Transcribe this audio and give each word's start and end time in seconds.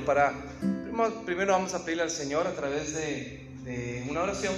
entenderlo. 0.00 0.04
Para, 0.06 1.24
primero 1.24 1.52
vamos 1.52 1.74
a 1.74 1.84
pedirle 1.84 2.02
al 2.02 2.10
Señor 2.10 2.46
a 2.46 2.52
través 2.52 2.94
de, 2.94 3.48
de 3.64 4.06
una 4.08 4.22
oración 4.22 4.54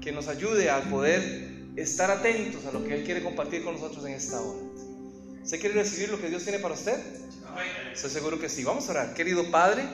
que 0.00 0.12
nos 0.12 0.28
ayude 0.28 0.70
a 0.70 0.80
poder 0.82 1.50
estar 1.76 2.10
atentos 2.10 2.64
a 2.66 2.72
lo 2.72 2.84
que 2.84 2.94
Él 2.94 3.04
quiere 3.04 3.22
compartir 3.22 3.64
con 3.64 3.74
nosotros 3.74 4.04
en 4.06 4.14
esta 4.14 4.40
hora. 4.40 4.60
¿Se 5.44 5.58
quiere 5.58 5.74
recibir 5.74 6.10
lo 6.10 6.20
que 6.20 6.28
Dios 6.28 6.42
tiene 6.42 6.58
para 6.58 6.74
usted? 6.74 6.98
Estoy 7.92 8.10
seguro 8.10 8.38
que 8.38 8.48
sí. 8.48 8.64
Vamos 8.64 8.88
a 8.88 8.92
orar. 8.92 9.14
Querido 9.14 9.50
Padre, 9.50 9.84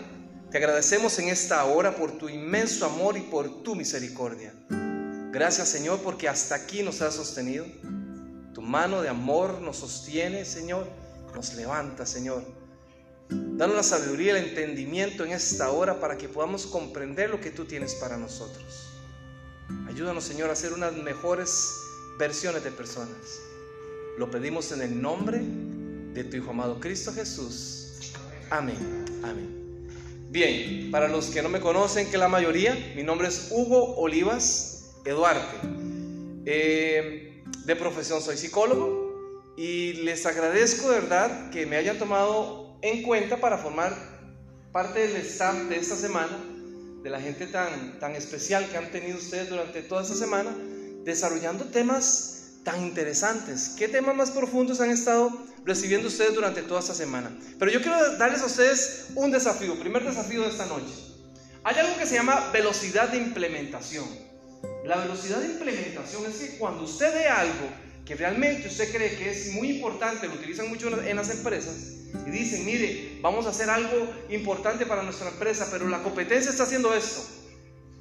te 0.51 0.59
agradecemos 0.59 1.19
en 1.19 1.29
esta 1.29 1.65
hora 1.65 1.97
por 1.97 2.13
tu 2.13 2.29
inmenso 2.29 2.87
amor 2.87 3.17
y 3.17 3.23
por 3.23 3.63
tu 3.63 3.75
misericordia. 3.75 4.53
Gracias 5.33 5.69
Señor 5.69 6.01
porque 6.01 6.29
hasta 6.29 6.55
aquí 6.55 6.83
nos 6.83 7.03
has 7.03 7.15
sostenido. 7.15 7.67
Tu 8.55 8.63
mano 8.63 9.03
de 9.03 9.09
amor 9.09 9.61
nos 9.61 9.79
sostiene, 9.79 10.45
Señor. 10.45 10.89
Nos 11.35 11.55
levanta, 11.55 12.07
Señor. 12.07 12.66
Danos 13.29 13.77
la 13.77 13.83
sabiduría 13.83 14.37
el 14.37 14.49
entendimiento 14.49 15.25
en 15.25 15.33
esta 15.33 15.71
hora 15.71 15.99
para 15.99 16.19
que 16.19 16.29
podamos 16.29 16.67
comprender 16.67 17.31
lo 17.31 17.41
que 17.41 17.51
tú 17.51 17.65
tienes 17.65 17.95
para 17.95 18.17
nosotros. 18.17 18.91
Ayúdanos, 19.89 20.25
Señor, 20.25 20.51
a 20.51 20.55
ser 20.55 20.73
unas 20.73 20.93
mejores 20.93 21.73
versiones 22.19 22.63
de 22.65 22.71
personas. 22.71 23.41
Lo 24.19 24.31
pedimos 24.31 24.73
en 24.73 24.83
el 24.83 25.01
nombre 25.01 25.41
de 26.13 26.25
tu 26.25 26.37
Hijo 26.37 26.51
amado 26.51 26.81
Cristo 26.81 27.13
Jesús. 27.13 28.13
Amén. 28.51 29.05
Amén. 29.23 29.89
Bien, 30.31 30.91
para 30.91 31.09
los 31.09 31.27
que 31.27 31.43
no 31.43 31.49
me 31.49 31.61
conocen, 31.61 32.11
que 32.11 32.19
la 32.19 32.29
mayoría, 32.29 32.93
mi 32.95 33.03
nombre 33.03 33.29
es 33.29 33.49
Hugo 33.51 33.97
Olivas 33.97 34.93
Eduarte. 35.05 35.57
Eh, 36.45 37.43
de 37.65 37.77
profesión 37.77 38.21
soy 38.23 38.37
psicólogo 38.37 39.55
y 39.57 39.95
les 39.95 40.27
agradezco 40.27 40.91
de 40.91 41.01
verdad 41.01 41.51
que 41.51 41.67
me 41.67 41.77
hayan 41.77 41.99
tomado 41.99 42.66
en 42.83 43.03
cuenta 43.03 43.39
para 43.39 43.59
formar 43.59 43.93
parte 44.73 45.07
del 45.07 45.17
staff 45.17 45.57
de 45.69 45.77
esta 45.77 45.97
semana 45.97 46.37
de 47.03 47.11
la 47.11 47.21
gente 47.21 47.47
tan, 47.47 48.01
tan 48.01 48.17
especial 48.17 48.69
que 48.69 48.77
han 48.77 48.91
tenido 48.91 49.17
ustedes 49.17 49.49
durante 49.49 49.83
toda 49.83 50.03
esta 50.03 50.15
semana, 50.15 50.51
desarrollando 51.05 51.67
temas 51.67 52.61
tan 52.65 52.83
interesantes. 52.83 53.75
¿Qué 53.79 53.87
temas 53.87 54.17
más 54.17 54.33
profundos 54.33 54.81
han 54.81 54.91
estado 54.91 55.31
recibiendo 55.65 56.09
ustedes 56.09 56.35
durante 56.35 56.63
toda 56.63 56.81
esta 56.81 56.95
semana? 56.95 57.31
Pero 57.61 57.71
yo 57.71 57.81
quiero 57.81 58.17
darles 58.19 58.43
a 58.43 58.47
ustedes 58.47 59.07
un 59.15 59.31
desafío, 59.31 59.79
primer 59.79 60.05
desafío 60.05 60.43
de 60.43 60.49
esta 60.49 60.67
noche. 60.67 60.93
Hay 61.63 61.77
algo 61.79 61.97
que 61.97 62.07
se 62.07 62.17
llama 62.17 62.51
velocidad 62.53 63.09
de 63.09 63.19
implementación. 63.19 64.05
La 64.85 64.97
velocidad 64.97 65.39
de 65.39 65.47
implementación 65.47 66.27
es 66.27 66.37
que 66.39 66.59
cuando 66.59 66.83
usted 66.83 67.15
ve 67.15 67.29
algo 67.29 67.69
que 68.05 68.17
realmente 68.17 68.67
usted 68.69 68.93
cree 68.93 69.17
que 69.17 69.31
es 69.31 69.53
muy 69.53 69.71
importante, 69.71 70.27
lo 70.27 70.35
utilizan 70.35 70.69
mucho 70.69 70.89
en 70.89 71.17
las 71.17 71.31
empresas, 71.31 71.75
y 72.27 72.31
dicen, 72.31 72.65
mire, 72.65 73.19
vamos 73.21 73.47
a 73.47 73.51
hacer 73.51 73.69
algo 73.69 74.09
importante 74.31 74.87
para 74.87 75.03
nuestra 75.03 75.29
empresa, 75.29 75.69
pero 75.71 75.89
la 75.89 76.03
competencia 76.03 76.51
está 76.51 76.63
haciendo 76.63 76.95
esto 76.95 77.23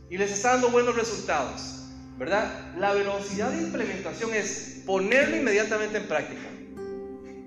y 0.09 0.17
les 0.17 0.31
está 0.31 0.51
dando 0.51 0.69
buenos 0.69 0.95
resultados, 0.95 1.81
¿verdad? 2.17 2.75
La 2.77 2.93
velocidad 2.93 3.51
de 3.51 3.57
implementación 3.57 4.33
es 4.33 4.81
ponerlo 4.85 5.35
inmediatamente 5.35 5.97
en 5.97 6.07
práctica. 6.07 6.47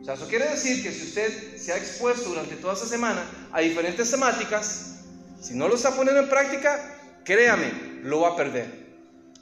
O 0.00 0.04
sea, 0.04 0.14
eso 0.14 0.26
quiere 0.28 0.48
decir 0.48 0.82
que 0.82 0.92
si 0.92 1.04
usted 1.04 1.56
se 1.56 1.72
ha 1.72 1.76
expuesto 1.76 2.30
durante 2.30 2.56
toda 2.56 2.74
esa 2.74 2.86
semana 2.86 3.22
a 3.52 3.60
diferentes 3.60 4.10
temáticas, 4.10 5.00
si 5.40 5.54
no 5.54 5.68
lo 5.68 5.76
está 5.76 5.94
poniendo 5.94 6.22
en 6.22 6.28
práctica, 6.28 6.98
créame, 7.24 8.00
lo 8.02 8.20
va 8.20 8.30
a 8.30 8.36
perder. 8.36 8.88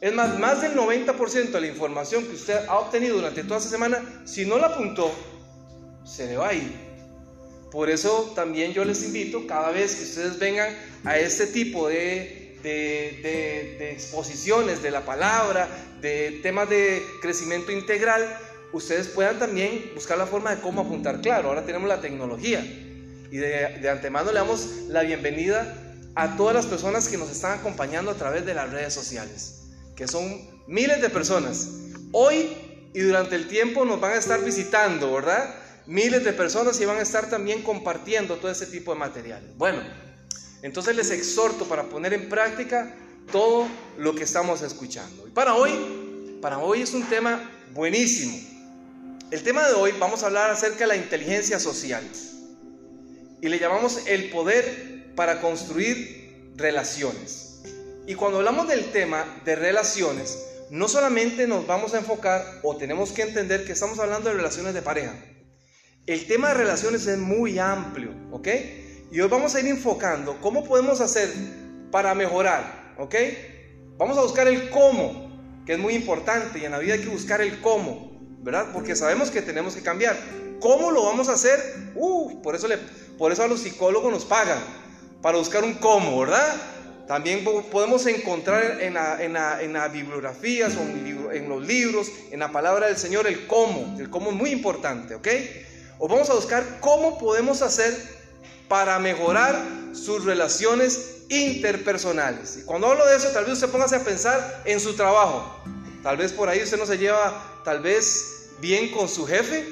Es 0.00 0.12
más, 0.12 0.38
más 0.38 0.60
del 0.60 0.74
90% 0.74 1.52
de 1.52 1.60
la 1.60 1.66
información 1.68 2.24
que 2.24 2.34
usted 2.34 2.66
ha 2.68 2.78
obtenido 2.78 3.16
durante 3.16 3.44
toda 3.44 3.60
esa 3.60 3.70
semana, 3.70 4.02
si 4.24 4.44
no 4.44 4.58
la 4.58 4.66
apuntó, 4.66 5.10
se 6.04 6.26
le 6.26 6.36
va 6.36 6.48
a 6.48 6.54
ir. 6.54 6.85
Por 7.76 7.90
eso 7.90 8.32
también 8.34 8.72
yo 8.72 8.86
les 8.86 9.04
invito, 9.04 9.46
cada 9.46 9.70
vez 9.70 9.96
que 9.96 10.04
ustedes 10.04 10.38
vengan 10.38 10.74
a 11.04 11.18
este 11.18 11.46
tipo 11.46 11.88
de, 11.88 12.56
exposiciones 13.92 14.82
de 14.82 14.90
la 14.90 15.04
palabra, 15.04 15.68
de 16.00 16.40
temas 16.42 16.70
de 16.70 17.04
crecimiento 17.20 17.72
integral, 17.72 18.26
ustedes 18.72 19.08
puedan 19.08 19.38
también 19.38 19.90
buscar 19.94 20.16
la 20.16 20.24
forma 20.24 20.54
de 20.54 20.62
cómo 20.62 20.80
apuntar. 20.80 21.20
Claro, 21.20 21.50
ahora 21.50 21.66
tenemos 21.66 21.86
la 21.86 22.00
tecnología 22.00 22.60
y 23.30 23.36
de, 23.36 23.78
de 23.82 23.90
antemano 23.90 24.32
le 24.32 24.38
damos 24.38 24.66
la 24.88 25.02
bienvenida 25.02 25.76
a 26.14 26.34
todas 26.38 26.54
las 26.54 26.64
personas 26.64 27.08
que 27.08 27.18
nos 27.18 27.30
están 27.30 27.58
acompañando 27.58 28.10
a 28.10 28.14
través 28.14 28.46
de 28.46 28.54
las 28.54 28.70
redes 28.70 28.94
sociales, 28.94 29.64
que 29.94 30.08
son 30.08 30.24
miles 30.66 31.02
de 31.02 31.10
personas. 31.10 31.68
Hoy 32.12 32.56
y 32.94 33.00
durante 33.00 33.36
el 33.36 33.48
tiempo 33.48 33.84
nos 33.84 34.00
van 34.00 34.12
a 34.12 34.16
estar 34.16 34.42
visitando, 34.42 35.12
¿verdad? 35.12 35.65
Miles 35.86 36.24
de 36.24 36.32
personas 36.32 36.80
y 36.80 36.84
van 36.84 36.98
a 36.98 37.02
estar 37.02 37.30
también 37.30 37.62
compartiendo 37.62 38.36
todo 38.36 38.50
ese 38.50 38.66
tipo 38.66 38.92
de 38.92 38.98
material. 38.98 39.42
Bueno, 39.56 39.82
entonces 40.62 40.96
les 40.96 41.10
exhorto 41.10 41.66
para 41.66 41.84
poner 41.84 42.12
en 42.12 42.28
práctica 42.28 42.94
todo 43.30 43.66
lo 43.98 44.14
que 44.14 44.24
estamos 44.24 44.62
escuchando. 44.62 45.26
Y 45.26 45.30
para 45.30 45.54
hoy, 45.54 46.38
para 46.40 46.58
hoy 46.58 46.82
es 46.82 46.92
un 46.94 47.04
tema 47.04 47.50
buenísimo. 47.72 48.36
El 49.30 49.42
tema 49.42 49.66
de 49.66 49.74
hoy 49.74 49.92
vamos 49.98 50.22
a 50.22 50.26
hablar 50.26 50.50
acerca 50.50 50.80
de 50.80 50.86
la 50.86 50.96
inteligencia 50.96 51.58
social. 51.58 52.04
Y 53.40 53.48
le 53.48 53.58
llamamos 53.58 54.06
el 54.06 54.30
poder 54.30 55.14
para 55.14 55.40
construir 55.40 56.52
relaciones. 56.56 57.60
Y 58.06 58.14
cuando 58.14 58.38
hablamos 58.38 58.68
del 58.68 58.92
tema 58.92 59.40
de 59.44 59.56
relaciones, 59.56 60.38
no 60.70 60.88
solamente 60.88 61.46
nos 61.46 61.66
vamos 61.66 61.94
a 61.94 61.98
enfocar 61.98 62.60
o 62.62 62.76
tenemos 62.76 63.12
que 63.12 63.22
entender 63.22 63.64
que 63.64 63.72
estamos 63.72 63.98
hablando 63.98 64.28
de 64.28 64.36
relaciones 64.36 64.74
de 64.74 64.82
pareja. 64.82 65.14
El 66.06 66.28
tema 66.28 66.48
de 66.48 66.54
relaciones 66.54 67.04
es 67.08 67.18
muy 67.18 67.58
amplio, 67.58 68.10
¿ok? 68.30 68.46
Y 69.10 69.20
hoy 69.20 69.28
vamos 69.28 69.56
a 69.56 69.60
ir 69.60 69.66
enfocando 69.66 70.40
cómo 70.40 70.62
podemos 70.64 71.00
hacer 71.00 71.28
para 71.90 72.14
mejorar, 72.14 72.94
¿ok? 72.96 73.14
Vamos 73.96 74.16
a 74.16 74.22
buscar 74.22 74.46
el 74.46 74.70
cómo, 74.70 75.64
que 75.66 75.72
es 75.72 75.78
muy 75.80 75.94
importante 75.94 76.60
y 76.60 76.64
en 76.64 76.70
la 76.70 76.78
vida 76.78 76.94
hay 76.94 77.00
que 77.00 77.08
buscar 77.08 77.40
el 77.40 77.60
cómo, 77.60 78.20
¿verdad? 78.40 78.66
Porque 78.72 78.94
sabemos 78.94 79.32
que 79.32 79.42
tenemos 79.42 79.74
que 79.74 79.82
cambiar. 79.82 80.16
¿Cómo 80.60 80.92
lo 80.92 81.06
vamos 81.06 81.28
a 81.28 81.32
hacer? 81.32 81.58
Uh, 81.96 82.40
por 82.40 82.54
eso, 82.54 82.68
le, 82.68 82.78
por 83.18 83.32
eso 83.32 83.42
a 83.42 83.48
los 83.48 83.58
psicólogos 83.58 84.12
nos 84.12 84.24
pagan, 84.24 84.60
para 85.22 85.38
buscar 85.38 85.64
un 85.64 85.74
cómo, 85.74 86.20
¿verdad? 86.20 86.54
También 87.08 87.44
podemos 87.44 88.06
encontrar 88.06 88.80
en, 88.80 88.94
las 88.94 89.92
bibliografías 89.92 90.76
o 90.76 90.82
en, 90.82 91.28
en 91.32 91.48
los 91.48 91.66
libros, 91.66 92.12
en 92.30 92.38
la 92.38 92.52
palabra 92.52 92.86
del 92.86 92.96
Señor, 92.96 93.26
el 93.26 93.48
cómo. 93.48 93.96
El 93.98 94.08
cómo 94.08 94.30
es 94.30 94.36
muy 94.36 94.50
importante, 94.50 95.16
¿ok? 95.16 95.28
O 95.98 96.08
vamos 96.08 96.28
a 96.30 96.34
buscar 96.34 96.78
cómo 96.80 97.18
podemos 97.18 97.62
hacer 97.62 97.94
para 98.68 98.98
mejorar 98.98 99.56
sus 99.92 100.24
relaciones 100.24 101.16
interpersonales. 101.28 102.58
Y 102.58 102.62
cuando 102.64 102.88
hablo 102.88 103.06
de 103.06 103.16
eso, 103.16 103.28
tal 103.28 103.44
vez 103.44 103.54
usted 103.54 103.68
póngase 103.68 103.96
a 103.96 104.04
pensar 104.04 104.62
en 104.64 104.80
su 104.80 104.94
trabajo. 104.94 105.60
Tal 106.02 106.16
vez 106.16 106.32
por 106.32 106.48
ahí 106.48 106.62
usted 106.62 106.78
no 106.78 106.86
se 106.86 106.98
lleva, 106.98 107.62
tal 107.64 107.80
vez, 107.80 108.50
bien 108.60 108.90
con 108.92 109.08
su 109.08 109.26
jefe, 109.26 109.66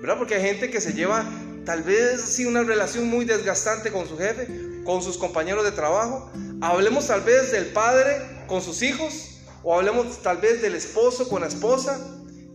¿verdad? 0.00 0.18
Porque 0.18 0.34
hay 0.34 0.42
gente 0.42 0.70
que 0.70 0.80
se 0.80 0.92
lleva, 0.92 1.24
tal 1.64 1.82
vez, 1.82 2.20
sí, 2.20 2.46
una 2.46 2.62
relación 2.62 3.08
muy 3.08 3.24
desgastante 3.24 3.92
con 3.92 4.08
su 4.08 4.18
jefe, 4.18 4.48
con 4.84 5.02
sus 5.02 5.18
compañeros 5.18 5.64
de 5.64 5.72
trabajo. 5.72 6.30
Hablemos 6.60 7.06
tal 7.06 7.20
vez 7.20 7.52
del 7.52 7.66
padre 7.66 8.20
con 8.46 8.62
sus 8.62 8.82
hijos, 8.82 9.38
o 9.62 9.74
hablemos 9.74 10.22
tal 10.22 10.38
vez 10.38 10.62
del 10.62 10.74
esposo 10.74 11.28
con 11.28 11.42
la 11.42 11.48
esposa, 11.48 11.98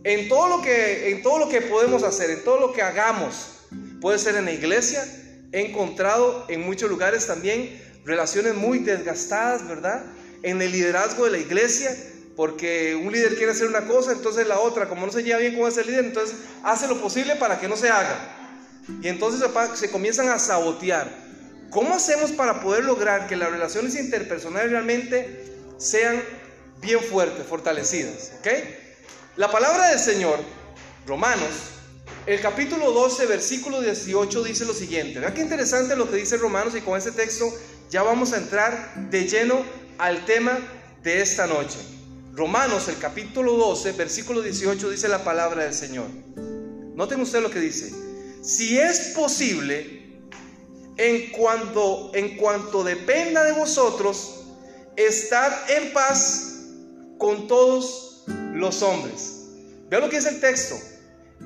en 0.04 0.28
todo 0.28 0.48
lo 0.48 0.62
que, 0.62 1.10
en 1.10 1.22
todo 1.22 1.38
lo 1.38 1.48
que 1.48 1.62
podemos 1.62 2.02
hacer, 2.02 2.30
en 2.30 2.44
todo 2.44 2.60
lo 2.60 2.72
que 2.72 2.82
hagamos, 2.82 3.48
puede 4.00 4.18
ser 4.18 4.36
en 4.36 4.44
la 4.44 4.52
iglesia, 4.52 5.02
he 5.50 5.62
encontrado 5.62 6.44
en 6.48 6.60
muchos 6.60 6.90
lugares 6.90 7.26
también 7.26 7.80
relaciones 8.04 8.54
muy 8.54 8.80
desgastadas, 8.80 9.66
¿verdad? 9.66 10.04
En 10.42 10.60
el 10.60 10.72
liderazgo 10.72 11.24
de 11.24 11.30
la 11.30 11.38
iglesia, 11.38 11.96
porque 12.36 12.94
un 12.94 13.12
líder 13.12 13.36
quiere 13.36 13.52
hacer 13.52 13.66
una 13.66 13.86
cosa, 13.86 14.12
entonces 14.12 14.46
la 14.46 14.58
otra, 14.58 14.88
como 14.88 15.06
no 15.06 15.12
se 15.12 15.22
lleva 15.22 15.38
bien 15.38 15.58
con 15.58 15.68
ese 15.68 15.84
líder, 15.84 16.04
entonces 16.04 16.36
hace 16.62 16.86
lo 16.86 17.00
posible 17.00 17.36
para 17.36 17.58
que 17.58 17.66
no 17.66 17.76
se 17.76 17.88
haga. 17.88 18.36
Y 19.02 19.08
entonces 19.08 19.48
se, 19.74 19.90
comienzan 19.90 20.28
a 20.28 20.38
sabotear. 20.38 21.10
¿Cómo 21.70 21.94
hacemos 21.94 22.32
para 22.32 22.60
poder 22.60 22.84
lograr 22.84 23.26
que 23.26 23.36
las 23.36 23.50
relaciones 23.50 23.94
interpersonales 23.94 24.70
realmente 24.70 25.44
sean 25.78 26.22
bien 26.82 27.00
fuertes, 27.00 27.46
fortalecidas? 27.46 28.32
¿Ok? 28.40 28.48
La 29.36 29.50
palabra 29.50 29.88
del 29.88 29.98
Señor, 29.98 30.38
Romanos, 31.08 31.50
el 32.24 32.40
capítulo 32.40 32.92
12, 32.92 33.26
versículo 33.26 33.80
18 33.80 34.44
dice 34.44 34.64
lo 34.64 34.72
siguiente. 34.72 35.18
Vean 35.18 35.34
qué 35.34 35.40
interesante 35.40 35.96
lo 35.96 36.08
que 36.08 36.18
dice 36.18 36.36
Romanos 36.36 36.76
y 36.76 36.82
con 36.82 36.96
este 36.96 37.10
texto 37.10 37.52
ya 37.90 38.04
vamos 38.04 38.32
a 38.32 38.36
entrar 38.36 39.10
de 39.10 39.26
lleno 39.26 39.60
al 39.98 40.24
tema 40.24 40.56
de 41.02 41.20
esta 41.20 41.48
noche. 41.48 41.78
Romanos, 42.32 42.86
el 42.86 42.96
capítulo 42.98 43.54
12, 43.54 43.90
versículo 43.92 44.40
18 44.40 44.88
dice 44.88 45.08
la 45.08 45.24
palabra 45.24 45.64
del 45.64 45.74
Señor. 45.74 46.06
Noten 46.94 47.20
usted 47.20 47.42
lo 47.42 47.50
que 47.50 47.58
dice. 47.58 47.92
Si 48.40 48.78
es 48.78 49.14
posible, 49.16 50.20
en 50.96 51.32
cuanto, 51.32 52.12
en 52.14 52.36
cuanto 52.36 52.84
dependa 52.84 53.42
de 53.42 53.50
vosotros, 53.50 54.44
estad 54.94 55.52
en 55.70 55.92
paz 55.92 56.52
con 57.18 57.48
todos 57.48 58.13
los 58.54 58.82
hombres. 58.82 59.46
Vean 59.88 60.02
lo 60.02 60.08
que 60.08 60.16
dice 60.16 60.30
el 60.30 60.40
texto. 60.40 60.76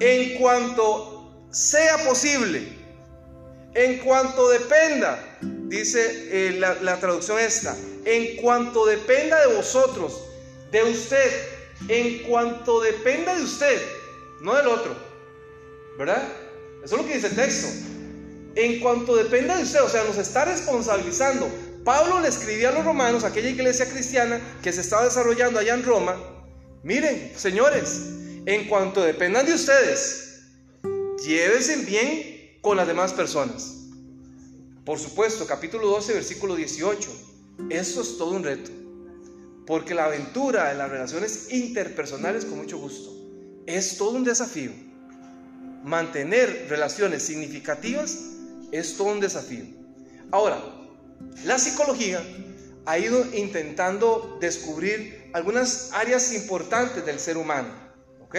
En 0.01 0.39
cuanto 0.39 1.47
sea 1.51 2.05
posible, 2.05 2.79
En 3.75 3.99
cuanto 3.99 4.49
dependa, 4.49 5.23
dice 5.69 6.49
eh, 6.49 6.53
la, 6.59 6.99
traducción 6.99 7.39
esta, 7.39 7.77
en 8.05 8.37
cuanto 8.39 8.87
dependa 8.87 9.47
de 9.47 9.55
vosotros, 9.55 10.21
de 10.73 10.83
usted, 10.83 11.31
en 11.89 12.25
cuanto 12.25 12.81
dependa 12.81 13.37
de 13.37 13.43
usted, 13.43 13.81
no 14.41 14.57
del 14.57 14.67
otro, 14.67 14.97
¿verdad? 15.99 16.27
Eso 16.83 16.97
es 16.97 17.03
lo 17.03 17.07
que 17.07 17.15
dice 17.15 17.29
el 17.29 17.37
texto. 17.37 17.69
En 18.55 18.81
cuanto 18.81 19.15
dependa 19.15 19.57
de 19.57 19.63
usted, 19.63 19.83
o 19.83 19.89
sea, 19.89 20.03
nos 20.05 20.17
está 20.17 20.47
responsabilizando. 20.47 21.49
Pablo 21.85 22.21
le 22.21 22.29
escribía 22.29 22.71
a 22.71 22.73
los 22.73 22.85
romanos, 22.85 23.23
aquella 23.23 23.51
iglesia 23.51 23.89
cristiana 23.89 24.41
que 24.63 24.73
se 24.73 24.81
estaba 24.81 25.05
desarrollando 25.05 25.61
allá 25.61 25.75
en 25.75 25.85
Roma, 25.85 26.17
miren, 26.83 27.33
señores, 27.37 28.03
en 28.47 28.69
cuanto 28.69 29.03
dependan 29.03 29.47
de 29.47 29.55
ustedes, 29.55 30.43
llévense 31.27 31.77
bien 31.85 32.59
con 32.61 32.77
las 32.77 32.87
demás 32.87 33.13
personas. 33.13 33.75
Por 34.85 34.99
supuesto, 34.99 35.47
capítulo 35.47 35.89
12, 35.89 36.15
versículo 36.15 36.57
18. 36.57 37.11
Eso 37.71 38.01
es 38.01 38.17
todo 38.17 38.31
un 38.31 38.43
reto. 38.43 38.71
Porque 39.67 39.95
la 39.95 40.07
aventura 40.07 40.73
en 40.73 40.79
las 40.79 40.91
relaciones 40.91 41.53
interpersonales, 41.53 42.47
con 42.47 42.57
mucho 42.57 42.79
gusto, 42.79 43.15
es 43.67 43.99
todo 43.99 44.13
un 44.13 44.25
desafío. 44.25 44.71
Mantener 45.85 46.67
relaciones 46.71 47.23
significativas 47.23 48.19
es 48.73 48.97
todo 48.97 49.09
un 49.09 49.21
desafío. 49.21 49.65
Ahora, 50.31 50.63
la 51.45 51.59
psicología 51.59 52.23
ha 52.89 52.99
ido 52.99 53.23
intentando 53.35 54.39
descubrir 54.41 55.31
algunas 55.35 55.91
áreas 55.93 56.33
importantes 56.33 57.05
del 57.05 57.21
ser 57.21 57.37
humano. 57.37 57.69
¿ok? 58.23 58.37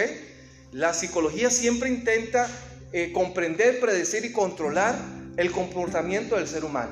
La 0.72 0.92
psicología 0.92 1.50
siempre 1.50 1.88
intenta 1.88 2.48
eh, 2.92 3.12
comprender, 3.12 3.78
predecir 3.78 4.24
y 4.24 4.32
controlar 4.32 4.96
el 5.36 5.52
comportamiento 5.52 6.34
del 6.34 6.48
ser 6.48 6.64
humano. 6.64 6.90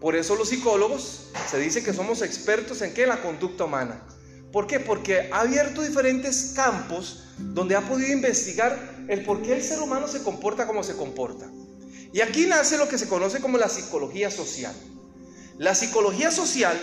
Por 0.00 0.16
eso 0.16 0.34
los 0.34 0.48
psicólogos 0.48 1.30
se 1.48 1.60
dice 1.60 1.84
que 1.84 1.92
somos 1.92 2.20
expertos 2.20 2.82
en 2.82 2.92
qué? 2.92 3.06
La 3.06 3.22
conducta 3.22 3.62
humana. 3.62 4.02
¿Por 4.50 4.66
qué? 4.66 4.80
Porque 4.80 5.30
ha 5.30 5.42
abierto 5.42 5.82
diferentes 5.82 6.52
campos 6.56 7.28
donde 7.38 7.76
ha 7.76 7.82
podido 7.82 8.12
investigar 8.12 9.04
el 9.06 9.24
por 9.24 9.40
qué 9.42 9.52
el 9.54 9.62
ser 9.62 9.78
humano 9.78 10.08
se 10.08 10.24
comporta 10.24 10.66
como 10.66 10.82
se 10.82 10.96
comporta. 10.96 11.48
Y 12.12 12.22
aquí 12.22 12.46
nace 12.46 12.76
lo 12.76 12.88
que 12.88 12.98
se 12.98 13.06
conoce 13.06 13.38
como 13.38 13.56
la 13.56 13.68
psicología 13.68 14.32
social. 14.32 14.74
La 15.62 15.76
psicología 15.76 16.32
social 16.32 16.76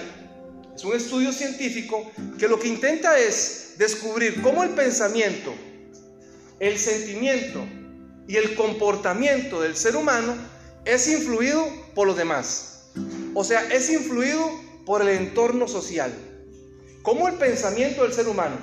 es 0.74 0.86
un 0.86 0.96
estudio 0.96 1.34
científico 1.34 2.10
que 2.40 2.48
lo 2.48 2.58
que 2.58 2.70
intenta 2.70 3.20
es 3.20 3.74
descubrir 3.78 4.42
cómo 4.42 4.64
el 4.64 4.70
pensamiento, 4.70 5.54
el 6.62 6.80
sentimiento 6.80 7.60
y 8.26 8.38
el 8.38 8.56
comportamiento 8.56 9.60
del 9.60 9.76
ser 9.76 9.98
humano 9.98 10.34
es 10.86 11.10
influido 11.10 11.68
por 11.94 12.08
los 12.08 12.16
demás. 12.16 12.86
O 13.34 13.44
sea, 13.44 13.62
es 13.70 13.90
influido 13.90 14.50
por 14.86 15.02
el 15.02 15.10
entorno 15.10 15.68
social. 15.68 16.14
Cómo 17.02 17.28
el 17.28 17.34
pensamiento 17.34 18.04
del 18.04 18.14
ser 18.14 18.30
humano, 18.30 18.56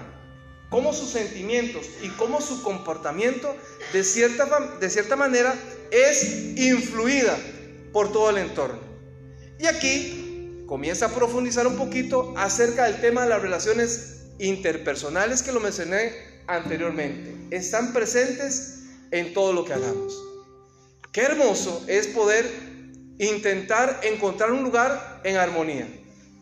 cómo 0.71 0.95
sus 0.95 1.11
sentimientos 1.11 1.85
y 2.03 2.09
cómo 2.09 2.41
su 2.41 2.63
comportamiento 2.63 3.55
de 3.93 4.03
cierta, 4.03 4.47
de 4.81 4.89
cierta 4.89 5.17
manera 5.17 5.55
es 5.91 6.57
influida 6.57 7.39
por 7.93 8.11
todo 8.13 8.31
el 8.31 8.39
entorno. 8.39 8.86
Y 9.59 9.67
aquí 9.67 10.65
comienza 10.67 11.07
a 11.07 11.11
profundizar 11.11 11.67
un 11.67 11.77
poquito 11.77 12.35
acerca 12.37 12.85
del 12.85 13.01
tema 13.01 13.23
de 13.23 13.31
las 13.31 13.43
relaciones 13.43 14.17
interpersonales 14.39 15.43
que 15.43 15.53
lo 15.53 15.61
mencioné 15.61 16.13
anteriormente. 16.47 17.57
Están 17.57 17.93
presentes 17.93 18.81
en 19.11 19.33
todo 19.33 19.53
lo 19.53 19.65
que 19.65 19.73
hagamos. 19.73 20.15
Qué 21.13 21.23
hermoso 21.23 21.85
es 21.87 22.09
poder 22.09 22.45
intentar 23.19 24.01
encontrar 24.03 24.53
un 24.53 24.63
lugar 24.63 25.21
en 25.25 25.37
armonía. 25.37 25.89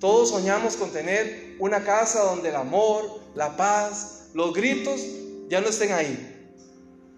Todos 0.00 0.30
soñamos 0.30 0.76
con 0.76 0.90
tener 0.90 1.56
una 1.60 1.84
casa 1.84 2.24
donde 2.24 2.48
el 2.48 2.56
amor, 2.56 3.20
la 3.34 3.56
paz, 3.56 4.30
los 4.34 4.52
gritos 4.52 5.00
ya 5.48 5.60
no 5.60 5.68
estén 5.68 5.92
ahí. 5.92 6.30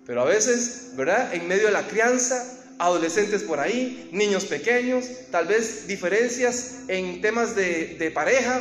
Pero 0.05 0.23
a 0.23 0.25
veces, 0.25 0.91
¿verdad? 0.95 1.35
En 1.35 1.49
medio 1.49 1.67
de 1.67 1.73
la 1.73 1.89
crianza, 1.89 2.45
adolescentes 2.79 3.43
por 3.43 3.61
ahí, 3.61 4.09
niños 4.13 4.45
pequeños, 4.45 5.07
tal 5.31 5.47
vez 5.47 5.87
diferencias 5.87 6.77
en 6.89 7.21
temas 7.21 7.55
de, 7.57 8.11
pareja, 8.15 8.61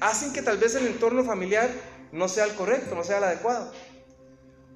hacen 0.00 0.32
que 0.32 0.42
tal 0.42 0.58
vez 0.58 0.74
el 0.74 0.86
entorno 0.86 1.24
familiar 1.24 1.70
no 2.12 2.28
sea 2.28 2.44
el 2.44 2.52
correcto, 2.52 2.94
no 2.94 3.04
sea 3.04 3.18
el 3.18 3.24
adecuado. 3.24 3.72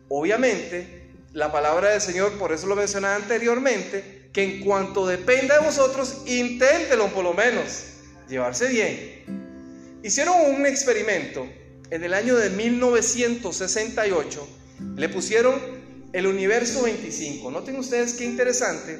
Obviamente, 0.09 1.09
la 1.32 1.53
palabra 1.53 1.91
del 1.91 2.00
Señor, 2.00 2.32
por 2.38 2.53
eso 2.53 2.67
lo 2.67 2.77
mencionaba 2.77 3.17
anteriormente, 3.17 4.29
que 4.32 4.43
en 4.43 4.61
cuanto 4.65 5.06
dependa 5.06 5.59
de 5.59 5.67
vosotros, 5.67 6.23
inténtelo 6.26 7.09
por 7.09 7.25
lo 7.25 7.35
menos, 7.35 7.85
llevarse 8.29 8.69
bien. 8.69 10.00
Hicieron 10.03 10.55
un 10.55 10.67
experimento 10.67 11.47
en 11.91 12.05
el 12.05 12.15
año 12.15 12.37
de 12.37 12.50
1968, 12.50 14.49
le 14.97 15.09
pusieron 15.09 15.80
el 16.12 16.27
universo 16.27 16.83
25. 16.83 17.51
Noten 17.51 17.77
ustedes 17.77 18.12
qué 18.15 18.25
interesante, 18.25 18.99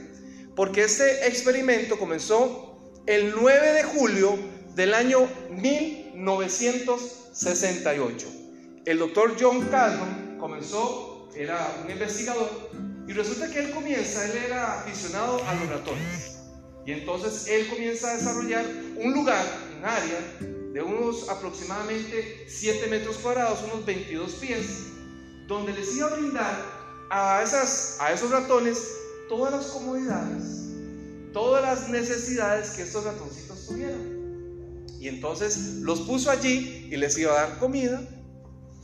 porque 0.55 0.85
este 0.85 1.27
experimento 1.27 1.99
comenzó 1.99 2.79
el 3.07 3.35
9 3.35 3.73
de 3.73 3.83
julio 3.83 4.39
del 4.75 4.93
año 4.95 5.29
1968. 5.51 8.27
El 8.87 8.99
doctor 8.99 9.37
John 9.39 9.69
Calhoun 9.69 10.39
comenzó, 10.39 11.29
era 11.35 11.83
un 11.85 11.91
investigador, 11.91 12.71
y 13.07 13.13
resulta 13.13 13.51
que 13.51 13.59
él 13.59 13.73
comienza, 13.73 14.25
él 14.27 14.39
era 14.47 14.81
aficionado 14.81 15.45
a 15.45 15.55
los 15.55 15.69
ratones. 15.69 16.39
Y 16.87 16.93
entonces 16.93 17.47
él 17.49 17.69
comienza 17.69 18.11
a 18.11 18.17
desarrollar 18.17 18.65
un 18.97 19.13
lugar, 19.13 19.45
un 19.77 19.85
área 19.85 20.19
de 20.73 20.81
unos 20.81 21.29
aproximadamente 21.29 22.47
7 22.49 22.87
metros 22.87 23.19
cuadrados, 23.19 23.63
unos 23.65 23.85
22 23.85 24.33
pies, 24.35 24.87
donde 25.47 25.73
les 25.73 25.97
iba 25.97 26.07
a 26.07 26.15
brindar 26.15 26.80
a, 27.11 27.43
esos 27.43 28.31
ratones 28.31 28.79
todas 29.29 29.53
las 29.53 29.67
comodidades, 29.67 30.43
todas 31.33 31.63
las 31.63 31.89
necesidades 31.89 32.71
que 32.71 32.83
estos 32.83 33.05
ratoncitos 33.05 33.67
tuvieron. 33.67 34.21
Y 35.01 35.09
entonces 35.09 35.57
los 35.81 36.01
puso 36.03 36.31
allí 36.31 36.89
y 36.91 36.97
les 36.97 37.19
iba 37.19 37.33
a 37.33 37.47
dar 37.47 37.59
comida, 37.59 38.03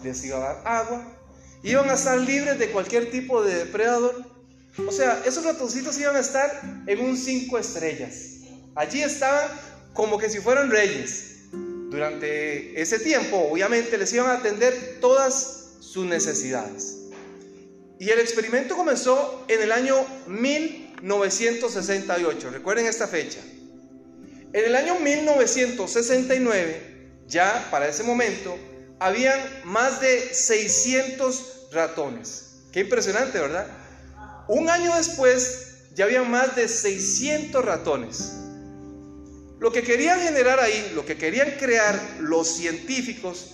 les 0.03 0.25
iba 0.25 0.37
a 0.37 0.55
dar 0.55 0.63
agua, 0.65 1.19
iban 1.63 1.89
a 1.89 1.95
estar 1.95 2.19
libres 2.19 2.59
de 2.59 2.71
cualquier 2.71 3.11
tipo 3.11 3.43
de 3.43 3.55
depredador. 3.55 4.25
O 4.87 4.93
sea, 4.93 5.23
esos 5.25 5.45
ratoncitos 5.45 5.99
iban 5.99 6.17
a 6.17 6.21
estar 6.21 6.83
en 6.87 7.01
un 7.01 7.17
cinco 7.17 7.59
estrellas. 7.59 8.41
Allí 8.75 9.03
estaban 9.03 9.51
como 9.95 10.19
que 10.19 10.29
si 10.29 10.39
fueran 10.39 10.71
reyes. 10.71 11.33
Durante 11.53 12.79
ese 12.81 12.99
tiempo, 12.99 13.49
obviamente, 13.51 13.97
les 13.97 14.13
iban 14.13 14.29
a 14.29 14.35
atender 14.35 14.99
todas 15.01 15.77
sus 15.81 16.05
necesidades. 16.05 17.06
Y 17.99 18.11
el 18.11 18.19
experimento 18.19 18.77
comenzó 18.77 19.47
en 19.49 19.63
el 19.63 19.73
año 19.73 20.05
1968. 20.27 22.51
Recuerden 22.51 22.85
esta 22.87 23.09
fecha. 23.09 23.41
En 24.53 24.65
el 24.65 24.77
año 24.77 25.01
1969, 25.01 27.23
ya 27.27 27.69
para 27.71 27.89
ese 27.89 28.03
momento, 28.03 28.55
habían 28.99 29.39
más 29.65 30.01
de 30.01 30.33
600 30.33 31.69
ratones. 31.73 32.63
Qué 32.73 32.81
impresionante, 32.81 33.39
¿verdad? 33.39 33.69
Un 34.49 34.71
año 34.71 34.97
después, 34.97 35.75
ya 35.95 36.05
habían 36.05 36.31
más 36.31 36.55
de 36.55 36.69
600 36.69 37.65
ratones. 37.65 38.35
Lo 39.59 39.73
que 39.73 39.83
querían 39.83 40.21
generar 40.21 40.61
ahí, 40.61 40.93
lo 40.95 41.07
que 41.07 41.17
querían 41.17 41.53
crear 41.59 41.99
los 42.21 42.49
científicos 42.49 43.53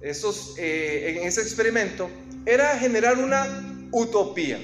esos, 0.00 0.54
eh, 0.58 1.18
en 1.18 1.26
ese 1.26 1.40
experimento, 1.40 2.10
era 2.44 2.78
generar 2.78 3.18
una 3.18 3.75
utopía. 3.92 4.58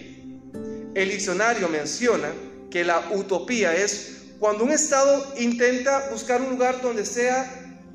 El 0.95 1.11
diccionario 1.11 1.69
menciona 1.69 2.33
que 2.71 2.85
la 2.85 3.11
utopía 3.13 3.75
es 3.75 4.35
cuando 4.39 4.65
un 4.65 4.73
Estado 4.73 5.35
intenta 5.39 6.11
buscar 6.11 6.41
un 6.41 6.51
lugar 6.51 6.83
donde 6.83 7.05
sea 7.05 7.49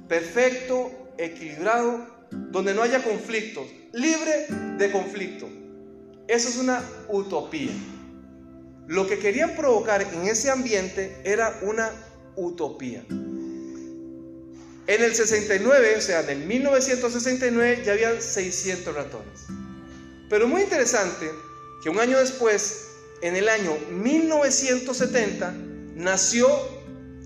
perfecto, 0.07 0.91
equilibrado, 1.17 2.07
donde 2.31 2.73
no 2.73 2.81
haya 2.81 3.03
conflictos, 3.03 3.67
libre 3.93 4.47
de 4.77 4.91
conflicto. 4.91 5.49
Eso 6.27 6.49
es 6.49 6.57
una 6.57 6.81
utopía. 7.09 7.71
Lo 8.87 9.07
que 9.07 9.19
querían 9.19 9.55
provocar 9.55 10.01
en 10.01 10.27
ese 10.27 10.49
ambiente 10.49 11.17
era 11.23 11.59
una 11.61 11.91
utopía. 12.35 13.03
En 14.87 15.03
el 15.03 15.13
69, 15.13 15.95
o 15.97 16.01
sea, 16.01 16.21
en 16.21 16.29
el 16.29 16.47
1969 16.47 17.83
ya 17.85 17.91
habían 17.91 18.21
600 18.21 18.95
ratones. 18.95 19.47
Pero 20.29 20.47
muy 20.47 20.61
interesante 20.61 21.31
que 21.81 21.89
un 21.89 21.99
año 21.99 22.19
después, 22.19 22.89
en 23.21 23.35
el 23.35 23.47
año 23.47 23.71
1970, 23.91 25.53
nació 25.95 26.47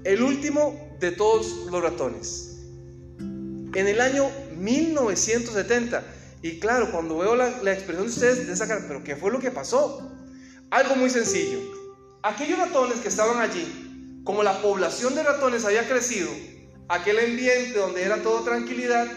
el 0.04 0.22
último 0.22 0.98
de 1.00 1.12
todos 1.12 1.66
los 1.72 1.82
ratones. 1.82 2.60
En 3.20 3.88
el 3.88 4.00
año 4.02 4.30
1970. 4.58 6.04
Y 6.44 6.60
claro, 6.60 6.92
cuando 6.92 7.18
veo 7.18 7.36
la, 7.36 7.50
expresión 7.74 8.06
de 8.06 8.12
ustedes, 8.12 8.48
de 8.48 8.56
sacar, 8.56 8.86
pero 8.88 9.04
¿qué 9.04 9.16
fue 9.16 9.32
lo 9.32 9.40
que 9.40 9.52
pasó? 9.52 10.12
Algo 10.70 10.96
muy 10.96 11.10
sencillo. 11.10 11.60
aquellos 12.24 12.60
ratones 12.60 13.00
que 13.00 13.08
estaban 13.08 13.42
allí, 13.42 14.22
como 14.24 14.44
la 14.44 14.62
población 14.62 15.16
de 15.16 15.24
ratones 15.24 15.66
había 15.66 15.88
crecido, 15.88 16.30
aquel 16.88 17.18
ambiente 17.20 17.80
donde 17.80 18.04
era 18.04 18.22
todo 18.22 18.44
tranquilidad, 18.44 19.08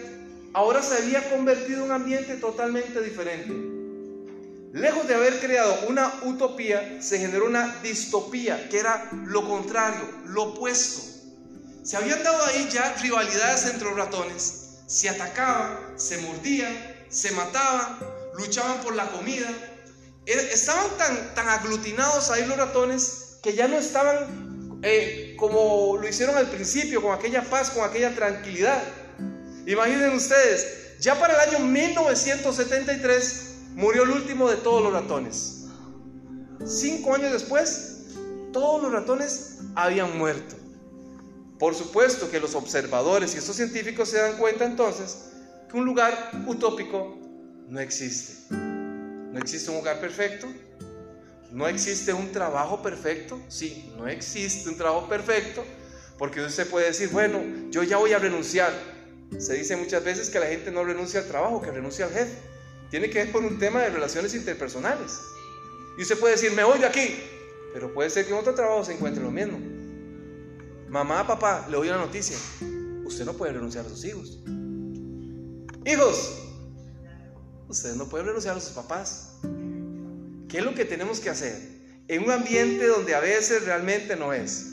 ahora 0.53 0.81
se 0.81 1.03
había 1.03 1.29
convertido 1.29 1.79
en 1.79 1.83
un 1.85 1.91
ambiente 1.91 2.35
totalmente 2.37 3.01
diferente. 3.01 3.74
Lejos 4.75 5.07
de 5.07 5.15
haber 5.15 5.39
creado 5.39 5.87
una 5.87 6.13
utopía, 6.23 7.01
se 7.01 7.17
generó 7.17 7.45
una 7.45 7.77
distopía, 7.81 8.67
que 8.67 8.77
era 8.77 9.09
lo 9.25 9.47
contrario, 9.47 10.01
lo 10.25 10.43
opuesto. 10.43 11.01
Se 11.81 11.95
habían 11.95 12.21
dado 12.21 12.43
ahí 12.43 12.67
ya 12.69 12.93
rivalidades 13.01 13.67
entre 13.67 13.87
los 13.87 13.95
ratones, 13.95 14.81
se 14.85 15.07
atacaban, 15.07 15.97
se 15.97 16.17
mordían, 16.17 16.75
se 17.07 17.31
mataban, 17.31 17.99
luchaban 18.37 18.81
por 18.81 18.97
la 18.97 19.07
comida. 19.11 19.47
Estaban 20.25 20.87
tan, 20.97 21.33
tan 21.35 21.47
aglutinados 21.47 22.29
ahí 22.29 22.45
los 22.45 22.57
ratones 22.57 23.37
que 23.41 23.53
ya 23.53 23.69
no 23.69 23.77
estaban 23.77 24.81
eh, 24.83 25.37
como 25.39 25.95
lo 25.95 26.05
hicieron 26.05 26.35
al 26.35 26.49
principio, 26.49 27.01
con 27.01 27.17
aquella 27.17 27.43
paz, 27.43 27.69
con 27.69 27.89
aquella 27.89 28.13
tranquilidad. 28.13 28.83
Imaginen 29.65 30.13
ustedes, 30.13 30.99
ya 30.99 31.17
para 31.17 31.41
el 31.41 31.49
año 31.49 31.59
1973 31.65 33.44
murió 33.75 34.03
el 34.03 34.11
último 34.11 34.49
de 34.49 34.57
todos 34.57 34.81
los 34.81 34.93
ratones. 34.93 35.65
Cinco 36.65 37.13
años 37.13 37.31
después, 37.31 38.07
todos 38.51 38.81
los 38.81 38.91
ratones 38.91 39.59
habían 39.75 40.17
muerto. 40.17 40.55
Por 41.59 41.75
supuesto 41.75 42.31
que 42.31 42.39
los 42.39 42.55
observadores 42.55 43.35
y 43.35 43.37
estos 43.37 43.55
científicos 43.55 44.09
se 44.09 44.17
dan 44.17 44.37
cuenta 44.37 44.65
entonces 44.65 45.31
que 45.69 45.77
un 45.77 45.85
lugar 45.85 46.31
utópico 46.47 47.17
no 47.67 47.79
existe. 47.79 48.53
No 48.55 49.39
existe 49.39 49.69
un 49.69 49.77
lugar 49.77 49.99
perfecto. 49.99 50.47
No 51.51 51.67
existe 51.67 52.13
un 52.13 52.31
trabajo 52.31 52.81
perfecto. 52.81 53.39
Sí, 53.47 53.91
no 53.97 54.07
existe 54.07 54.69
un 54.69 54.77
trabajo 54.77 55.07
perfecto. 55.07 55.63
Porque 56.17 56.41
usted 56.41 56.69
puede 56.69 56.87
decir, 56.87 57.09
bueno, 57.09 57.41
yo 57.69 57.83
ya 57.83 57.97
voy 57.97 58.13
a 58.13 58.19
renunciar. 58.19 58.73
Se 59.37 59.53
dice 59.53 59.75
muchas 59.75 60.03
veces 60.03 60.29
que 60.29 60.39
la 60.39 60.47
gente 60.47 60.71
no 60.71 60.83
renuncia 60.83 61.21
al 61.21 61.27
trabajo, 61.27 61.61
que 61.61 61.71
renuncia 61.71 62.05
al 62.05 62.11
jefe. 62.11 62.54
Tiene 62.95 63.09
que 63.09 63.25
ver 63.25 63.31
por 63.33 63.43
un 63.43 63.59
tema 63.59 63.81
de 63.81 63.89
relaciones 63.89 64.33
interpersonales. 64.35 65.19
Y 65.97 66.03
usted 66.03 66.17
puede 66.17 66.35
decir, 66.35 66.53
me 66.53 66.63
voy 66.63 66.79
de 66.79 66.85
aquí. 66.85 67.19
Pero 67.73 67.93
puede 67.93 68.09
ser 68.09 68.25
que 68.25 68.31
en 68.31 68.37
otro 68.37 68.55
trabajo 68.55 68.85
se 68.85 68.93
encuentre 68.93 69.21
lo 69.21 69.31
mismo. 69.31 69.59
Mamá, 70.87 71.27
papá, 71.27 71.67
le 71.69 71.75
doy 71.75 71.89
una 71.89 71.97
noticia. 71.97 72.37
Usted 73.03 73.25
no 73.25 73.33
puede 73.33 73.51
renunciar 73.51 73.85
a 73.85 73.89
sus 73.89 74.05
hijos. 74.05 74.39
Hijos, 75.85 76.41
ustedes 77.67 77.97
no 77.97 78.07
pueden 78.07 78.27
renunciar 78.27 78.55
a 78.55 78.61
sus 78.61 78.71
papás. 78.71 79.39
¿Qué 80.47 80.59
es 80.59 80.63
lo 80.63 80.73
que 80.73 80.85
tenemos 80.85 81.19
que 81.19 81.29
hacer? 81.29 81.53
En 82.07 82.23
un 82.23 82.31
ambiente 82.31 82.87
donde 82.87 83.13
a 83.13 83.19
veces 83.19 83.65
realmente 83.65 84.15
no 84.15 84.31
es. 84.31 84.67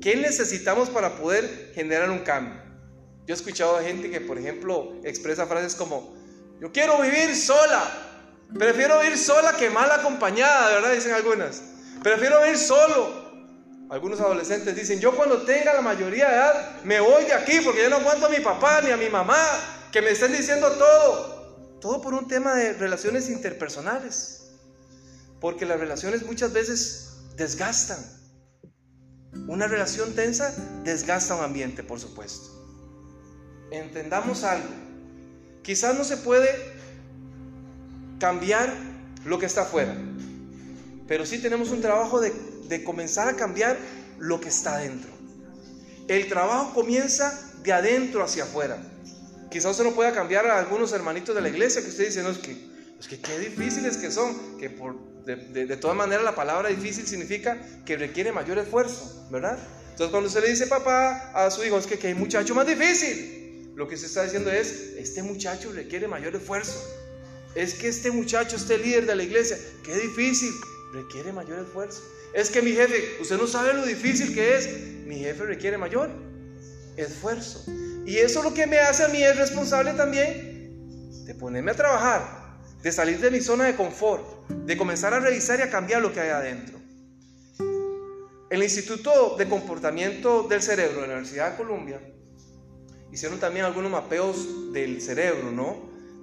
¿Qué 0.00 0.14
necesitamos 0.14 0.90
para 0.90 1.16
poder 1.16 1.72
generar 1.74 2.08
un 2.08 2.20
cambio? 2.20 2.54
Yo 3.26 3.34
he 3.34 3.36
escuchado 3.36 3.76
a 3.76 3.82
gente 3.82 4.12
que, 4.12 4.20
por 4.20 4.38
ejemplo, 4.38 4.94
expresa 5.02 5.44
frases 5.48 5.74
como, 5.74 6.17
yo 6.60 6.72
quiero 6.72 7.00
vivir 7.00 7.34
sola, 7.36 7.82
prefiero 8.56 9.00
vivir 9.00 9.18
sola 9.18 9.52
que 9.56 9.70
mal 9.70 9.90
acompañada, 9.90 10.74
¿verdad? 10.74 10.92
Dicen 10.92 11.12
algunas. 11.12 11.62
Prefiero 12.02 12.42
vivir 12.42 12.58
solo. 12.58 13.28
Algunos 13.90 14.20
adolescentes 14.20 14.76
dicen, 14.76 15.00
yo 15.00 15.16
cuando 15.16 15.42
tenga 15.42 15.72
la 15.72 15.80
mayoría 15.80 16.28
de 16.28 16.34
edad 16.34 16.82
me 16.84 17.00
voy 17.00 17.24
de 17.24 17.32
aquí 17.32 17.60
porque 17.64 17.82
ya 17.82 17.88
no 17.88 17.96
aguanto 17.96 18.26
a 18.26 18.28
mi 18.28 18.40
papá 18.40 18.82
ni 18.82 18.90
a 18.90 18.96
mi 18.98 19.08
mamá 19.08 19.38
que 19.90 20.02
me 20.02 20.10
estén 20.10 20.32
diciendo 20.32 20.70
todo. 20.72 21.78
Todo 21.80 22.02
por 22.02 22.12
un 22.12 22.28
tema 22.28 22.54
de 22.54 22.74
relaciones 22.74 23.30
interpersonales. 23.30 24.50
Porque 25.40 25.64
las 25.64 25.80
relaciones 25.80 26.24
muchas 26.26 26.52
veces 26.52 27.16
desgastan. 27.36 27.98
Una 29.46 29.68
relación 29.68 30.14
tensa 30.14 30.52
desgasta 30.82 31.34
un 31.34 31.44
ambiente, 31.44 31.82
por 31.82 31.98
supuesto 31.98 32.58
entendamos 33.70 34.44
algo. 34.44 34.87
Quizás 35.68 35.94
no 35.94 36.02
se 36.02 36.16
puede 36.16 36.48
cambiar 38.18 38.72
lo 39.26 39.38
que 39.38 39.44
está 39.44 39.60
afuera, 39.60 39.94
pero 41.06 41.26
sí 41.26 41.42
tenemos 41.42 41.68
un 41.68 41.82
trabajo 41.82 42.22
de, 42.22 42.32
comenzar 42.84 43.28
a 43.28 43.36
cambiar 43.36 43.76
lo 44.18 44.40
que 44.40 44.48
está 44.48 44.76
adentro. 44.76 45.10
El 46.08 46.26
trabajo 46.26 46.72
comienza 46.72 47.38
de 47.62 47.74
adentro 47.74 48.24
hacia 48.24 48.44
afuera. 48.44 48.78
Quizás 49.50 49.72
usted 49.72 49.84
no 49.84 49.92
pueda 49.92 50.12
cambiar 50.12 50.46
a 50.46 50.58
algunos 50.58 50.90
hermanitos 50.92 51.34
de 51.34 51.42
la 51.42 51.50
iglesia 51.50 51.82
que 51.82 51.88
usted 51.88 52.06
dice, 52.06 52.22
no, 52.22 52.30
es 52.30 52.38
que, 52.38 52.56
es 52.98 53.06
que 53.06 53.20
qué 53.20 53.38
difíciles 53.38 53.98
que 53.98 54.10
son, 54.10 54.56
que 54.56 54.70
por, 54.70 54.96
de, 55.26 55.66
de 55.66 55.76
todas 55.76 55.98
maneras 55.98 56.24
la 56.24 56.34
palabra 56.34 56.70
difícil 56.70 57.06
significa 57.06 57.58
que 57.84 57.98
requiere 57.98 58.32
mayor 58.32 58.56
esfuerzo, 58.56 59.28
¿verdad? 59.30 59.58
Entonces 59.90 60.12
cuando 60.12 60.28
usted 60.28 60.40
le 60.40 60.48
dice 60.48 60.66
papá 60.66 61.30
a 61.34 61.50
su 61.50 61.62
hijo, 61.62 61.76
es 61.76 61.86
que, 61.86 61.98
que 61.98 62.06
hay 62.06 62.14
muchacho 62.14 62.54
más 62.54 62.66
difícil, 62.66 63.37
lo 63.78 63.86
que 63.86 63.96
se 63.96 64.06
está 64.06 64.24
diciendo 64.24 64.50
es, 64.50 64.94
este 64.96 65.22
muchacho 65.22 65.70
requiere 65.72 66.08
mayor 66.08 66.34
esfuerzo. 66.34 66.84
Es 67.54 67.74
que 67.74 67.86
este 67.86 68.10
muchacho, 68.10 68.56
este 68.56 68.76
líder 68.76 69.06
de 69.06 69.14
la 69.14 69.22
iglesia, 69.22 69.56
qué 69.84 69.94
difícil, 69.94 70.50
requiere 70.92 71.32
mayor 71.32 71.60
esfuerzo. 71.60 72.02
Es 72.34 72.50
que 72.50 72.60
mi 72.60 72.72
jefe, 72.72 73.18
usted 73.20 73.36
no 73.36 73.46
sabe 73.46 73.74
lo 73.74 73.86
difícil 73.86 74.34
que 74.34 74.56
es, 74.56 74.68
mi 75.06 75.20
jefe 75.20 75.44
requiere 75.44 75.78
mayor 75.78 76.10
esfuerzo. 76.96 77.64
Y 78.04 78.16
eso 78.16 78.42
lo 78.42 78.52
que 78.52 78.66
me 78.66 78.80
hace 78.80 79.04
a 79.04 79.08
mí 79.10 79.22
es 79.22 79.36
responsable 79.36 79.92
también 79.92 81.24
de 81.24 81.34
ponerme 81.36 81.70
a 81.70 81.74
trabajar, 81.74 82.58
de 82.82 82.90
salir 82.90 83.20
de 83.20 83.30
mi 83.30 83.40
zona 83.40 83.66
de 83.66 83.76
confort, 83.76 84.48
de 84.48 84.76
comenzar 84.76 85.14
a 85.14 85.20
revisar 85.20 85.60
y 85.60 85.62
a 85.62 85.70
cambiar 85.70 86.02
lo 86.02 86.12
que 86.12 86.18
hay 86.18 86.30
adentro. 86.30 86.80
El 88.50 88.60
Instituto 88.60 89.36
de 89.38 89.48
Comportamiento 89.48 90.48
del 90.48 90.62
Cerebro 90.62 91.02
de 91.02 91.06
la 91.06 91.12
Universidad 91.12 91.52
de 91.52 91.56
Columbia 91.58 92.00
hicieron 93.12 93.38
también 93.40 93.64
algunos 93.64 93.90
mapeos 93.90 94.72
del 94.72 95.00
cerebro, 95.00 95.50
¿no? 95.50 95.76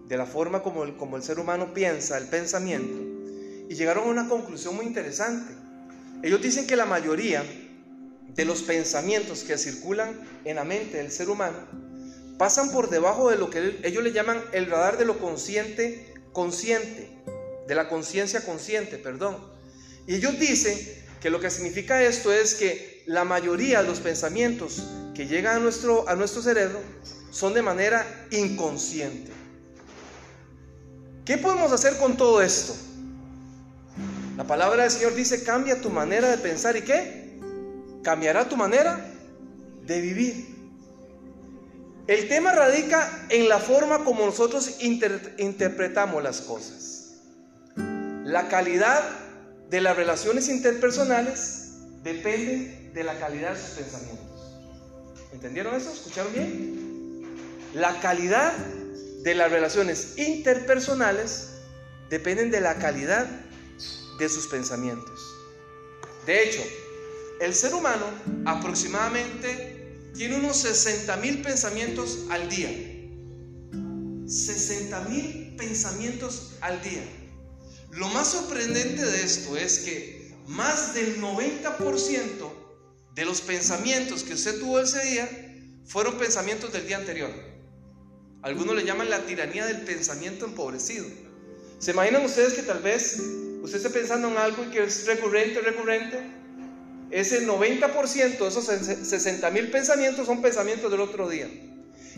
De 0.08 0.18
la 0.18 0.26
forma 0.26 0.62
como 0.62 0.84
el, 0.84 0.96
como 0.96 1.18
el 1.18 1.24
ser 1.24 1.40
humano 1.40 1.74
piensa, 1.74 2.18
el 2.18 2.28
pensamiento. 2.28 2.98
Y 3.70 3.76
llegaron 3.76 4.06
a 4.08 4.12
una 4.12 4.30
conclusión 4.30 4.76
muy 4.76 4.86
interesante. 4.86 5.54
Ellos 6.22 6.42
dicen 6.42 6.68
que 6.68 6.76
la 6.76 6.86
mayoría 6.86 7.44
de 8.36 8.46
los 8.46 8.62
pensamientos 8.62 9.44
que 9.44 9.58
circulan 9.58 10.20
en 10.44 10.58
la 10.58 10.64
mente 10.64 10.98
del 10.98 11.12
ser 11.12 11.30
humano 11.30 11.58
pasan 12.38 12.72
por 12.72 12.90
debajo 12.90 13.30
de 13.30 13.38
lo 13.38 13.50
que 13.50 13.80
ellos 13.84 14.04
le 14.04 14.12
llaman 14.12 14.42
el 14.52 14.66
radar 14.68 14.98
de 14.98 15.06
lo 15.06 15.18
consciente 15.20 16.14
consciente, 16.34 17.10
de 17.68 17.76
la 17.76 17.88
conciencia 17.88 18.44
consciente, 18.46 18.98
perdón. 18.98 19.38
Y 20.06 20.16
ellos 20.16 20.38
dicen 20.38 20.78
que 21.22 21.30
lo 21.32 21.40
que 21.40 21.50
significa 21.50 22.04
esto 22.04 22.32
es 22.32 22.56
que 22.56 22.95
la 23.06 23.24
mayoría 23.24 23.82
de 23.82 23.88
los 23.88 24.00
pensamientos 24.00 24.84
que 25.14 25.28
llegan 25.28 25.58
a 25.58 25.60
nuestro, 25.60 26.08
a 26.10 26.16
nuestro 26.16 26.42
cerebro 26.42 26.80
son 27.32 27.54
de 27.54 27.62
manera 27.62 28.06
inconsciente. 28.32 29.32
¿Qué 31.24 31.38
podemos 31.38 31.72
hacer 31.72 31.98
con 31.98 32.18
todo 32.18 32.42
esto? 32.42 32.76
La 34.38 34.44
palabra 34.44 34.84
del 34.84 34.92
Señor 34.92 35.16
dice, 35.16 35.44
cambia 35.44 35.82
tu 35.82 35.90
manera 35.90 36.30
de 36.30 36.38
pensar 36.38 36.76
y 36.76 36.82
qué? 36.82 37.40
Cambiará 38.04 38.48
tu 38.48 38.56
manera 38.58 39.06
de 39.86 40.02
vivir. 40.02 40.56
El 42.08 42.28
tema 42.28 42.52
radica 42.52 43.26
en 43.30 43.50
la 43.50 43.58
forma 43.58 44.04
como 44.04 44.26
nosotros 44.26 44.78
interpretamos 44.80 46.22
las 46.22 46.42
cosas. 46.42 47.14
La 47.76 48.48
calidad 48.48 49.04
de 49.70 49.82
las 49.82 49.96
relaciones 49.96 50.50
interpersonales 50.50 51.72
depende 52.04 52.85
de 52.96 53.04
la 53.04 53.20
calidad 53.20 53.54
de 53.54 53.62
sus 53.62 53.72
pensamientos. 53.72 54.42
¿Entendieron 55.34 55.76
eso? 55.76 55.92
¿Escucharon 55.92 56.34
bien? 56.34 57.22
La 57.74 58.00
calidad 58.00 58.54
de 59.22 59.36
las 59.36 59.52
relaciones 59.52 60.18
interpersonales 60.18 61.50
dependen 62.10 62.52
de 62.52 62.62
la 62.62 62.76
calidad 62.76 63.28
de 64.18 64.30
sus 64.30 64.48
pensamientos. 64.48 65.20
De 66.26 66.44
hecho, 66.44 66.64
el 67.42 67.54
ser 67.54 67.74
humano 67.74 68.06
aproximadamente 68.46 70.12
tiene 70.16 70.38
unos 70.38 70.56
60 70.58 71.18
mil 71.18 71.42
pensamientos 71.42 72.20
al 72.30 72.48
día. 72.48 72.70
60 74.26 75.02
mil 75.10 75.56
pensamientos 75.58 76.54
al 76.62 76.82
día. 76.82 77.04
Lo 77.92 78.08
más 78.08 78.30
sorprendente 78.30 79.06
de 79.06 79.22
esto 79.22 79.58
es 79.58 79.80
que 79.80 80.34
más 80.48 80.94
del 80.94 81.22
90% 81.22 82.65
de 83.16 83.26
los 83.26 83.42
pensamientos 83.42 84.24
que 84.24 84.34
usted 84.34 84.60
tuvo 84.60 84.80
ese 84.80 85.02
día 85.06 85.30
fueron 85.86 86.18
pensamientos 86.18 86.74
del 86.74 86.86
día 86.86 86.98
anterior. 86.98 87.32
Algunos 88.42 88.76
le 88.76 88.84
llaman 88.84 89.10
la 89.10 89.26
tiranía 89.26 89.66
del 89.66 89.82
pensamiento 89.82 90.46
empobrecido. 90.46 91.06
¿Se 91.80 91.92
imaginan 91.92 92.26
ustedes 92.26 92.54
que 92.54 92.62
tal 92.62 92.80
vez 92.80 93.20
usted 93.62 93.78
esté 93.78 93.90
pensando 93.90 94.28
en 94.28 94.38
algo 94.38 94.66
y 94.66 94.68
que 94.68 94.84
es 94.84 95.08
recurrente, 95.08 95.62
recurrente? 95.62 96.20
Ese 97.10 97.48
90% 97.48 98.38
de 98.38 98.48
esos 98.48 98.66
60 98.66 99.50
mil 99.52 99.72
pensamientos 99.72 100.26
son 100.26 100.42
pensamientos 100.42 100.92
del 100.92 101.00
otro 101.00 101.30
día. 101.30 101.48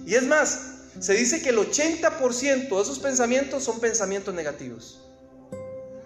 Y 0.05 0.15
es 0.15 0.23
más, 0.23 0.59
se 0.99 1.13
dice 1.13 1.41
que 1.43 1.49
el 1.49 1.57
80% 1.57 2.69
de 2.69 2.81
esos 2.81 2.99
pensamientos 2.99 3.63
son 3.63 3.79
pensamientos 3.79 4.33
negativos. 4.33 4.99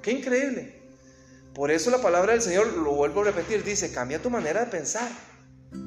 Qué 0.01 0.11
increíble. 0.11 0.80
Por 1.53 1.69
eso 1.69 1.91
la 1.91 2.01
palabra 2.01 2.31
del 2.31 2.41
Señor, 2.41 2.73
lo 2.77 2.93
vuelvo 2.93 3.21
a 3.21 3.25
repetir, 3.25 3.63
dice, 3.63 3.91
cambia 3.91 4.21
tu 4.21 4.29
manera 4.29 4.61
de 4.61 4.71
pensar. 4.71 5.09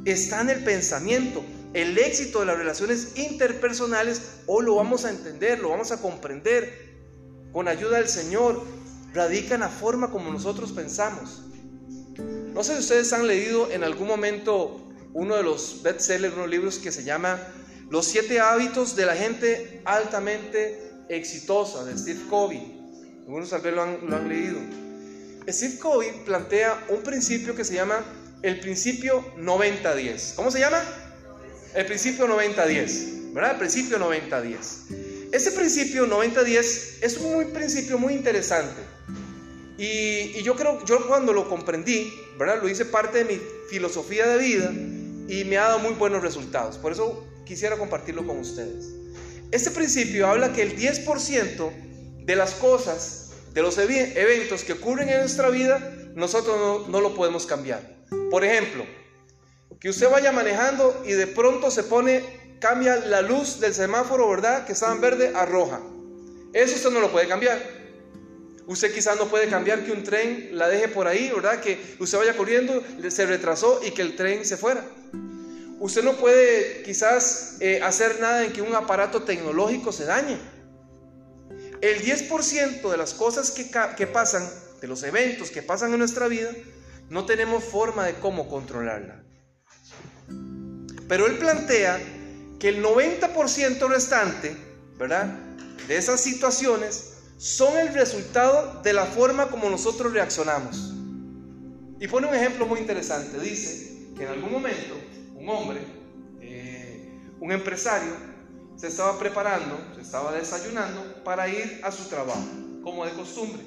Está 0.05 0.43
en 0.43 0.51
el 0.51 0.63
pensamiento. 0.63 1.43
El 1.73 1.99
éxito 1.99 2.41
de 2.41 2.47
las 2.47 2.59
relaciones 2.59 3.17
interpersonales 3.17 4.21
hoy 4.47 4.65
lo 4.65 4.77
vamos 4.77 5.05
a 5.05 5.11
entender, 5.11 5.59
lo 5.59 5.71
vamos 5.71 5.91
a 5.91 6.01
comprender 6.01 6.95
con 7.53 7.67
ayuda 7.67 7.97
del 7.97 8.09
Señor. 8.09 8.63
Radica 9.15 9.55
en 9.55 9.61
la 9.61 9.69
forma 9.69 10.11
como 10.11 10.31
nosotros 10.31 10.73
pensamos. 10.73 11.43
No 12.19 12.63
sé 12.63 12.75
si 12.75 12.81
ustedes 12.81 13.13
han 13.13 13.27
leído 13.27 13.71
en 13.71 13.85
algún 13.85 14.07
momento 14.07 14.81
uno 15.15 15.37
de 15.37 15.43
los 15.43 15.83
bestsellers, 15.83 16.35
unos 16.35 16.49
libros 16.49 16.79
que 16.79 16.93
se 16.93 17.05
llama 17.05 17.39
Los 17.91 18.07
siete 18.07 18.41
hábitos 18.41 18.97
de 18.97 19.07
la 19.07 19.17
gente 19.17 19.81
altamente 19.85 20.93
exitosa 21.09 21.85
de 21.85 21.97
Steve 21.97 22.21
Covey. 22.29 22.81
Algunos 23.21 23.51
tal 23.51 23.63
vez 23.63 23.75
lo 23.75 23.83
han 23.83 24.29
leído. 24.29 24.84
Steve 25.49 25.79
Covey 25.79 26.11
plantea 26.25 26.87
un 26.89 27.03
principio 27.03 27.55
que 27.55 27.65
se 27.65 27.75
llama 27.75 28.05
el 28.43 28.61
principio 28.61 29.25
90-10. 29.37 30.35
¿Cómo 30.35 30.51
se 30.51 30.61
llama? 30.61 30.83
El 31.75 31.87
principio 31.87 32.27
90-10, 32.27 33.33
¿verdad? 33.33 33.53
El 33.53 33.59
principio 33.59 33.99
90-10. 33.99 35.31
Ese 35.33 35.53
principio 35.53 36.07
90-10 36.07 36.99
es 37.03 37.17
un 37.19 37.35
muy 37.35 37.45
principio 37.47 37.99
muy 37.99 38.15
interesante. 38.15 38.81
Y, 39.77 40.39
y, 40.39 40.43
yo 40.43 40.55
creo, 40.55 40.85
yo 40.85 41.07
cuando 41.09 41.33
lo 41.33 41.49
comprendí, 41.49 42.15
¿verdad? 42.39 42.63
Lo 42.63 42.69
hice 42.69 42.85
parte 42.85 43.25
de 43.25 43.25
mi 43.25 43.41
filosofía 43.69 44.27
de 44.29 44.39
vida 44.39 44.73
y 45.29 45.45
me 45.45 45.59
ha 45.59 45.65
dado 45.65 45.81
muy 45.81 45.95
buenos 45.95 46.23
resultados. 46.23 46.79
Por 46.79 46.93
eso 46.93 47.27
quisiera 47.45 47.77
compartirlo 47.77 48.27
con 48.27 48.39
ustedes. 48.39 48.87
Este 49.51 49.71
principio 49.71 50.27
habla 50.29 50.53
que 50.53 50.63
el 50.63 50.77
10% 50.77 51.71
de 52.25 52.37
las 52.37 52.53
cosas, 52.55 53.24
de 53.55 53.63
los 53.63 53.79
eventos 53.79 54.65
que 54.65 54.73
ocurren 54.73 55.09
en 55.09 55.21
nuestra 55.21 55.49
vida, 55.49 55.79
nosotros 56.15 56.89
no, 56.89 57.01
lo 57.01 57.15
podemos 57.15 57.47
cambiar. 57.47 58.05
Por 58.31 58.45
ejemplo, 58.45 58.85
que 59.81 59.89
usted 59.89 60.11
vaya 60.11 60.33
manejando 60.33 61.03
y 61.07 61.13
de 61.13 61.29
pronto 61.29 61.71
se 61.71 61.85
pone, 61.85 62.23
cambia 62.61 62.97
la 62.97 63.23
luz 63.23 63.61
del 63.61 63.73
semáforo, 63.73 64.29
¿verdad? 64.29 64.67
Que 64.67 64.73
estaba 64.73 64.93
en 64.93 65.01
verde 65.01 65.33
a 65.37 65.47
roja. 65.47 65.81
Eso 66.53 66.75
usted 66.75 66.91
no 66.91 67.01
lo 67.01 67.13
puede 67.13 67.29
cambiar. 67.29 67.63
Usted 68.67 68.93
quizás 68.93 69.17
no 69.19 69.27
puede 69.27 69.49
cambiar 69.49 69.85
que 69.85 69.93
un 69.93 70.03
tren 70.03 70.51
la 70.53 70.69
deje 70.69 70.89
por 70.89 71.07
ahí, 71.07 71.31
¿verdad? 71.33 71.61
Que 71.61 71.97
usted 72.01 72.19
vaya 72.19 72.37
corriendo, 72.37 72.83
se 73.09 73.27
retrasó 73.27 73.81
y 73.85 73.93
que 73.93 74.03
el 74.03 74.17
tren 74.17 74.45
se 74.45 74.57
fuera. 74.57 74.85
Usted 75.79 76.03
no 76.03 76.15
puede 76.15 76.83
quizás 76.83 77.59
eh, 77.61 77.81
hacer 77.83 78.19
nada 78.21 78.45
en 78.45 78.53
que 78.53 78.63
un 78.63 78.75
aparato 78.75 79.23
tecnológico 79.23 79.93
se 79.93 80.07
dañe. 80.07 80.39
El 81.85 82.01
10% 82.03 82.91
de 82.91 82.97
las 82.97 83.13
cosas 83.13 83.51
que, 83.51 84.07
pasan, 84.07 84.49
de 84.81 84.89
los 84.89 85.03
eventos 85.03 85.51
que 85.51 85.61
pasan 85.61 85.93
en 85.93 85.99
nuestra 85.99 86.29
vida, 86.29 86.51
no 87.11 87.27
tenemos 87.27 87.63
forma 87.63 88.07
de 88.07 88.15
cómo 88.15 88.49
controlarla. 88.49 89.23
Pero 91.07 91.27
él 91.27 91.37
plantea 91.37 92.01
que 92.59 92.71
el 92.71 92.83
90% 92.83 93.87
restante, 93.87 94.57
¿verdad? 94.97 95.27
De 95.87 95.99
esas 95.99 96.23
situaciones 96.23 97.19
son 97.37 97.77
el 97.77 97.93
resultado 97.93 98.81
de 98.81 98.95
la 98.95 99.05
forma 99.05 99.49
como 99.49 99.69
nosotros 99.69 100.11
reaccionamos. 100.11 100.95
Y 102.01 102.09
pone 102.09 102.27
un 102.27 102.35
ejemplo 102.35 102.65
muy 102.65 102.81
interesante. 102.81 103.39
Dice 103.39 104.09
que 104.17 104.23
en 104.23 104.31
algún 104.31 104.53
momento 104.53 104.95
un 105.35 105.47
hombre, 105.51 105.81
eh, 106.41 107.11
un 107.41 107.53
empresario, 107.53 108.15
se 108.75 108.87
estaba 108.87 109.19
preparando, 109.19 109.79
se 109.95 110.01
estaba 110.01 110.33
desayunando 110.33 111.14
para 111.25 111.49
ir 111.49 111.81
a 111.83 111.91
su 111.91 112.05
trabajo, 112.05 112.45
como 112.83 113.05
de 113.05 113.13
costumbre. 113.13 113.63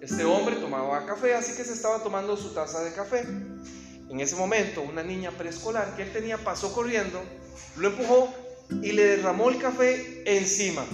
Este 0.00 0.24
hombre 0.24 0.56
tomaba 0.56 1.06
café, 1.06 1.34
así 1.34 1.56
que 1.56 1.64
se 1.64 1.72
estaba 1.72 2.02
tomando 2.02 2.36
su 2.36 2.52
taza 2.52 2.82
de 2.82 2.92
café. 2.92 3.20
En 3.20 4.20
ese 4.20 4.34
momento, 4.34 4.82
una 4.82 5.02
niña 5.02 5.30
preescolar 5.30 5.94
que 5.94 6.02
él 6.02 6.12
tenía 6.12 6.36
pasó 6.38 6.72
corriendo, 6.72 7.22
lo 7.76 7.88
empujó 7.88 8.34
y 8.82 8.92
le 8.92 9.16
derramó 9.16 9.48
el 9.48 9.58
café 9.58 10.22
encima 10.26 10.84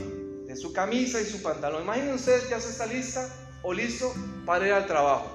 de 0.47 0.55
su 0.57 0.73
camisa 0.75 1.21
y 1.21 1.25
su 1.25 1.43
pantalón. 1.43 1.83
Imaginen 1.83 2.15
ustedes, 2.15 2.49
ya 2.51 2.61
se 2.61 2.69
está 2.69 2.87
lista 2.87 3.29
o 3.63 3.73
listo 3.73 4.13
para 4.45 4.67
ir 4.67 4.73
al 4.73 4.87
trabajo. 4.87 5.31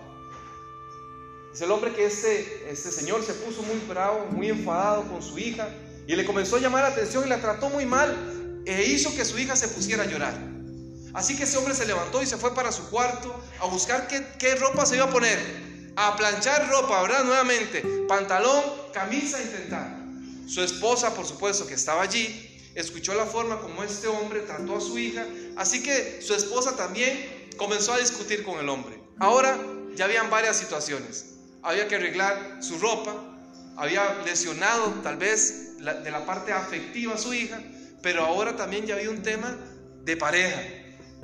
Dice 1.52 1.66
el 1.66 1.72
hombre 1.72 1.94
que 1.94 2.06
este, 2.06 2.70
este 2.72 2.92
señor 2.92 3.24
se 3.24 3.34
puso 3.34 3.62
muy 3.64 3.78
bravo, 3.88 4.26
muy 4.32 4.50
enfadado 4.50 5.04
con 5.04 5.22
su 5.22 5.38
hija 5.38 5.68
y 6.08 6.16
le 6.16 6.26
comenzó 6.26 6.58
a 6.58 6.60
llamar 6.60 6.84
la 6.84 6.90
atención 6.90 7.26
y 7.26 7.30
la 7.30 7.40
trató 7.40 7.70
muy 7.70 7.86
mal 7.86 8.43
e 8.66 8.84
hizo 8.84 9.16
que 9.16 9.26
su 9.26 9.38
hija 9.38 9.56
se 9.56 9.68
pusiera 9.68 10.04
a 10.04 10.06
llorar. 10.06 10.34
Así 11.14 11.38
que 11.38 11.44
ese 11.44 11.58
hombre 11.58 11.76
se 11.76 11.86
levantó 11.86 12.22
y 12.22 12.26
se 12.26 12.38
fue 12.38 12.56
para 12.56 12.72
su 12.72 12.90
cuarto 12.90 13.36
a 13.60 13.66
buscar 13.68 14.08
qué, 14.08 14.56
ropa 14.56 14.86
se 14.86 14.96
iba 14.96 15.06
a 15.06 15.10
poner. 15.10 15.40
A 15.96 16.16
planchar 16.16 16.70
ropa, 16.70 17.04
¿verdad? 17.04 17.24
Nuevamente, 17.24 17.84
pantalón, 18.08 18.64
camisa, 18.94 19.40
intentar. 19.42 19.96
Su 20.48 20.64
esposa, 20.64 21.14
por 21.14 21.28
supuesto, 21.28 21.68
que 21.68 21.76
estaba 21.76 22.02
allí, 22.02 22.60
escuchó 22.74 23.14
la 23.14 23.26
forma 23.26 23.60
como 23.60 23.84
este 23.84 24.08
hombre 24.08 24.42
trató 24.42 24.78
a 24.78 24.82
su 24.82 24.98
hija, 24.98 25.26
así 25.56 25.84
que 25.84 26.20
su 26.22 26.34
esposa 26.34 26.76
también 26.76 27.52
comenzó 27.58 27.94
a 27.94 28.00
discutir 28.00 28.44
con 28.44 28.60
el 28.60 28.68
hombre. 28.70 29.00
Ahora 29.20 29.58
ya 29.96 30.06
habían 30.06 30.32
varias 30.32 30.58
situaciones. 30.58 31.26
Había 31.62 31.88
que 31.88 31.96
arreglar 31.96 32.58
su 32.62 32.80
ropa, 32.80 33.16
había 33.78 34.22
lesionado 34.26 34.96
tal 35.04 35.18
vez 35.18 35.78
de 35.78 36.12
la 36.12 36.26
parte 36.26 36.52
afectiva 36.52 37.14
a 37.14 37.18
su 37.18 37.34
hija, 37.34 37.62
pero 38.04 38.26
ahora 38.26 38.56
también 38.56 38.86
ya 38.86 38.96
había 38.96 39.10
un 39.10 39.24
tema 39.24 39.58
de 40.04 40.18
pareja. 40.18 40.62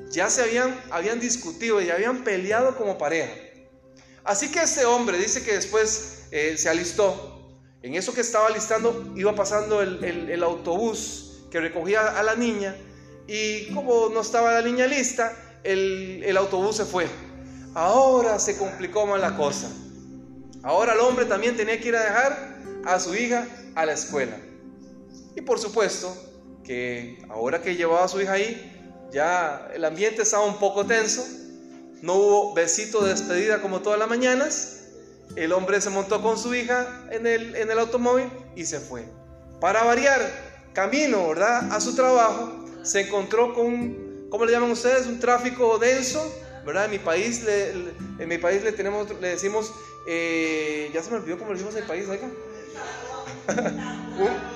Ya 0.09 0.29
se 0.29 0.41
habían, 0.41 0.75
habían 0.89 1.19
discutido, 1.19 1.81
ya 1.81 1.95
habían 1.95 2.23
peleado 2.23 2.75
como 2.77 2.97
pareja. 2.97 3.31
Así 4.23 4.49
que 4.49 4.63
este 4.63 4.85
hombre 4.85 5.17
dice 5.17 5.43
que 5.43 5.53
después 5.53 6.27
eh, 6.31 6.55
se 6.57 6.69
alistó. 6.69 7.51
En 7.83 7.95
eso 7.95 8.13
que 8.13 8.21
estaba 8.21 8.47
alistando 8.47 9.13
iba 9.15 9.35
pasando 9.35 9.81
el, 9.81 10.03
el 10.03 10.41
autobús 10.43 11.45
que 11.51 11.59
recogía 11.59 12.17
a 12.17 12.23
la 12.23 12.35
niña 12.35 12.75
y 13.27 13.71
como 13.73 14.09
no 14.09 14.21
estaba 14.21 14.53
la 14.53 14.61
niña 14.61 14.87
lista, 14.87 15.33
el, 15.63 16.23
el 16.25 16.37
autobús 16.37 16.77
se 16.77 16.85
fue. 16.85 17.07
Ahora 17.73 18.39
se 18.39 18.57
complicó 18.57 19.05
más 19.05 19.19
la 19.19 19.35
cosa. 19.35 19.69
Ahora 20.63 20.93
el 20.93 20.99
hombre 20.99 21.25
también 21.25 21.57
tenía 21.57 21.79
que 21.79 21.89
ir 21.89 21.95
a 21.95 22.03
dejar 22.03 22.59
a 22.85 22.99
su 22.99 23.13
hija 23.15 23.47
a 23.75 23.85
la 23.85 23.93
escuela. 23.93 24.37
Y 25.35 25.41
por 25.41 25.59
supuesto 25.59 26.28
que 26.69 27.17
ahora 27.29 27.63
que 27.63 27.75
llevaba 27.75 28.03
a 28.03 28.07
su 28.07 28.21
hija 28.21 28.33
ahí, 28.33 29.09
ya 29.11 29.71
el 29.73 29.83
ambiente 29.83 30.21
estaba 30.21 30.45
un 30.45 30.59
poco 30.59 30.85
tenso. 30.85 31.25
No 32.03 32.13
hubo 32.13 32.53
besito 32.53 33.03
de 33.03 33.09
despedida 33.09 33.59
como 33.59 33.79
todas 33.79 33.97
las 33.97 34.07
mañanas. 34.07 34.83
El 35.35 35.51
hombre 35.51 35.81
se 35.81 35.89
montó 35.89 36.21
con 36.21 36.37
su 36.37 36.53
hija 36.53 37.07
en 37.09 37.25
el, 37.25 37.55
en 37.55 37.71
el 37.71 37.79
automóvil 37.79 38.29
y 38.55 38.65
se 38.65 38.79
fue. 38.79 39.03
Para 39.59 39.83
variar, 39.83 40.21
camino, 40.73 41.29
¿verdad? 41.29 41.73
A 41.73 41.81
su 41.81 41.95
trabajo, 41.95 42.63
se 42.83 43.01
encontró 43.01 43.55
con, 43.55 44.27
¿cómo 44.29 44.45
le 44.45 44.51
llaman 44.51 44.69
ustedes? 44.69 45.07
Un 45.07 45.19
tráfico 45.19 45.79
denso, 45.79 46.23
¿verdad? 46.67 46.85
En 46.85 46.91
mi 46.91 46.99
país 46.99 47.43
le, 47.45 47.71
en 48.19 48.29
mi 48.29 48.37
país 48.37 48.63
le, 48.63 48.73
tenemos, 48.73 49.09
le 49.19 49.29
decimos, 49.29 49.73
eh, 50.07 50.91
ya 50.93 51.01
se 51.01 51.09
me 51.09 51.15
olvidó 51.15 51.39
cómo 51.39 51.49
le 51.49 51.55
decimos 51.55 51.73
en 51.73 51.81
el 51.81 51.87
país, 51.87 52.07
oiga. 52.07 52.29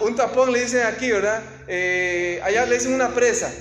Un, 0.01 0.15
tapón 0.15 0.51
le 0.51 0.63
dicen 0.63 0.85
aquí, 0.85 1.11
¿verdad? 1.11 1.41
Eh, 1.67 2.41
allá 2.43 2.65
le 2.65 2.75
dicen 2.75 2.93
una 2.93 3.13
presa. 3.13 3.51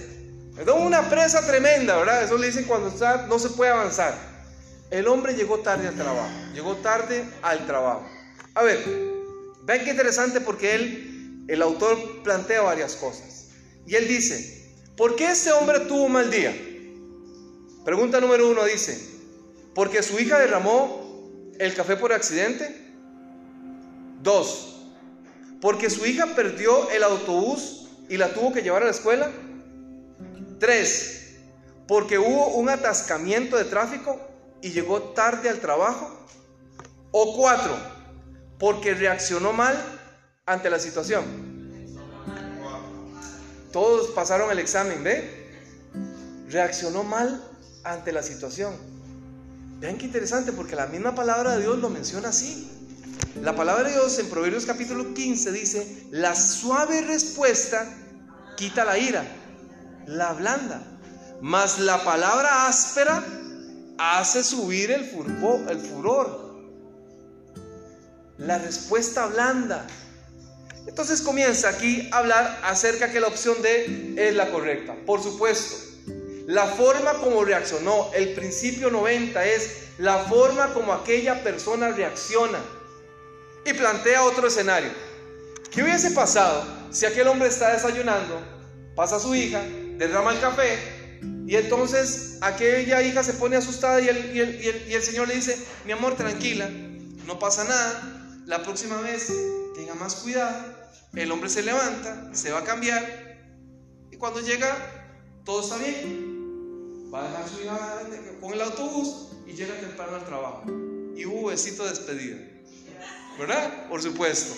Una 0.77 1.09
presa 1.09 1.47
tremenda, 1.47 1.97
¿verdad? 1.97 2.25
Eso 2.25 2.37
le 2.37 2.49
dicen 2.49 2.65
cuando 2.65 2.89
está, 2.89 3.27
no 3.27 3.39
se 3.39 3.51
puede 3.51 3.71
avanzar. 3.71 4.15
El 4.91 5.09
hombre 5.09 5.35
llegó 5.35 5.61
tarde 5.61 5.89
al 5.89 5.95
trabajo, 5.95 6.29
llegó 6.53 6.77
tarde 6.77 7.25
al 7.41 7.67
trabajo. 7.67 8.07
A 8.55 8.63
ver, 8.63 8.79
ven 9.65 9.85
qué 9.85 9.91
interesante 9.91 10.41
porque 10.41 10.75
él 10.75 11.45
el 11.49 11.63
autor 11.63 12.23
plantea 12.23 12.63
varias 12.63 12.97
cosas. 12.97 13.49
Y 13.87 13.95
él 13.95 14.07
dice, 14.07 14.71
¿por 14.97 15.17
qué 15.17 15.31
este 15.31 15.53
hombre 15.53 15.81
tuvo 15.81 16.09
mal 16.09 16.31
día? 16.31 16.55
Pregunta 17.85 18.21
número 18.21 18.49
uno 18.49 18.65
dice, 18.65 18.99
¿porque 19.75 20.03
su 20.03 20.19
hija 20.19 20.39
derramó 20.39 21.53
el 21.59 21.75
café 21.75 21.97
por 21.97 22.13
accidente? 22.13 22.77
Dos, 24.23 24.72
¿porque 25.63 25.89
su 25.89 26.05
hija 26.05 26.35
perdió 26.35 26.91
el 26.91 27.05
autobús 27.05 27.87
y 28.09 28.17
la 28.17 28.35
tuvo 28.35 28.53
que 28.53 28.63
llevar 28.63 28.83
a 28.83 28.87
la 28.87 28.91
escuela? 28.91 29.31
Tres, 30.59 31.37
¿porque 31.87 32.19
hubo 32.19 32.49
un 32.49 32.69
atascamiento 32.69 33.57
de 33.57 33.65
tráfico 33.65 34.21
y 34.61 34.73
llegó 34.73 35.01
tarde 35.15 35.49
al 35.49 35.61
trabajo? 35.61 36.27
O 37.13 37.37
cuatro, 37.37 37.77
porque 38.59 38.93
reaccionó 38.95 39.53
mal 39.53 39.81
ante 40.47 40.69
la 40.69 40.81
situación. 40.81 41.25
Todos 43.73 44.09
pasaron 44.09 44.51
el 44.51 44.59
examen, 44.59 45.05
¿ve? 45.05 45.49
Reaccionó 46.49 47.05
mal 47.05 47.41
ante 47.85 48.11
la 48.11 48.25
situación. 48.25 48.75
Vean 49.79 49.97
qué 49.97 50.07
interesante, 50.07 50.51
porque 50.51 50.75
la 50.75 50.87
misma 50.87 51.15
palabra 51.15 51.53
de 51.53 51.63
Dios 51.63 51.79
lo 51.79 51.89
menciona 51.89 52.31
así. 52.31 52.69
La 53.41 53.57
palabra 53.57 53.85
de 53.85 53.95
Dios 53.95 54.19
en 54.19 54.29
Proverbios 54.29 54.67
capítulo 54.67 55.15
15 55.15 55.53
dice, 55.53 56.07
la 56.11 56.35
suave 56.35 57.01
respuesta 57.01 57.89
quita 58.57 58.85
la 58.85 58.99
ira, 58.99 59.25
la 60.07 60.35
blanda, 60.35 60.83
mas 61.41 61.79
la 61.79 62.05
palabra 62.05 62.67
áspera 62.67 63.25
hace 63.99 64.45
subir 64.45 64.91
el 64.91 65.09
furor, 65.09 65.71
el 65.71 65.79
furor. 65.81 66.53
La 68.37 68.59
respuesta 68.59 69.27
blanda. 69.27 69.87
Entonces 70.87 71.23
comienza 71.23 71.71
aquí 71.71 72.09
a 72.13 72.19
hablar 72.19 72.61
acerca 72.65 73.11
que 73.11 73.21
la 73.21 73.29
opción 73.29 73.61
D 73.63 74.15
es 74.19 74.35
la 74.35 74.51
correcta. 74.51 74.95
Por 75.07 75.23
supuesto, 75.23 75.77
la 76.47 76.67
forma 76.67 77.15
como 77.15 77.45
reaccionó, 77.45 78.11
el 78.15 78.35
principio 78.35 78.91
90 78.91 79.45
es 79.47 79.71
la 79.99 80.19
forma 80.19 80.75
como 80.75 80.93
aquella 80.93 81.43
persona 81.43 81.89
reacciona. 81.89 82.59
Y 83.65 83.73
plantea 83.75 84.25
otro 84.25 84.49
escenario. 84.49 84.91
¿Qué 85.71 85.83
hubiese 85.83 86.11
pasado 86.11 86.65
si 86.91 87.07
aquel 87.07 87.29
hombre 87.29 87.49
está 87.49 87.73
desayunando, 87.73 88.43
pasa 88.95 89.17
a 89.17 89.21
su 89.21 89.35
hija, 89.35 89.63
derrama 89.97 90.33
el 90.33 90.41
café 90.41 90.79
y 91.47 91.57
entonces 91.57 92.39
aquella 92.41 93.03
hija 93.03 93.23
se 93.23 93.35
pone 93.35 93.57
asustada 93.57 94.01
y 94.01 94.09
el, 94.09 95.03
Señor 95.03 95.29
le 95.29 95.35
dice, 95.35 95.57
mi 95.85 95.93
amor, 95.93 96.17
tranquila, 96.17 96.69
no 97.27 97.39
pasa 97.39 97.65
nada, 97.65 98.43
la 98.47 98.63
próxima 98.63 99.01
vez 99.01 99.33
tenga 99.75 99.95
más 99.95 100.17
cuidado. 100.17 100.83
El 101.15 101.31
hombre 101.31 101.51
se 101.51 101.63
levanta, 101.63 102.31
se 102.33 102.51
va 102.51 102.61
a 102.61 102.65
cambiar 102.65 103.39
y 104.11 104.17
cuando 104.17 104.41
llega 104.41 104.75
todo 105.45 105.61
está 105.61 105.77
bien. 105.77 107.11
Va 107.13 107.21
a 107.21 107.29
dejar 107.29 107.49
su 107.49 107.63
hija 107.63 108.01
con 108.41 108.55
el 108.55 108.61
autobús 108.63 109.29
y 109.47 109.53
llega 109.53 109.79
temprano 109.79 110.17
al 110.17 110.25
trabajo. 110.25 110.65
Y 111.15 111.27
hubo 111.27 111.49
besito 111.49 111.85
de 111.85 111.91
despedida. 111.91 112.39
¿Verdad? 113.39 113.89
Por 113.89 114.03
supuesto. 114.03 114.55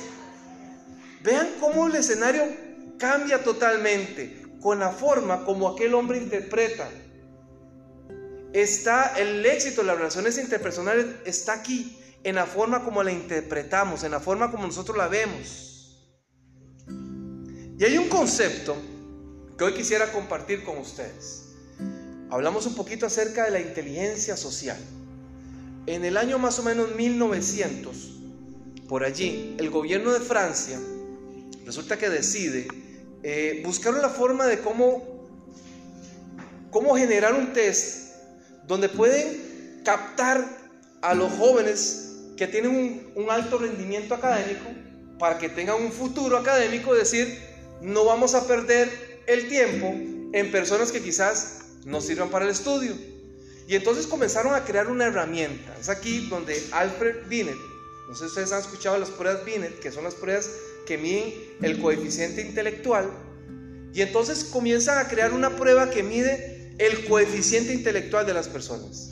Vean 1.22 1.48
cómo 1.60 1.86
el 1.86 1.96
escenario 1.96 2.42
cambia 2.98 3.42
totalmente 3.42 4.44
con 4.60 4.78
la 4.78 4.90
forma 4.90 5.44
como 5.44 5.68
aquel 5.68 5.94
hombre 5.94 6.18
interpreta. 6.18 6.88
Está 8.52 9.18
el 9.18 9.44
éxito 9.44 9.80
de 9.80 9.88
las 9.88 9.96
relaciones 9.96 10.38
interpersonales 10.38 11.06
está 11.24 11.54
aquí 11.54 11.98
en 12.22 12.36
la 12.36 12.46
forma 12.46 12.84
como 12.84 13.02
la 13.02 13.12
interpretamos, 13.12 14.04
en 14.04 14.12
la 14.12 14.20
forma 14.20 14.50
como 14.50 14.66
nosotros 14.66 14.96
la 14.96 15.08
vemos. 15.08 15.74
Y 17.78 17.84
hay 17.84 17.98
un 17.98 18.08
concepto 18.08 18.76
que 19.58 19.64
hoy 19.64 19.74
quisiera 19.74 20.12
compartir 20.12 20.64
con 20.64 20.78
ustedes. 20.78 21.54
Hablamos 22.30 22.66
un 22.66 22.74
poquito 22.74 23.06
acerca 23.06 23.44
de 23.44 23.50
la 23.50 23.60
inteligencia 23.60 24.36
social. 24.36 24.78
En 25.86 26.04
el 26.04 26.16
año 26.16 26.38
más 26.38 26.58
o 26.58 26.62
menos 26.62 26.94
1900, 26.94 28.14
por 28.88 29.04
allí, 29.04 29.56
el 29.58 29.70
gobierno 29.70 30.12
de 30.12 30.20
Francia 30.20 30.78
resulta 31.64 31.96
que 31.96 32.08
decide 32.08 32.68
eh, 33.22 33.62
buscar 33.64 33.94
una 33.94 34.08
forma 34.08 34.46
de 34.46 34.58
cómo, 34.60 35.26
cómo 36.70 36.96
generar 36.96 37.34
un 37.34 37.52
test 37.52 38.12
donde 38.66 38.88
pueden 38.88 39.80
captar 39.84 40.46
a 41.00 41.14
los 41.14 41.32
jóvenes 41.32 42.04
que 42.36 42.46
tienen 42.46 43.12
un, 43.14 43.30
alto 43.30 43.58
rendimiento 43.58 44.14
académico 44.14 44.64
para 45.18 45.38
que 45.38 45.48
tengan 45.48 45.82
un 45.82 45.92
futuro 45.92 46.36
académico, 46.36 46.94
decir, 46.94 47.38
no 47.80 48.04
vamos 48.04 48.34
a 48.34 48.46
perder 48.46 49.22
el 49.26 49.48
tiempo 49.48 49.94
en 50.32 50.50
personas 50.50 50.90
que 50.90 51.00
quizás 51.00 51.60
no 51.84 52.00
sirvan 52.00 52.30
para 52.30 52.44
el 52.44 52.50
estudio. 52.50 52.94
Y 53.66 53.76
entonces 53.76 54.06
comenzaron 54.06 54.54
a 54.54 54.64
crear 54.64 54.88
una 54.88 55.06
herramienta. 55.06 55.74
Es 55.80 55.88
aquí 55.88 56.26
donde 56.28 56.60
Alfred 56.72 57.26
Binet, 57.28 57.56
no 58.08 58.14
sé 58.14 58.20
si 58.20 58.26
ustedes 58.26 58.52
han 58.52 58.60
escuchado 58.60 58.98
las 58.98 59.10
pruebas 59.10 59.44
Binet, 59.44 59.78
que 59.80 59.90
son 59.90 60.04
las 60.04 60.14
pruebas 60.14 60.50
que 60.86 60.98
miden 60.98 61.34
el 61.62 61.80
coeficiente 61.80 62.42
intelectual. 62.42 63.10
Y 63.92 64.02
entonces 64.02 64.44
comienzan 64.44 64.98
a 64.98 65.08
crear 65.08 65.32
una 65.32 65.56
prueba 65.56 65.90
que 65.90 66.02
mide 66.02 66.74
el 66.78 67.06
coeficiente 67.06 67.72
intelectual 67.72 68.26
de 68.26 68.34
las 68.34 68.48
personas. 68.48 69.10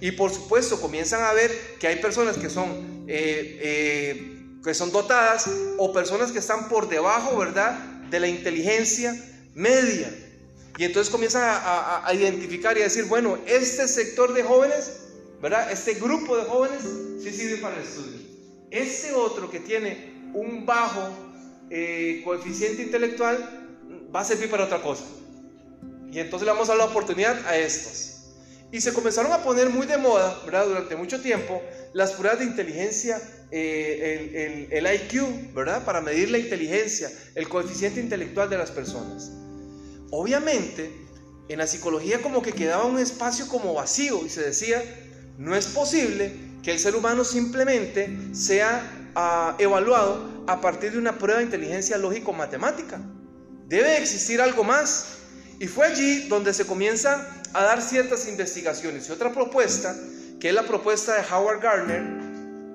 Y 0.00 0.12
por 0.12 0.32
supuesto 0.32 0.80
comienzan 0.80 1.22
a 1.22 1.32
ver 1.32 1.50
que 1.78 1.86
hay 1.86 1.96
personas 1.96 2.36
que 2.36 2.50
son, 2.50 3.04
eh, 3.08 3.58
eh, 3.62 4.58
que 4.62 4.74
son 4.74 4.92
dotadas 4.92 5.48
o 5.78 5.92
personas 5.92 6.32
que 6.32 6.38
están 6.38 6.68
por 6.68 6.88
debajo, 6.88 7.36
¿verdad? 7.38 7.78
De 8.10 8.20
la 8.20 8.28
inteligencia 8.28 9.14
media. 9.54 10.12
Y 10.78 10.84
entonces 10.84 11.10
comienzan 11.10 11.42
a, 11.44 12.12
identificar 12.12 12.76
y 12.76 12.82
a 12.82 12.84
decir, 12.84 13.04
bueno, 13.04 13.38
este 13.46 13.88
sector 13.88 14.34
de 14.34 14.42
jóvenes, 14.42 14.92
¿verdad? 15.40 15.70
Este 15.70 15.94
grupo 15.94 16.36
de 16.36 16.44
jóvenes 16.44 16.82
sí 17.22 17.30
sirve 17.30 17.58
para 17.58 17.76
el 17.76 17.82
estudio. 17.82 18.18
Este 18.70 19.12
otro 19.14 19.50
que 19.50 19.60
tiene 19.60 20.30
un 20.34 20.66
bajo 20.66 21.08
eh, 21.70 22.22
coeficiente 22.24 22.82
intelectual 22.82 23.68
va 24.14 24.20
a 24.20 24.24
servir 24.24 24.50
para 24.50 24.64
otra 24.64 24.82
cosa. 24.82 25.04
Y 26.10 26.18
entonces 26.18 26.46
le 26.46 26.52
vamos 26.52 26.68
a 26.68 26.72
dar 26.72 26.78
la 26.78 26.84
oportunidad 26.86 27.46
a 27.46 27.56
estos. 27.56 28.12
Y 28.72 28.80
se 28.80 28.92
comenzaron 28.92 29.32
a 29.32 29.42
poner 29.42 29.70
muy 29.70 29.86
de 29.86 29.96
moda, 29.96 30.40
¿verdad? 30.44 30.66
Durante 30.66 30.96
mucho 30.96 31.20
tiempo, 31.20 31.62
las 31.92 32.12
pruebas 32.12 32.40
de 32.40 32.46
inteligencia, 32.46 33.20
eh, 33.50 34.68
el, 34.70 34.86
el, 34.86 34.94
IQ, 34.94 35.54
¿verdad? 35.54 35.84
Para 35.84 36.00
medir 36.00 36.30
la 36.30 36.38
inteligencia, 36.38 37.10
el 37.34 37.48
coeficiente 37.48 38.00
intelectual 38.00 38.50
de 38.50 38.58
las 38.58 38.70
personas. 38.70 39.30
Obviamente, 40.10 40.90
en 41.48 41.58
la 41.58 41.66
psicología 41.66 42.20
como 42.22 42.42
que 42.42 42.52
quedaba 42.52 42.84
un 42.84 42.98
espacio 42.98 43.46
como 43.46 43.74
vacío 43.74 44.26
y 44.26 44.28
se 44.28 44.42
decía, 44.42 44.82
no 45.38 45.54
es 45.54 45.66
posible 45.66 46.32
que 46.62 46.72
el 46.72 46.78
ser 46.78 46.96
humano 46.96 47.24
simplemente 47.24 48.08
sea 48.32 49.10
ah, 49.14 49.54
evaluado 49.58 50.44
a 50.46 50.60
partir 50.60 50.92
de 50.92 50.98
una 50.98 51.18
prueba 51.18 51.38
de 51.38 51.44
inteligencia 51.44 51.98
lógico-matemática. 51.98 53.00
Debe 53.66 53.98
existir 53.98 54.40
algo 54.40 54.64
más. 54.64 55.18
Y 55.58 55.68
fue 55.68 55.86
allí 55.86 56.28
donde 56.28 56.52
se 56.52 56.66
comienza 56.66 57.26
a 57.54 57.62
dar 57.62 57.80
ciertas 57.80 58.28
investigaciones. 58.28 59.08
Y 59.08 59.12
otra 59.12 59.32
propuesta, 59.32 59.96
que 60.38 60.48
es 60.48 60.54
la 60.54 60.64
propuesta 60.64 61.14
de 61.14 61.22
Howard 61.32 61.60
Gardner, 61.60 62.02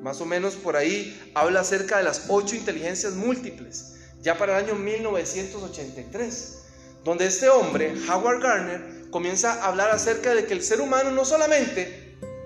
más 0.02 0.20
o 0.20 0.26
menos 0.26 0.56
por 0.56 0.76
ahí 0.76 1.32
habla 1.36 1.60
acerca 1.60 1.98
de 1.98 2.04
las 2.04 2.26
ocho 2.28 2.56
inteligencias 2.56 3.14
múltiples, 3.14 3.94
ya 4.22 4.38
para 4.38 4.58
el 4.58 4.66
año 4.66 4.76
1983 4.76 6.62
donde 7.04 7.26
este 7.26 7.50
hombre, 7.50 7.94
Howard 8.10 8.42
Gardner, 8.42 9.10
comienza 9.10 9.54
a 9.54 9.68
hablar 9.68 9.90
acerca 9.90 10.36
de 10.36 10.46
que 10.46 10.54
el 10.54 10.64
ser 10.64 10.82
humano 10.82 11.12
no 11.12 11.26
solamente 11.26 12.01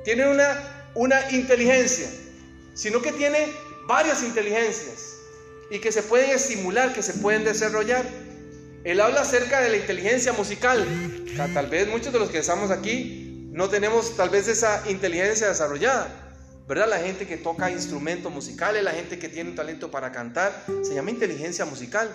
tiene 0.06 0.30
una, 0.30 0.91
una 0.94 1.32
inteligencia, 1.32 2.08
sino 2.76 3.02
que 3.02 3.12
tiene 3.12 3.52
varias 3.88 4.24
inteligencias 4.24 5.15
y 5.70 5.80
que 5.80 5.91
se 5.91 6.04
pueden 6.04 6.30
estimular, 6.30 6.94
que 6.94 7.02
se 7.02 7.15
pueden 7.15 7.44
desarrollar. 7.44 8.06
Él 8.84 9.02
habla 9.02 9.22
acerca 9.22 9.60
de 9.62 9.70
la 9.70 9.78
inteligencia 9.78 10.32
musical. 10.32 10.86
Tal 11.54 11.68
vez 11.68 11.88
muchos 11.88 12.13
de 12.13 12.20
los 12.20 12.30
que 12.30 12.38
estamos 12.38 12.70
aquí 12.70 13.50
no 13.52 13.68
tenemos 13.68 14.15
tal 14.15 14.30
vez 14.30 14.48
esa 14.48 14.84
inteligencia 14.88 15.48
desarrollada. 15.48 16.22
¿Verdad? 16.68 16.89
La 16.89 17.00
gente 17.00 17.28
que 17.28 17.38
toca 17.38 17.70
instrumentos 17.70 18.32
musicales, 18.32 18.84
la 18.84 18.91
gente 18.91 19.20
que 19.20 19.30
tiene 19.30 19.52
un 19.52 19.56
talento 19.56 19.91
para 19.91 20.12
cantar, 20.12 20.65
se 20.84 20.94
llama 20.94 21.12
inteligencia 21.12 21.65
musical. 21.65 22.10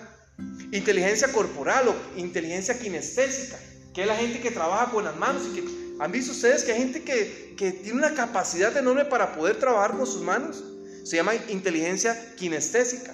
Inteligencia 0.71 1.31
corporal 1.31 1.89
o 1.89 1.95
inteligencia 2.17 2.77
kinestésica, 2.79 3.57
que 3.93 4.01
es 4.01 4.07
la 4.07 4.15
gente 4.15 4.39
que 4.39 4.51
trabaja 4.51 4.91
con 4.91 5.03
las 5.03 5.15
manos 5.15 5.43
y 5.51 5.55
que 5.55 5.80
han 6.01 6.11
visto 6.11 6.31
ustedes 6.31 6.63
que 6.63 6.71
hay 6.71 6.79
gente 6.79 7.03
que, 7.03 7.71
tiene 7.83 7.99
una 7.99 8.15
capacidad 8.15 8.75
enorme 8.75 9.05
para 9.05 9.33
poder 9.33 9.59
trabajar 9.59 9.95
con 9.95 10.07
sus 10.07 10.23
manos. 10.23 10.63
Se 11.03 11.15
llama 11.15 11.35
inteligencia 11.47 12.33
kinestésica. 12.37 13.13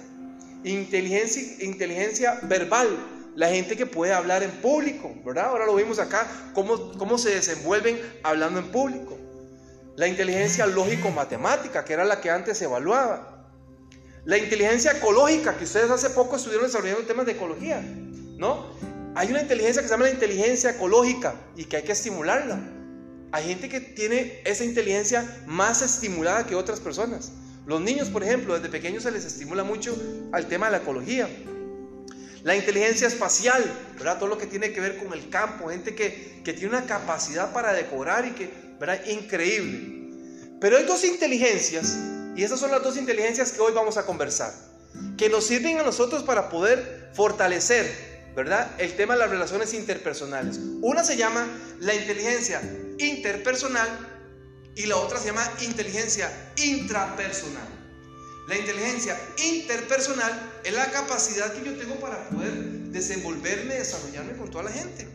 Inteligencia, 0.64 2.40
verbal, 2.44 2.88
la 3.36 3.50
gente 3.50 3.76
que 3.76 3.84
puede 3.84 4.14
hablar 4.14 4.42
en 4.42 4.50
público, 4.62 5.14
¿verdad? 5.22 5.48
Ahora 5.48 5.66
lo 5.66 5.74
vimos 5.74 5.98
acá, 5.98 6.26
cómo, 6.54 6.92
cómo 6.96 7.18
se 7.18 7.28
desenvuelven 7.28 8.00
hablando 8.22 8.58
en 8.58 8.72
público. 8.72 9.18
La 9.96 10.08
inteligencia 10.08 10.66
lógico-matemática, 10.66 11.84
que 11.84 11.92
era 11.92 12.06
la 12.06 12.22
que 12.22 12.30
antes 12.30 12.56
se 12.56 12.64
evaluaba. 12.64 13.44
La 14.24 14.38
inteligencia 14.38 14.92
ecológica, 14.92 15.58
que 15.58 15.64
ustedes 15.64 15.90
hace 15.90 16.08
poco 16.08 16.36
estuvieron 16.36 16.66
desarrollando 16.66 17.06
temas 17.06 17.26
de 17.26 17.32
ecología, 17.32 17.82
¿no? 17.82 18.66
Hay 19.14 19.28
una 19.28 19.42
inteligencia 19.42 19.82
que 19.82 19.88
se 19.88 19.92
llama 19.92 20.06
la 20.06 20.12
inteligencia 20.12 20.70
ecológica 20.70 21.34
y 21.54 21.66
que 21.66 21.76
hay 21.76 21.82
que 21.82 21.92
estimularla. 21.92 22.77
Hay 23.30 23.44
gente 23.46 23.68
que 23.68 23.80
tiene 23.80 24.40
esa 24.44 24.64
inteligencia 24.64 25.42
más 25.46 25.82
estimulada 25.82 26.46
que 26.46 26.54
otras 26.54 26.80
personas. 26.80 27.30
Los 27.66 27.82
niños, 27.82 28.08
por 28.08 28.24
ejemplo, 28.24 28.54
desde 28.54 28.70
pequeños 28.70 29.02
se 29.02 29.10
les 29.10 29.26
estimula 29.26 29.62
mucho 29.62 29.94
al 30.32 30.46
tema 30.46 30.66
de 30.66 30.72
la 30.72 30.78
ecología. 30.78 31.28
La 32.42 32.56
inteligencia 32.56 33.06
espacial, 33.06 33.62
¿verdad? 33.98 34.18
Todo 34.18 34.30
lo 34.30 34.38
que 34.38 34.46
tiene 34.46 34.72
que 34.72 34.80
ver 34.80 34.96
con 34.96 35.12
el 35.12 35.28
campo, 35.28 35.68
gente 35.68 35.94
que, 35.94 36.40
que 36.42 36.54
tiene 36.54 36.70
una 36.70 36.86
capacidad 36.86 37.52
para 37.52 37.74
decorar 37.74 38.24
y 38.24 38.30
que, 38.30 38.50
¿verdad? 38.80 39.04
Increíble. 39.06 39.98
Pero 40.58 40.78
hay 40.78 40.84
dos 40.84 41.04
inteligencias 41.04 41.96
y 42.34 42.42
esas 42.42 42.58
son 42.58 42.70
las 42.70 42.82
dos 42.82 42.96
inteligencias 42.96 43.52
que 43.52 43.60
hoy 43.60 43.74
vamos 43.74 43.98
a 43.98 44.06
conversar, 44.06 44.54
que 45.18 45.28
nos 45.28 45.44
sirven 45.44 45.78
a 45.78 45.82
nosotros 45.82 46.22
para 46.22 46.48
poder 46.48 47.10
fortalecer, 47.12 48.32
¿verdad? 48.34 48.70
El 48.78 48.94
tema 48.94 49.14
de 49.14 49.20
las 49.20 49.30
relaciones 49.30 49.74
interpersonales. 49.74 50.58
Una 50.80 51.04
se 51.04 51.18
llama 51.18 51.46
la 51.80 51.94
inteligencia 51.94 52.62
interpersonal 52.98 53.88
y 54.74 54.86
la 54.86 54.96
otra 54.96 55.18
se 55.18 55.26
llama 55.26 55.50
inteligencia 55.62 56.52
intrapersonal. 56.56 57.68
La 58.48 58.56
inteligencia 58.56 59.18
interpersonal 59.36 60.60
es 60.64 60.72
la 60.72 60.90
capacidad 60.90 61.52
que 61.52 61.64
yo 61.64 61.76
tengo 61.76 61.96
para 62.00 62.28
poder 62.30 62.54
desenvolverme, 62.90 63.74
desarrollarme 63.74 64.36
con 64.36 64.50
toda 64.50 64.64
la 64.64 64.70
gente. 64.70 65.06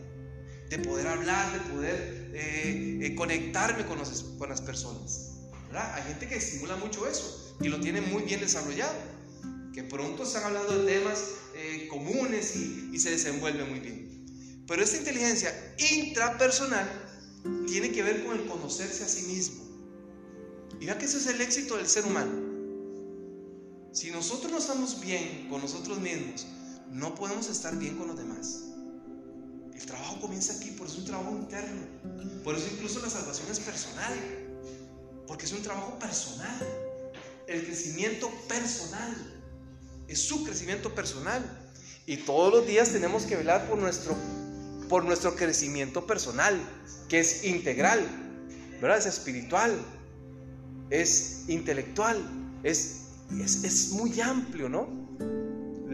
De 0.68 0.78
poder 0.78 1.06
hablar, 1.08 1.52
de 1.52 1.72
poder 1.72 2.30
eh, 2.34 2.98
eh, 3.02 3.14
conectarme 3.14 3.84
con, 3.86 3.98
con 4.38 4.48
las 4.48 4.60
personas. 4.60 5.30
Hay 5.72 6.02
gente 6.04 6.28
que 6.28 6.36
estimula 6.36 6.76
mucho 6.76 7.06
eso 7.08 7.56
y 7.60 7.68
lo 7.68 7.80
tiene 7.80 8.00
muy 8.00 8.22
bien 8.22 8.40
desarrollado, 8.40 8.94
que 9.72 9.82
pronto 9.82 10.22
están 10.22 10.44
hablando 10.44 10.78
de 10.78 10.92
temas 10.92 11.24
eh, 11.56 11.88
comunes 11.88 12.54
y, 12.54 12.90
y 12.92 12.98
se 13.00 13.10
desenvuelve 13.10 13.64
muy 13.64 13.80
bien. 13.80 14.64
Pero 14.66 14.82
esta 14.82 14.96
inteligencia 14.96 15.52
intrapersonal 15.78 16.88
tiene 17.66 17.92
que 17.92 18.02
ver 18.02 18.24
con 18.24 18.38
el 18.38 18.46
conocerse 18.46 19.04
a 19.04 19.08
sí 19.08 19.26
mismo. 19.26 19.64
Y 20.80 20.86
vea 20.86 20.98
que 20.98 21.04
ese 21.04 21.18
es 21.18 21.26
el 21.26 21.40
éxito 21.40 21.76
del 21.76 21.86
ser 21.86 22.04
humano. 22.04 22.32
Si 23.92 24.10
nosotros 24.10 24.50
no 24.50 24.58
estamos 24.58 25.00
bien 25.00 25.46
con 25.48 25.60
nosotros 25.60 25.98
mismos, 26.00 26.46
no 26.90 27.14
podemos 27.14 27.48
estar 27.48 27.76
bien 27.76 27.96
con 27.96 28.08
los 28.08 28.16
demás. 28.16 28.64
El 29.74 29.86
trabajo 29.86 30.20
comienza 30.20 30.54
aquí, 30.54 30.70
por 30.70 30.86
eso 30.86 30.96
es 30.96 31.00
un 31.00 31.06
trabajo 31.06 31.30
interno. 31.32 31.86
Por 32.42 32.54
eso 32.54 32.66
incluso 32.72 33.00
la 33.00 33.10
salvación 33.10 33.50
es 33.50 33.60
personal. 33.60 34.12
Porque 35.26 35.46
es 35.46 35.52
un 35.52 35.62
trabajo 35.62 35.98
personal. 35.98 36.58
El 37.46 37.64
crecimiento 37.64 38.30
personal. 38.48 39.42
Es 40.08 40.20
su 40.20 40.44
crecimiento 40.44 40.94
personal. 40.94 41.42
Y 42.06 42.18
todos 42.18 42.52
los 42.52 42.66
días 42.66 42.90
tenemos 42.90 43.24
que 43.24 43.36
velar 43.36 43.68
por 43.68 43.78
nuestro, 43.78 44.14
por 44.88 45.04
nuestro 45.04 45.34
crecimiento 45.34 46.06
personal, 46.06 46.60
que 47.08 47.20
es 47.20 47.44
integral, 47.44 48.00
¿verdad? 48.80 48.98
Es 48.98 49.06
espiritual, 49.06 49.78
es 50.90 51.44
intelectual, 51.48 52.22
es, 52.62 53.06
es, 53.40 53.64
es 53.64 53.90
muy 53.90 54.20
amplio, 54.20 54.68
¿no? 54.68 55.04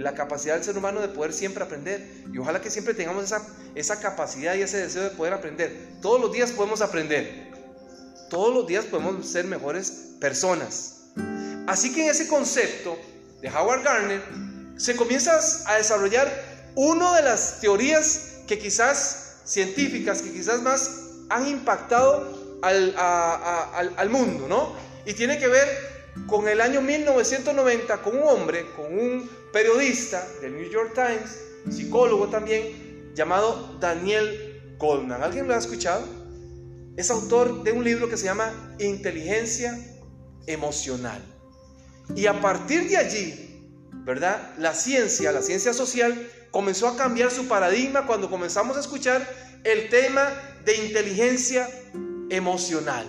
la 0.03 0.14
capacidad 0.14 0.55
del 0.55 0.64
ser 0.64 0.76
humano 0.76 1.00
de 1.00 1.09
poder 1.09 1.33
siempre 1.33 1.62
aprender. 1.62 2.24
Y 2.33 2.38
ojalá 2.38 2.61
que 2.61 2.70
siempre 2.70 2.94
tengamos 2.94 3.24
esa, 3.24 3.46
esa 3.74 4.00
capacidad 4.00 4.55
y 4.55 4.62
ese 4.62 4.79
deseo 4.79 5.03
de 5.03 5.11
poder 5.11 5.35
aprender. 5.35 5.96
Todos 6.00 6.20
los 6.20 6.33
días 6.33 6.50
podemos 6.53 6.81
aprender. 6.81 7.50
Todos 8.29 8.55
los 8.55 8.66
días 8.66 8.85
podemos 8.87 9.26
ser 9.26 9.44
mejores 9.46 10.14
personas. 10.20 11.03
Así 11.66 11.92
que 11.92 12.05
en 12.05 12.11
ese 12.11 12.29
concepto 12.29 12.98
de 13.40 13.48
Howard 13.48 13.83
Gardner 13.83 14.22
se 14.76 14.96
comienza 14.96 15.38
a 15.66 15.76
desarrollar 15.76 16.31
una 16.74 17.16
de 17.16 17.22
las 17.22 17.61
teorías 17.61 18.29
que 18.50 18.58
quizás 18.58 19.36
científicas, 19.44 20.22
que 20.22 20.32
quizás 20.32 20.60
más 20.60 20.90
han 21.28 21.46
impactado 21.46 22.58
al, 22.62 22.96
al, 22.96 23.94
al 23.96 24.10
mundo, 24.10 24.48
¿no? 24.48 24.74
Y 25.06 25.14
tiene 25.14 25.38
que 25.38 25.46
ver 25.46 25.68
con 26.26 26.48
el 26.48 26.60
año 26.60 26.80
1990, 26.80 28.02
con 28.02 28.18
un 28.18 28.24
hombre, 28.26 28.66
con 28.74 28.86
un 28.86 29.30
periodista 29.52 30.26
del 30.42 30.56
New 30.56 30.68
York 30.68 30.94
Times, 30.94 31.38
psicólogo 31.72 32.26
también, 32.26 33.12
llamado 33.14 33.78
Daniel 33.78 34.74
Goldman. 34.78 35.22
¿Alguien 35.22 35.46
lo 35.46 35.54
ha 35.54 35.58
escuchado? 35.58 36.04
Es 36.96 37.08
autor 37.12 37.62
de 37.62 37.70
un 37.70 37.84
libro 37.84 38.08
que 38.08 38.16
se 38.16 38.24
llama 38.24 38.74
Inteligencia 38.80 39.78
Emocional. 40.48 41.22
Y 42.16 42.26
a 42.26 42.40
partir 42.40 42.88
de 42.88 42.96
allí, 42.96 43.49
¿verdad? 43.92 44.55
La 44.59 44.74
ciencia, 44.74 45.33
la 45.33 45.42
ciencia 45.42 45.72
social, 45.72 46.29
comenzó 46.50 46.88
a 46.88 46.96
cambiar 46.96 47.31
su 47.31 47.46
paradigma 47.46 48.07
cuando 48.07 48.31
comenzamos 48.31 48.76
a 48.76 48.81
escuchar 48.81 49.29
el 49.64 49.88
tema 49.88 50.33
de 50.64 50.76
inteligencia 50.76 51.68
emocional. 52.31 53.07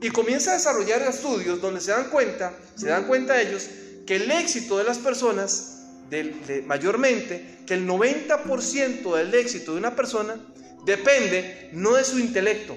Y 0.00 0.10
comienza 0.10 0.50
a 0.50 0.54
desarrollar 0.54 1.02
estudios 1.02 1.60
donde 1.60 1.80
se 1.80 1.90
dan 1.90 2.10
cuenta, 2.10 2.52
se 2.76 2.88
dan 2.88 3.06
cuenta 3.06 3.40
ellos, 3.40 3.68
que 4.06 4.16
el 4.16 4.30
éxito 4.30 4.78
de 4.78 4.84
las 4.84 4.98
personas, 4.98 5.82
mayormente, 6.66 7.58
que 7.66 7.74
el 7.74 7.86
90% 7.88 9.16
del 9.16 9.34
éxito 9.34 9.72
de 9.72 9.78
una 9.78 9.96
persona 9.96 10.36
depende 10.84 11.70
no 11.72 11.94
de 11.94 12.04
su 12.04 12.18
intelecto, 12.18 12.76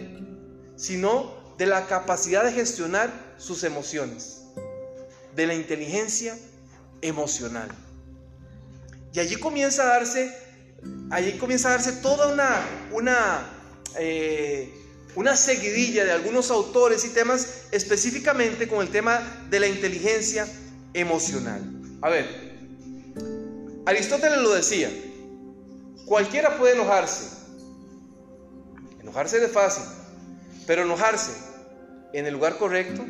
sino 0.75 1.55
de 1.57 1.65
la 1.65 1.87
capacidad 1.87 2.43
de 2.45 2.53
gestionar 2.53 3.11
sus 3.37 3.63
emociones, 3.63 4.43
de 5.35 5.47
la 5.47 5.53
inteligencia 5.53 6.31
emocional. 6.33 6.56
Y 9.13 9.19
allí 9.19 9.35
comienza 9.37 9.83
a 9.83 9.85
darse, 9.87 10.35
allí 11.09 11.37
comienza 11.37 11.69
a 11.69 11.71
darse 11.71 11.93
toda 11.93 12.27
una, 12.31 12.61
una, 12.91 13.49
eh, 13.97 14.71
una 15.15 15.35
seguidilla 15.35 16.05
de 16.05 16.11
algunos 16.11 16.51
autores 16.51 17.03
y 17.05 17.09
temas 17.09 17.63
específicamente 17.71 18.67
con 18.67 18.81
el 18.81 18.89
tema 18.89 19.21
de 19.49 19.59
la 19.59 19.67
inteligencia 19.67 20.47
emocional. 20.93 21.61
A 22.01 22.09
ver, 22.09 22.47
Aristóteles 23.85 24.39
lo 24.39 24.53
decía, 24.53 24.91
cualquiera 26.05 26.57
puede 26.57 26.73
enojarse. 26.73 27.37
Enojarse 28.99 29.43
es 29.43 29.51
fácil, 29.51 29.83
pero 30.65 30.83
enojarse 30.83 31.31
en 32.13 32.25
el 32.25 32.33
lugar 32.33 32.57
correcto, 32.57 33.05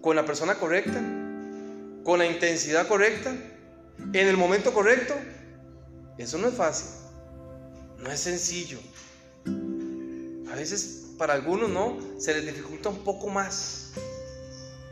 con 0.00 0.14
la 0.14 0.24
persona 0.24 0.54
correcta, 0.54 1.02
con 2.06 2.20
la 2.20 2.26
intensidad 2.26 2.86
correcta, 2.86 3.34
en 3.98 4.28
el 4.28 4.36
momento 4.36 4.72
correcto, 4.72 5.12
eso 6.16 6.38
no 6.38 6.46
es 6.46 6.54
fácil, 6.54 6.86
no 7.98 8.12
es 8.12 8.20
sencillo. 8.20 8.78
A 10.48 10.54
veces 10.54 11.08
para 11.18 11.34
algunos 11.34 11.68
no, 11.68 11.98
se 12.20 12.32
les 12.32 12.46
dificulta 12.46 12.90
un 12.90 13.02
poco 13.02 13.28
más 13.28 13.90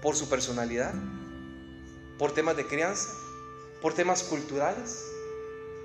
por 0.03 0.17
su 0.17 0.29
personalidad 0.29 0.93
por 2.19 2.35
temas 2.35 2.57
de 2.57 2.67
crianza, 2.67 3.11
por 3.81 3.95
temas 3.95 4.25
culturales. 4.25 5.05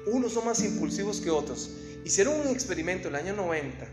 Unos 0.08 0.34
son 0.34 0.46
más 0.46 0.64
impulsivos 0.64 1.22
que 1.22 1.30
otros. 1.30 1.70
Hicieron 2.06 2.40
un 2.40 2.48
experimento 2.48 3.08
en 3.08 3.16
el 3.16 3.22
año 3.22 3.36
90, 3.36 3.88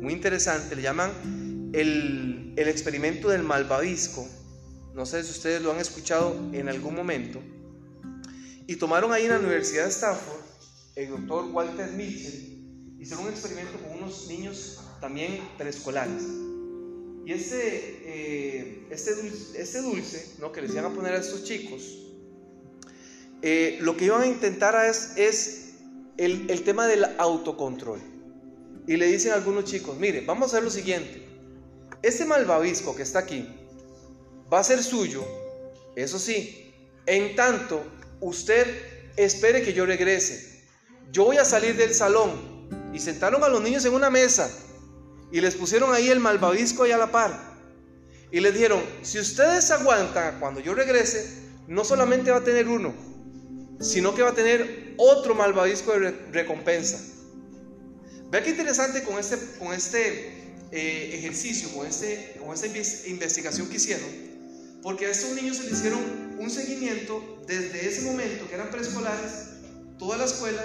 muy 0.00 0.14
interesante, 0.14 0.76
le 0.76 0.80
llaman 0.80 1.70
el, 1.74 2.54
el 2.56 2.68
experimento 2.68 3.28
del 3.28 3.42
malvavisco. 3.42 4.26
No 4.94 5.06
sé 5.06 5.22
si 5.22 5.30
ustedes 5.30 5.62
lo 5.62 5.72
han 5.72 5.78
escuchado 5.78 6.34
en 6.52 6.68
algún 6.68 6.94
momento. 6.94 7.40
Y 8.66 8.76
tomaron 8.76 9.12
ahí 9.12 9.24
en 9.24 9.30
la 9.30 9.38
Universidad 9.38 9.84
de 9.84 9.90
Stanford, 9.90 10.40
el 10.94 11.08
doctor 11.08 11.46
Walter 11.52 11.90
Mitchell, 11.92 12.96
hicieron 12.98 13.24
un 13.24 13.30
experimento 13.30 13.78
con 13.78 13.98
unos 13.98 14.26
niños 14.28 14.80
también 15.00 15.40
preescolares. 15.56 16.22
Y 17.24 17.32
eh, 17.32 18.86
este, 18.90 19.14
dulce, 19.14 19.60
este 19.60 19.82
dulce 19.82 20.34
¿no? 20.38 20.50
que 20.50 20.62
les 20.62 20.72
iban 20.72 20.86
a 20.86 20.94
poner 20.94 21.12
a 21.12 21.18
estos 21.18 21.44
chicos, 21.44 21.82
eh, 23.42 23.78
lo 23.80 23.96
que 23.96 24.06
iban 24.06 24.22
a 24.22 24.26
intentar 24.26 24.74
es, 24.86 25.12
es 25.16 25.74
el, 26.16 26.50
el, 26.50 26.62
tema 26.62 26.86
del 26.86 27.04
autocontrol. 27.18 28.00
Y 28.86 28.96
le 28.96 29.06
dicen 29.06 29.32
a 29.32 29.34
algunos 29.34 29.64
chicos, 29.64 29.98
mire, 29.98 30.22
vamos 30.22 30.44
a 30.44 30.46
hacer 30.56 30.64
lo 30.64 30.70
siguiente. 30.70 31.26
Este 32.02 32.24
malvavisco 32.24 32.96
que 32.96 33.02
está 33.02 33.20
aquí 33.20 33.46
va 34.52 34.60
a 34.60 34.64
ser 34.64 34.82
suyo, 34.82 35.24
eso 35.96 36.18
sí, 36.18 36.72
en 37.06 37.34
tanto 37.36 37.84
usted 38.20 38.66
espere 39.16 39.62
que 39.62 39.72
yo 39.72 39.86
regrese. 39.86 40.62
Yo 41.10 41.24
voy 41.24 41.36
a 41.38 41.44
salir 41.44 41.76
del 41.76 41.94
salón. 41.94 42.58
Y 42.92 43.00
sentaron 43.00 43.42
a 43.44 43.48
los 43.48 43.62
niños 43.62 43.84
en 43.84 43.94
una 43.94 44.10
mesa 44.10 44.50
y 45.30 45.40
les 45.40 45.54
pusieron 45.54 45.92
ahí 45.92 46.08
el 46.08 46.20
malvavisco 46.20 46.84
ahí 46.84 46.92
a 46.92 46.98
la 46.98 47.10
par. 47.10 47.58
Y 48.30 48.40
les 48.40 48.54
dijeron, 48.54 48.82
si 49.02 49.18
ustedes 49.18 49.70
aguantan 49.70 50.38
cuando 50.40 50.60
yo 50.60 50.74
regrese, 50.74 51.26
no 51.66 51.84
solamente 51.84 52.30
va 52.30 52.38
a 52.38 52.44
tener 52.44 52.68
uno, 52.68 52.94
sino 53.80 54.14
que 54.14 54.22
va 54.22 54.30
a 54.30 54.34
tener 54.34 54.94
otro 54.96 55.34
malvavisco 55.34 55.98
de 55.98 56.10
recompensa. 56.32 56.98
Vea 58.30 58.42
qué 58.42 58.50
interesante 58.50 59.02
con 59.02 59.18
este, 59.18 59.38
con 59.58 59.72
este 59.72 60.28
eh, 60.70 61.10
ejercicio, 61.14 61.70
con, 61.74 61.86
este, 61.86 62.36
con 62.38 62.54
esta 62.54 62.66
investigación 63.08 63.68
que 63.68 63.76
hicieron, 63.76 64.08
porque 64.82 65.06
a 65.06 65.10
estos 65.10 65.32
niños 65.32 65.56
se 65.56 65.64
les 65.64 65.72
hicieron 65.72 66.36
un 66.38 66.50
seguimiento 66.50 67.42
desde 67.46 67.88
ese 67.88 68.02
momento, 68.02 68.48
que 68.48 68.54
eran 68.54 68.70
preescolares, 68.70 69.48
toda 69.98 70.16
la 70.16 70.24
escuela, 70.24 70.64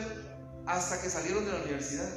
hasta 0.65 1.01
que 1.01 1.09
salieron 1.09 1.45
de 1.45 1.51
la 1.51 1.61
universidad. 1.61 2.09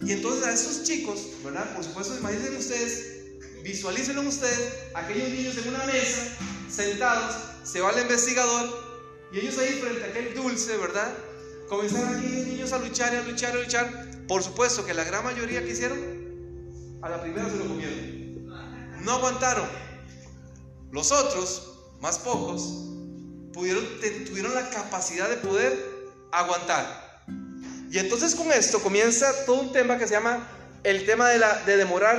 Y 0.00 0.12
entonces 0.12 0.44
a 0.46 0.52
esos 0.52 0.84
chicos, 0.84 1.20
¿verdad? 1.44 1.74
Por 1.74 1.84
supuesto, 1.84 2.16
imaginen 2.16 2.56
ustedes, 2.56 3.62
visualícenlo 3.62 4.22
ustedes, 4.22 4.72
aquellos 4.94 5.28
niños 5.30 5.56
en 5.58 5.74
una 5.74 5.84
mesa, 5.84 6.36
sentados, 6.70 7.36
se 7.64 7.80
va 7.80 7.90
el 7.90 8.02
investigador 8.02 8.88
y 9.32 9.40
ellos 9.40 9.58
ahí 9.58 9.80
frente 9.80 10.04
a 10.04 10.06
aquel 10.06 10.34
dulce, 10.34 10.76
¿verdad? 10.76 11.12
Comenzaron 11.68 12.16
aquellos 12.16 12.46
niños 12.46 12.72
a 12.72 12.78
luchar 12.78 13.12
y 13.12 13.16
a 13.16 13.22
luchar 13.22 13.54
y 13.54 13.58
a 13.58 13.62
luchar. 13.62 14.26
Por 14.26 14.42
supuesto 14.42 14.86
que 14.86 14.94
la 14.94 15.04
gran 15.04 15.24
mayoría 15.24 15.62
que 15.62 15.70
hicieron, 15.70 15.98
a 17.02 17.08
la 17.08 17.20
primera 17.20 17.48
se 17.50 17.56
lo 17.56 17.66
comieron. 17.66 18.46
No 19.04 19.12
aguantaron. 19.12 19.87
Los 20.90 21.12
otros, 21.12 21.72
más 22.00 22.18
pocos, 22.18 22.88
tuvieron 23.52 24.54
la 24.54 24.70
capacidad 24.70 25.28
de 25.28 25.36
poder 25.36 25.78
aguantar. 26.32 27.24
Y 27.90 27.98
entonces 27.98 28.34
con 28.34 28.52
esto 28.52 28.80
comienza 28.80 29.32
todo 29.46 29.60
un 29.60 29.72
tema 29.72 29.98
que 29.98 30.06
se 30.06 30.14
llama 30.14 30.46
el 30.84 31.06
tema 31.06 31.28
de 31.28 31.76
demorar 31.76 32.18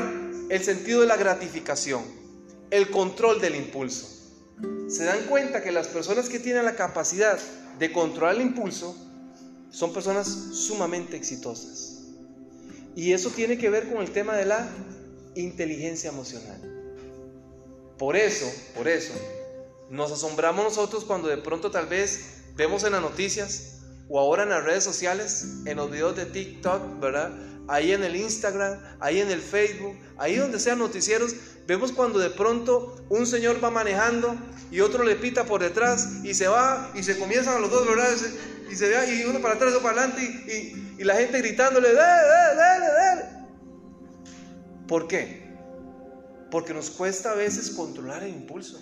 el 0.50 0.64
sentido 0.64 1.02
de 1.02 1.08
la 1.08 1.16
gratificación, 1.16 2.04
el 2.72 2.90
control 2.90 3.40
del 3.40 3.56
impulso. 3.56 4.08
Se 4.88 5.06
dan 5.06 5.26
cuenta 5.26 5.64
que 5.64 5.72
las 5.72 5.88
personas 5.88 6.30
que 6.30 6.40
tienen 6.40 6.66
la 6.66 6.76
capacidad 6.76 7.40
de 7.78 7.92
controlar 7.92 8.36
el 8.36 8.42
impulso 8.42 8.96
son 9.72 9.94
personas 9.94 10.28
sumamente 10.28 11.16
exitosas. 11.16 12.00
Y 12.96 13.14
eso 13.14 13.30
tiene 13.30 13.58
que 13.58 13.70
ver 13.70 13.88
con 13.88 14.02
el 14.02 14.12
tema 14.12 14.36
de 14.36 14.46
la 14.46 14.68
inteligencia 15.36 16.10
emocional. 16.10 16.79
Por 18.00 18.16
eso, 18.16 18.50
por 18.74 18.88
eso, 18.88 19.14
nos 19.90 20.10
asombramos 20.14 20.64
nosotros 20.64 21.04
cuando 21.04 21.28
de 21.28 21.36
pronto 21.36 21.70
tal 21.70 21.88
vez 21.88 22.44
vemos 22.56 22.86
en 22.86 22.94
las 22.94 23.02
noticias 23.02 23.82
o 24.08 24.18
ahora 24.18 24.44
en 24.44 24.50
las 24.50 24.64
redes 24.64 24.86
sociales, 24.86 25.46
en 25.66 25.76
los 25.76 25.92
videos 25.92 26.16
de 26.16 26.26
TikTok, 26.26 27.02
¿verdad? 27.02 27.34
Ahí 27.68 27.92
en 27.92 28.02
el 28.06 28.16
Instagram, 28.16 28.80
ahí 29.02 29.20
en 29.20 29.30
el 29.30 29.42
Facebook, 29.42 29.98
ahí 30.18 30.38
donde 30.38 30.62
sean 30.62 30.80
noticieros, 30.80 31.36
vemos 31.68 31.92
cuando 31.92 32.20
de 32.20 32.30
pronto 32.30 32.96
un 33.10 33.28
señor 33.28 33.62
va 33.62 33.70
manejando 33.70 34.34
y 34.72 34.80
otro 34.80 35.04
le 35.04 35.18
pita 35.18 35.44
por 35.44 35.62
detrás 35.62 36.24
y 36.24 36.34
se 36.34 36.48
va 36.48 36.92
y 36.96 37.04
se 37.04 37.20
comienzan 37.20 37.62
los 37.62 37.70
dos, 37.70 37.86
¿verdad? 37.86 38.08
Y 38.72 38.76
se 38.78 38.88
ve 38.88 39.14
y 39.14 39.26
uno 39.26 39.42
para 39.42 39.56
atrás 39.56 39.74
otro 39.74 39.84
para 39.84 40.04
adelante 40.04 40.24
y, 40.24 41.02
y 41.02 41.04
la 41.04 41.16
gente 41.16 41.38
gritándole, 41.40 41.94
dale, 41.94 42.56
dale, 42.56 42.86
dale. 42.86 43.26
¿Por 44.88 45.06
qué? 45.10 45.49
Porque 46.52 46.74
nos 46.74 46.90
cuesta 46.90 47.32
a 47.32 47.36
veces 47.36 47.72
controlar 47.72 48.24
el 48.24 48.30
impulso. 48.30 48.82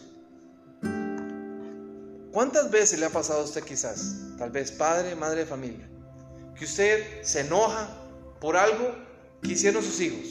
¿Cuántas 2.32 2.70
veces 2.70 3.00
le 3.00 3.06
ha 3.06 3.10
pasado 3.10 3.42
a 3.42 3.44
usted 3.44 3.64
quizás, 3.64 4.16
tal 4.38 4.52
vez 4.52 4.72
padre, 4.72 5.16
madre 5.16 5.40
de 5.40 5.46
familia, 5.46 5.90
que 6.56 6.66
usted 6.66 7.24
se 7.24 7.40
enoja 7.40 7.90
por 8.40 8.56
algo 8.56 8.96
que 9.42 9.54
hicieron 9.54 9.84
sus 9.84 10.00
hijos, 10.00 10.28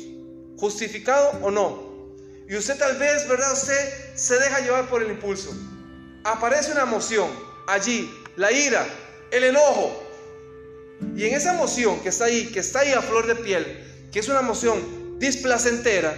justificado 0.56 1.30
o 1.42 1.50
no? 1.50 2.14
Y 2.48 2.54
usted 2.54 2.78
tal 2.78 2.96
vez, 2.96 3.28
¿verdad? 3.28 3.52
Usted 3.52 4.14
se 4.14 4.38
deja 4.38 4.60
llevar 4.60 4.88
por 4.88 5.02
el 5.02 5.10
impulso. 5.10 5.52
Aparece 6.22 6.70
una 6.72 6.82
emoción 6.82 7.28
allí, 7.66 8.08
la 8.36 8.52
ira, 8.52 8.86
el 9.32 9.44
enojo. 9.44 10.02
Y 11.16 11.24
en 11.24 11.34
esa 11.34 11.54
emoción 11.54 12.00
que 12.00 12.10
está 12.10 12.26
ahí, 12.26 12.46
que 12.52 12.60
está 12.60 12.80
ahí 12.80 12.92
a 12.92 13.02
flor 13.02 13.26
de 13.26 13.34
piel, 13.34 14.08
que 14.12 14.20
es 14.20 14.28
una 14.28 14.40
emoción 14.40 15.18
displacentera, 15.18 16.14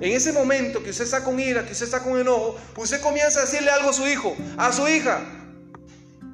en 0.00 0.12
ese 0.12 0.32
momento 0.32 0.82
que 0.82 0.90
usted 0.90 1.04
está 1.04 1.22
con 1.22 1.38
ira, 1.38 1.64
que 1.64 1.72
usted 1.72 1.84
está 1.84 2.02
con 2.02 2.18
enojo, 2.18 2.56
usted 2.76 3.00
comienza 3.02 3.40
a 3.40 3.44
decirle 3.44 3.70
algo 3.70 3.90
a 3.90 3.92
su 3.92 4.06
hijo, 4.06 4.34
a 4.56 4.72
su 4.72 4.88
hija. 4.88 5.20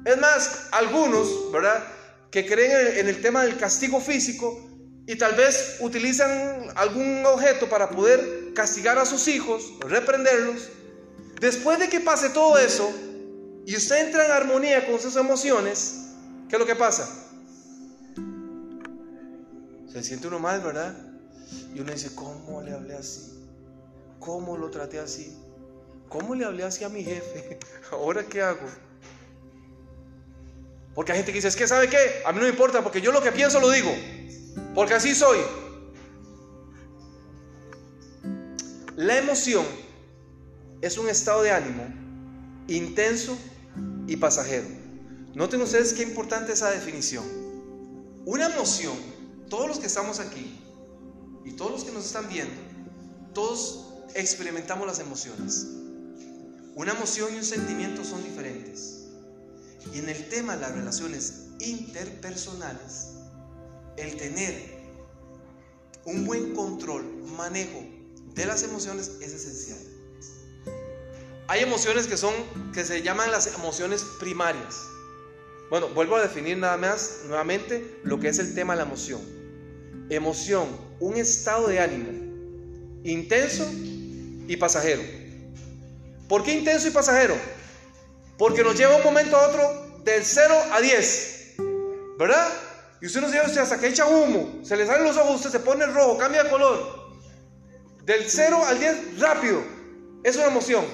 Es 0.05 0.17
más, 0.17 0.67
algunos, 0.71 1.51
¿verdad? 1.51 1.83
Que 2.31 2.45
creen 2.45 2.97
en 2.97 3.09
el 3.09 3.21
tema 3.21 3.43
del 3.43 3.57
castigo 3.57 3.99
físico 3.99 4.65
y 5.05 5.15
tal 5.17 5.35
vez 5.35 5.77
utilizan 5.81 6.67
algún 6.75 7.25
objeto 7.25 7.67
para 7.67 7.89
poder 7.89 8.53
castigar 8.53 8.97
a 8.97 9.05
sus 9.05 9.27
hijos, 9.27 9.73
reprenderlos. 9.81 10.69
Después 11.41 11.77
de 11.79 11.89
que 11.89 11.99
pase 11.99 12.29
todo 12.29 12.57
eso 12.57 12.89
y 13.65 13.75
usted 13.75 14.07
entra 14.07 14.25
en 14.25 14.31
armonía 14.31 14.87
con 14.87 14.99
sus 14.99 15.17
emociones, 15.17 16.05
¿qué 16.47 16.55
es 16.55 16.59
lo 16.59 16.65
que 16.65 16.75
pasa? 16.75 17.07
Se 19.91 20.03
siente 20.03 20.27
uno 20.27 20.39
mal, 20.39 20.61
¿verdad? 20.61 20.95
Y 21.73 21.81
uno 21.81 21.91
dice, 21.91 22.15
¿cómo 22.15 22.61
le 22.61 22.71
hablé 22.71 22.95
así? 22.95 23.36
¿Cómo 24.19 24.57
lo 24.57 24.69
traté 24.69 24.99
así? 24.99 25.37
¿Cómo 26.09 26.35
le 26.35 26.45
hablé 26.45 26.63
así 26.63 26.83
a 26.83 26.89
mi 26.89 27.03
jefe? 27.03 27.59
¿Ahora 27.91 28.23
qué 28.23 28.41
hago? 28.41 28.67
Porque 30.95 31.11
hay 31.11 31.19
gente 31.19 31.31
que 31.31 31.37
dice, 31.37 31.49
es 31.49 31.55
que 31.55 31.67
sabe 31.67 31.89
qué, 31.89 32.23
a 32.25 32.31
mí 32.31 32.39
no 32.39 32.45
me 32.45 32.49
importa, 32.49 32.81
porque 32.81 33.01
yo 33.01 33.11
lo 33.11 33.21
que 33.21 33.31
pienso 33.31 33.59
lo 33.59 33.69
digo, 33.69 33.91
porque 34.73 34.95
así 34.95 35.13
soy. 35.13 35.37
La 38.95 39.17
emoción 39.17 39.65
es 40.81 40.97
un 40.97 41.07
estado 41.07 41.43
de 41.43 41.51
ánimo 41.51 41.83
intenso 42.67 43.37
y 44.07 44.17
pasajero. 44.17 44.67
Noten 45.33 45.61
ustedes 45.61 45.93
qué 45.93 46.03
importante 46.03 46.53
esa 46.53 46.71
definición. 46.71 47.23
Una 48.25 48.47
emoción, 48.47 48.95
todos 49.49 49.67
los 49.67 49.79
que 49.79 49.87
estamos 49.87 50.19
aquí 50.19 50.59
y 51.45 51.51
todos 51.51 51.71
los 51.71 51.83
que 51.83 51.91
nos 51.91 52.05
están 52.05 52.27
viendo, 52.27 52.55
todos 53.33 53.85
experimentamos 54.17 54.87
las 54.87 54.99
emociones. 54.99 55.67
Una 56.75 56.93
emoción 56.93 57.33
y 57.33 57.37
un 57.37 57.43
sentimiento 57.43 58.03
son 58.03 58.23
diferentes. 58.23 59.05
Y 59.93 59.99
en 59.99 60.09
el 60.09 60.27
tema 60.29 60.55
de 60.55 60.61
las 60.61 60.71
relaciones 60.73 61.45
interpersonales, 61.59 63.09
el 63.95 64.17
tener 64.17 64.77
un 66.05 66.25
buen 66.25 66.53
control, 66.55 67.03
manejo 67.35 67.83
de 68.33 68.45
las 68.45 68.63
emociones 68.63 69.13
es 69.21 69.33
esencial. 69.33 69.79
Hay 71.47 71.61
emociones 71.61 72.07
que 72.07 72.17
son 72.17 72.33
que 72.73 72.83
se 72.85 73.01
llaman 73.01 73.31
las 73.31 73.55
emociones 73.55 74.03
primarias. 74.19 74.75
Bueno, 75.69 75.89
vuelvo 75.89 76.15
a 76.15 76.21
definir 76.21 76.57
nada 76.57 76.77
más 76.77 77.19
nuevamente 77.27 77.99
lo 78.03 78.19
que 78.19 78.29
es 78.29 78.39
el 78.39 78.53
tema 78.55 78.73
de 78.73 78.77
la 78.77 78.85
emoción. 78.85 79.21
Emoción, 80.09 80.67
un 80.99 81.15
estado 81.17 81.67
de 81.67 81.79
ánimo 81.79 82.27
intenso 83.03 83.65
y 84.47 84.57
pasajero. 84.57 85.01
¿Por 86.27 86.43
qué 86.43 86.53
intenso 86.53 86.87
y 86.87 86.91
pasajero? 86.91 87.35
Porque 88.37 88.63
nos 88.63 88.77
lleva 88.77 88.95
un 88.95 89.03
momento 89.03 89.37
a 89.37 89.47
otro 89.47 90.01
del 90.03 90.23
0 90.23 90.55
a 90.71 90.81
10. 90.81 91.55
¿Verdad? 92.17 92.47
Y 93.01 93.05
usted 93.05 93.21
nos 93.21 93.31
lleva 93.31 93.45
hasta 93.45 93.79
que 93.79 93.87
echa 93.87 94.07
humo, 94.07 94.59
se 94.63 94.75
le 94.75 94.85
salen 94.85 95.03
los 95.03 95.17
ojos, 95.17 95.35
usted 95.35 95.51
se 95.51 95.59
pone 95.59 95.85
rojo, 95.85 96.17
cambia 96.17 96.43
de 96.43 96.49
color. 96.49 97.07
Del 98.03 98.23
0 98.27 98.63
al 98.65 98.79
10 98.79 99.19
rápido. 99.19 99.61
Es 100.23 100.35
una 100.35 100.47
emoción. 100.47 100.85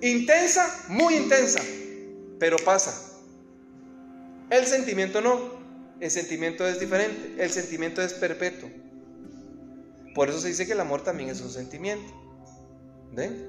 Intensa, 0.00 0.84
muy 0.88 1.16
intensa. 1.16 1.60
Pero 2.38 2.56
pasa. 2.58 3.16
El 4.50 4.66
sentimiento 4.66 5.20
no. 5.20 5.58
El 6.00 6.10
sentimiento 6.10 6.66
es 6.66 6.78
diferente. 6.78 7.42
El 7.42 7.50
sentimiento 7.50 8.02
es 8.02 8.12
perpetuo. 8.12 8.70
Por 10.14 10.28
eso 10.28 10.40
se 10.40 10.48
dice 10.48 10.66
que 10.66 10.72
el 10.72 10.80
amor 10.80 11.02
también 11.02 11.30
es 11.30 11.40
un 11.40 11.50
sentimiento. 11.50 12.27
¿Ven? 13.12 13.48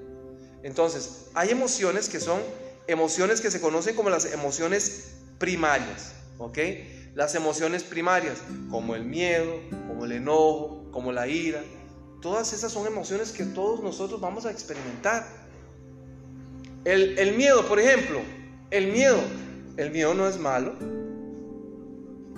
Entonces, 0.63 1.28
hay 1.34 1.50
emociones 1.50 2.10
que 2.10 2.19
son 2.19 2.39
emociones 2.88 3.39
que 3.39 3.52
se 3.52 3.62
conocen 3.62 3.95
como 3.95 4.10
las 4.10 4.26
emociones 4.32 5.12
primarias, 5.38 6.13
¿ok? 6.38 6.58
Las 7.15 7.36
emociones 7.36 7.84
primarias, 7.84 8.39
como 8.69 8.95
el 8.95 9.06
miedo, 9.06 9.60
como 9.88 10.06
el 10.06 10.12
enojo, 10.12 10.89
como 10.91 11.12
la 11.12 11.28
ira, 11.28 11.63
todas 12.22 12.52
esas 12.54 12.72
son 12.72 12.88
emociones 12.88 13.32
que 13.32 13.45
todos 13.45 13.82
nosotros 13.82 14.19
vamos 14.19 14.45
a 14.45 14.52
experimentar. 14.52 15.26
El, 16.84 17.17
el 17.19 17.36
miedo, 17.36 17.67
por 17.67 17.80
ejemplo, 17.80 18.22
el 18.72 18.88
miedo, 18.88 19.19
el 19.78 19.91
miedo 19.91 20.13
no 20.13 20.28
es 20.28 20.38
malo. 20.38 20.76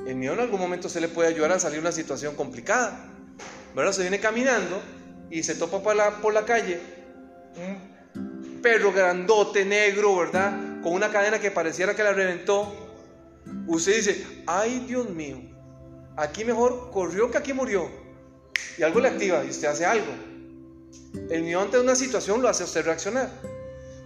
El 0.07 0.15
miedo 0.15 0.33
en 0.33 0.39
algún 0.39 0.59
momento 0.59 0.89
se 0.89 0.99
le 0.99 1.07
puede 1.07 1.29
ayudar 1.29 1.51
a 1.51 1.59
salir 1.59 1.75
de 1.75 1.81
una 1.81 1.91
situación 1.91 2.35
complicada. 2.35 3.07
¿Verdad? 3.75 3.93
Se 3.93 4.01
viene 4.01 4.19
caminando 4.19 4.81
y 5.29 5.43
se 5.43 5.55
topa 5.55 5.81
por 5.81 5.95
la, 5.95 6.21
por 6.21 6.33
la 6.33 6.45
calle 6.45 7.00
un 7.55 8.59
perro 8.61 8.91
grandote, 8.91 9.65
negro, 9.65 10.17
¿verdad? 10.17 10.81
Con 10.81 10.93
una 10.93 11.11
cadena 11.11 11.39
que 11.39 11.51
pareciera 11.51 11.95
que 11.95 12.03
la 12.03 12.13
reventó. 12.13 12.73
Usted 13.67 13.95
dice, 13.95 14.43
ay 14.47 14.85
Dios 14.87 15.09
mío, 15.09 15.41
aquí 16.15 16.45
mejor 16.45 16.91
corrió 16.91 17.31
que 17.31 17.37
aquí 17.37 17.53
murió. 17.53 17.89
Y 18.77 18.83
algo 18.83 18.99
le 18.99 19.09
activa 19.09 19.43
y 19.43 19.49
usted 19.49 19.67
hace 19.67 19.85
algo. 19.85 20.11
El 21.29 21.43
miedo 21.43 21.61
ante 21.61 21.79
una 21.79 21.95
situación 21.95 22.41
lo 22.41 22.47
hace 22.47 22.63
usted 22.63 22.85
reaccionar. 22.85 23.29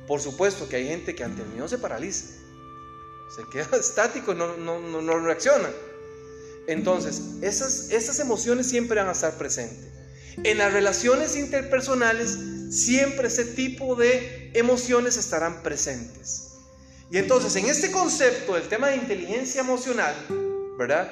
Por 0.07 0.21
supuesto 0.21 0.69
que 0.69 0.77
hay 0.77 0.87
gente 0.87 1.15
que 1.15 1.23
ante 1.23 1.41
el 1.41 1.49
miedo 1.49 1.67
se 1.67 1.77
paraliza. 1.77 2.35
Se 3.35 3.43
queda 3.51 3.77
estático 3.79 4.33
y 4.33 4.35
no, 4.35 4.55
no, 4.57 4.79
no, 4.79 5.01
no 5.01 5.19
reacciona. 5.19 5.69
Entonces, 6.67 7.21
esas, 7.41 7.91
esas 7.91 8.19
emociones 8.19 8.67
siempre 8.67 8.99
van 8.99 9.09
a 9.09 9.11
estar 9.11 9.33
presentes. 9.33 9.87
En 10.43 10.57
las 10.57 10.73
relaciones 10.73 11.35
interpersonales 11.35 12.37
siempre 12.69 13.27
ese 13.27 13.45
tipo 13.45 13.95
de 13.95 14.51
emociones 14.53 15.17
estarán 15.17 15.63
presentes. 15.63 16.51
Y 17.11 17.17
entonces 17.17 17.55
en 17.55 17.67
este 17.67 17.91
concepto 17.91 18.55
del 18.55 18.67
tema 18.67 18.89
de 18.89 18.97
inteligencia 18.97 19.61
emocional, 19.61 20.13
¿verdad? 20.77 21.11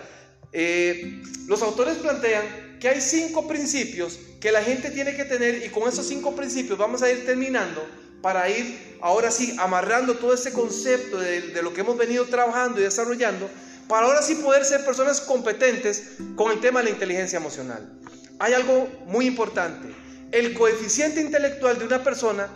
Eh, 0.52 1.22
los 1.48 1.62
autores 1.62 1.98
plantean 1.98 2.78
que 2.80 2.90
hay 2.90 3.02
cinco 3.02 3.48
principios 3.48 4.20
que 4.40 4.52
la 4.52 4.62
gente 4.62 4.92
tiene 4.92 5.16
que 5.16 5.26
tener 5.26 5.64
y 5.64 5.70
con 5.70 5.88
esos 5.88 6.06
cinco 6.06 6.36
principios 6.36 6.78
vamos 6.78 7.02
a 7.02 7.12
ir 7.12 7.26
terminando 7.26 7.86
para 8.22 8.50
ir 8.50 8.98
ahora 9.02 9.32
sí 9.32 9.56
amarrando 9.60 10.16
todo 10.16 10.34
este 10.34 10.52
concepto 10.52 11.20
de, 11.20 11.42
de 11.42 11.62
lo 11.62 11.74
que 11.74 11.82
hemos 11.82 11.98
venido 11.98 12.26
trabajando 12.26 12.80
y 12.80 12.84
desarrollando 12.84 13.50
para 13.88 14.08
ahora 14.08 14.22
sí 14.22 14.36
poder 14.36 14.66
ser 14.66 14.84
personas 14.86 15.22
competentes 15.22 16.18
con 16.36 16.52
el 16.52 16.60
tema 16.60 16.80
de 16.80 16.86
la 16.86 16.92
inteligencia 16.92 17.38
emocional. 17.38 18.00
Hay 18.44 18.52
algo 18.52 18.90
muy 19.06 19.26
importante. 19.26 19.88
El 20.34 20.54
coeficiente 20.54 21.22
intelectual 21.22 21.80
de 21.80 21.86
una 21.86 22.04
persona 22.04 22.50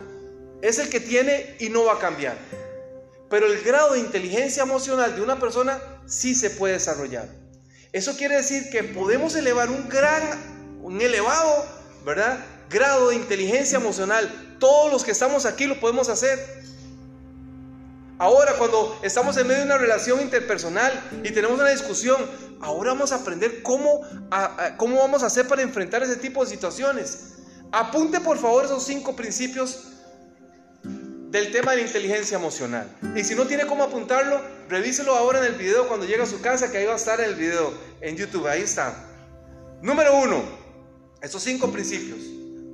es 0.61 0.79
el 0.79 0.89
que 0.89 0.99
tiene 0.99 1.55
y 1.59 1.69
no 1.69 1.85
va 1.85 1.93
a 1.93 1.99
cambiar. 1.99 2.37
Pero 3.29 3.45
el 3.47 3.61
grado 3.61 3.93
de 3.93 3.99
inteligencia 3.99 4.63
emocional 4.63 5.15
de 5.15 5.21
una 5.21 5.39
persona 5.39 5.79
sí 6.05 6.35
se 6.35 6.49
puede 6.49 6.73
desarrollar. 6.73 7.29
Eso 7.93 8.17
quiere 8.17 8.35
decir 8.35 8.69
que 8.69 8.83
podemos 8.83 9.33
elevar 9.35 9.69
un 9.69 9.87
gran, 9.87 10.77
un 10.81 10.99
elevado, 10.99 11.65
¿verdad? 12.03 12.43
Grado 12.69 13.07
de 13.07 13.15
inteligencia 13.15 13.77
emocional. 13.77 14.57
Todos 14.59 14.91
los 14.91 15.05
que 15.05 15.11
estamos 15.11 15.45
aquí 15.45 15.67
lo 15.67 15.79
podemos 15.79 16.09
hacer. 16.09 16.37
Ahora, 18.19 18.53
cuando 18.57 18.99
estamos 19.03 19.37
en 19.37 19.47
medio 19.47 19.59
de 19.59 19.65
una 19.65 19.77
relación 19.77 20.19
interpersonal 20.21 20.91
y 21.23 21.31
tenemos 21.31 21.59
una 21.59 21.69
discusión, 21.69 22.17
ahora 22.61 22.93
vamos 22.93 23.11
a 23.11 23.15
aprender 23.15 23.61
cómo, 23.61 24.01
cómo 24.77 24.97
vamos 24.97 25.21
a 25.21 25.27
hacer 25.27 25.47
para 25.47 25.61
enfrentar 25.61 26.01
ese 26.01 26.15
tipo 26.15 26.43
de 26.43 26.49
situaciones. 26.49 27.33
Apunte 27.71 28.19
por 28.19 28.39
favor 28.39 28.65
esos 28.65 28.83
cinco 28.83 29.15
principios 29.15 29.83
del 30.83 31.51
tema 31.51 31.71
de 31.71 31.77
la 31.77 31.87
inteligencia 31.87 32.37
emocional. 32.37 32.89
Y 33.15 33.23
si 33.23 33.35
no 33.35 33.45
tiene 33.45 33.67
cómo 33.67 33.83
apuntarlo, 33.83 34.41
revíselo 34.67 35.15
ahora 35.15 35.39
en 35.39 35.45
el 35.45 35.55
video 35.55 35.87
cuando 35.87 36.07
llegue 36.07 36.23
a 36.23 36.27
su 36.27 36.41
casa, 36.41 36.71
que 36.71 36.77
ahí 36.79 36.85
va 36.85 36.93
a 36.93 36.97
estar 36.97 37.21
el 37.21 37.35
video 37.35 37.71
en 38.01 38.15
YouTube. 38.15 38.47
Ahí 38.47 38.61
está. 38.61 38.95
Número 39.83 40.17
uno, 40.17 40.43
estos 41.21 41.43
cinco 41.43 41.71
principios. 41.71 42.19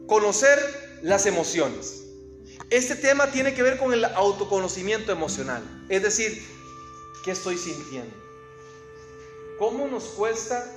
Conocer 0.07 0.59
las 1.01 1.25
emociones. 1.25 2.02
Este 2.73 2.95
tema 2.95 3.27
tiene 3.27 3.53
que 3.53 3.61
ver 3.61 3.77
con 3.77 3.93
el 3.93 4.03
autoconocimiento 4.03 5.11
emocional, 5.11 5.61
es 5.89 6.01
decir, 6.01 6.41
¿qué 7.23 7.29
estoy 7.29 7.55
sintiendo? 7.55 8.15
¿Cómo 9.59 9.87
nos 9.87 10.05
cuesta 10.05 10.73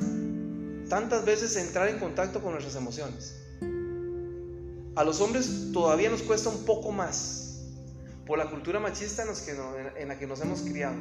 tantas 0.91 1.25
veces 1.25 1.57
entrar 1.57 1.89
en 1.89 1.99
contacto 1.99 2.43
con 2.43 2.53
nuestras 2.53 2.77
emociones? 2.77 3.37
A 4.95 5.05
los 5.05 5.23
hombres 5.23 5.73
todavía 5.73 6.11
nos 6.11 6.21
cuesta 6.21 6.51
un 6.51 6.67
poco 6.67 6.93
más 6.93 7.63
por 8.27 8.37
la 8.37 8.51
cultura 8.51 8.79
machista 8.79 9.25
en 9.97 10.09
la 10.09 10.19
que 10.19 10.27
nos 10.27 10.39
hemos 10.43 10.61
criado. 10.61 10.97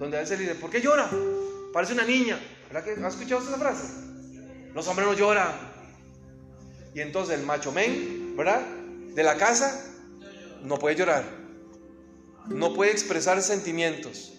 Donde 0.00 0.16
a 0.16 0.20
veces 0.20 0.36
le 0.36 0.46
dicen, 0.46 0.60
¿por 0.60 0.70
qué 0.70 0.80
llora? 0.80 1.08
Parece 1.72 1.92
una 1.92 2.04
niña. 2.04 2.40
¿Has 2.74 3.14
escuchado 3.14 3.40
esa 3.40 3.56
frase? 3.56 3.84
Los 4.74 4.88
hombres 4.88 5.06
no 5.06 5.14
lloran. 5.14 5.52
Y 6.92 7.00
entonces 7.00 7.38
el 7.38 7.46
macho 7.46 7.70
men, 7.70 8.34
¿verdad? 8.36 8.60
De 9.14 9.22
la 9.22 9.36
casa, 9.36 9.80
no 10.62 10.78
puede 10.78 10.96
llorar, 10.96 11.24
no 12.48 12.74
puede 12.74 12.90
expresar 12.90 13.40
sentimientos. 13.42 14.32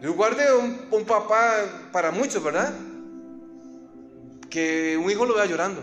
Yo 0.00 0.14
guarde 0.14 0.52
un, 0.54 0.88
un 0.90 1.04
papá 1.04 1.90
para 1.92 2.10
muchos, 2.10 2.42
¿verdad? 2.42 2.74
Que 4.48 4.96
un 4.96 5.10
hijo 5.10 5.26
lo 5.26 5.34
vea 5.34 5.44
llorando, 5.44 5.82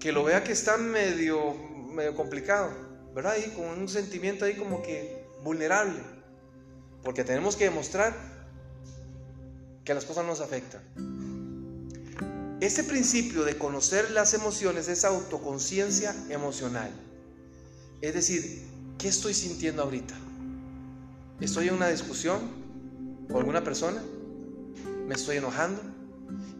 que 0.00 0.10
lo 0.10 0.24
vea 0.24 0.42
que 0.42 0.52
está 0.52 0.76
medio, 0.76 1.54
medio 1.92 2.14
complicado, 2.14 2.70
¿verdad? 3.14 3.36
Y 3.46 3.50
con 3.50 3.66
un 3.66 3.88
sentimiento 3.88 4.44
ahí 4.44 4.54
como 4.54 4.82
que 4.82 5.24
vulnerable, 5.44 6.00
porque 7.04 7.22
tenemos 7.22 7.56
que 7.56 7.64
demostrar 7.64 8.12
que 9.84 9.94
las 9.94 10.04
cosas 10.04 10.24
nos 10.26 10.40
afectan. 10.40 10.82
Este 12.62 12.84
principio 12.84 13.42
de 13.42 13.58
conocer 13.58 14.12
las 14.12 14.34
emociones 14.34 14.86
es 14.86 15.04
autoconciencia 15.04 16.14
emocional. 16.28 16.92
Es 18.00 18.14
decir, 18.14 18.62
¿qué 18.98 19.08
estoy 19.08 19.34
sintiendo 19.34 19.82
ahorita? 19.82 20.14
¿Estoy 21.40 21.66
en 21.66 21.74
una 21.74 21.88
discusión 21.88 22.38
con 23.26 23.38
alguna 23.38 23.64
persona? 23.64 24.00
¿Me 25.08 25.16
estoy 25.16 25.38
enojando? 25.38 25.82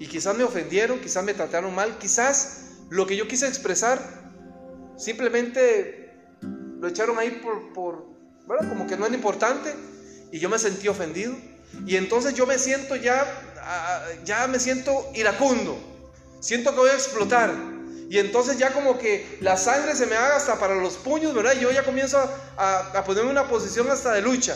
Y 0.00 0.08
quizás 0.08 0.36
me 0.36 0.42
ofendieron, 0.42 0.98
quizás 0.98 1.22
me 1.22 1.34
trataron 1.34 1.72
mal, 1.72 1.96
quizás 1.98 2.70
lo 2.90 3.06
que 3.06 3.16
yo 3.16 3.28
quise 3.28 3.46
expresar 3.46 4.00
simplemente 4.96 6.16
lo 6.80 6.88
echaron 6.88 7.16
ahí 7.20 7.30
por, 7.44 7.72
por 7.72 8.06
bueno, 8.48 8.68
como 8.68 8.88
que 8.88 8.96
no 8.96 9.06
era 9.06 9.14
importante 9.14 9.72
y 10.32 10.40
yo 10.40 10.48
me 10.48 10.58
sentí 10.58 10.88
ofendido. 10.88 11.32
Y 11.86 11.94
entonces 11.94 12.34
yo 12.34 12.44
me 12.44 12.58
siento 12.58 12.96
ya, 12.96 13.24
ah, 13.60 14.04
ya 14.24 14.48
me 14.48 14.58
siento 14.58 15.08
iracundo 15.14 15.91
siento 16.42 16.72
que 16.72 16.76
voy 16.76 16.90
a 16.90 16.94
explotar. 16.94 17.54
Y 18.10 18.18
entonces 18.18 18.58
ya 18.58 18.74
como 18.74 18.98
que 18.98 19.38
la 19.40 19.56
sangre 19.56 19.96
se 19.96 20.06
me 20.06 20.16
haga 20.16 20.36
hasta 20.36 20.58
para 20.58 20.74
los 20.74 20.96
puños, 20.96 21.32
¿verdad? 21.32 21.54
Y 21.56 21.60
yo 21.60 21.70
ya 21.70 21.82
comienzo 21.82 22.18
a, 22.58 23.02
ponerme 23.06 23.30
en 23.30 23.38
una 23.38 23.48
posición 23.48 23.90
hasta 23.90 24.12
de 24.12 24.20
lucha. 24.20 24.54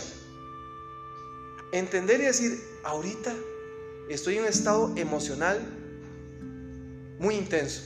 Entender 1.73 2.21
y 2.21 2.25
decir, 2.25 2.63
ahorita 2.85 3.33
estoy 4.11 4.37
en 4.37 4.43
un 4.43 4.49
estado 4.49 4.93
emocional 4.97 5.59
muy 7.19 7.37
intenso. 7.37 7.83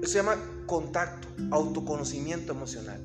Eso 0.00 0.12
se 0.12 0.18
llama 0.18 0.36
contacto, 0.66 1.26
autoconocimiento 1.50 2.52
emocional. 2.52 3.02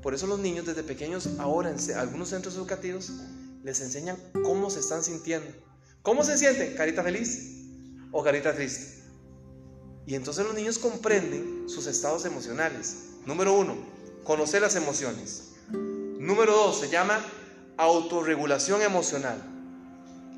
Por 0.00 0.14
eso 0.14 0.26
los 0.26 0.38
niños 0.38 0.64
desde 0.64 0.82
pequeños 0.82 1.28
ahora 1.38 1.70
en 1.70 1.96
algunos 1.96 2.30
centros 2.30 2.56
educativos 2.56 3.12
les 3.62 3.80
enseñan 3.80 4.16
cómo 4.44 4.70
se 4.70 4.80
están 4.80 5.02
sintiendo. 5.02 5.50
¿Cómo 6.00 6.22
se 6.24 6.36
sienten? 6.38 6.74
Carita 6.74 7.02
feliz, 7.02 7.53
o 8.14 8.22
carita 8.22 8.54
triste. 8.54 9.02
Y 10.06 10.14
entonces 10.14 10.46
los 10.46 10.54
niños 10.54 10.78
comprenden 10.78 11.64
sus 11.68 11.88
estados 11.88 12.24
emocionales. 12.24 13.08
Número 13.26 13.52
uno, 13.52 13.74
conocer 14.22 14.62
las 14.62 14.76
emociones. 14.76 15.52
Número 15.72 16.52
dos, 16.52 16.78
se 16.78 16.88
llama 16.88 17.20
autorregulación 17.76 18.82
emocional. 18.82 19.42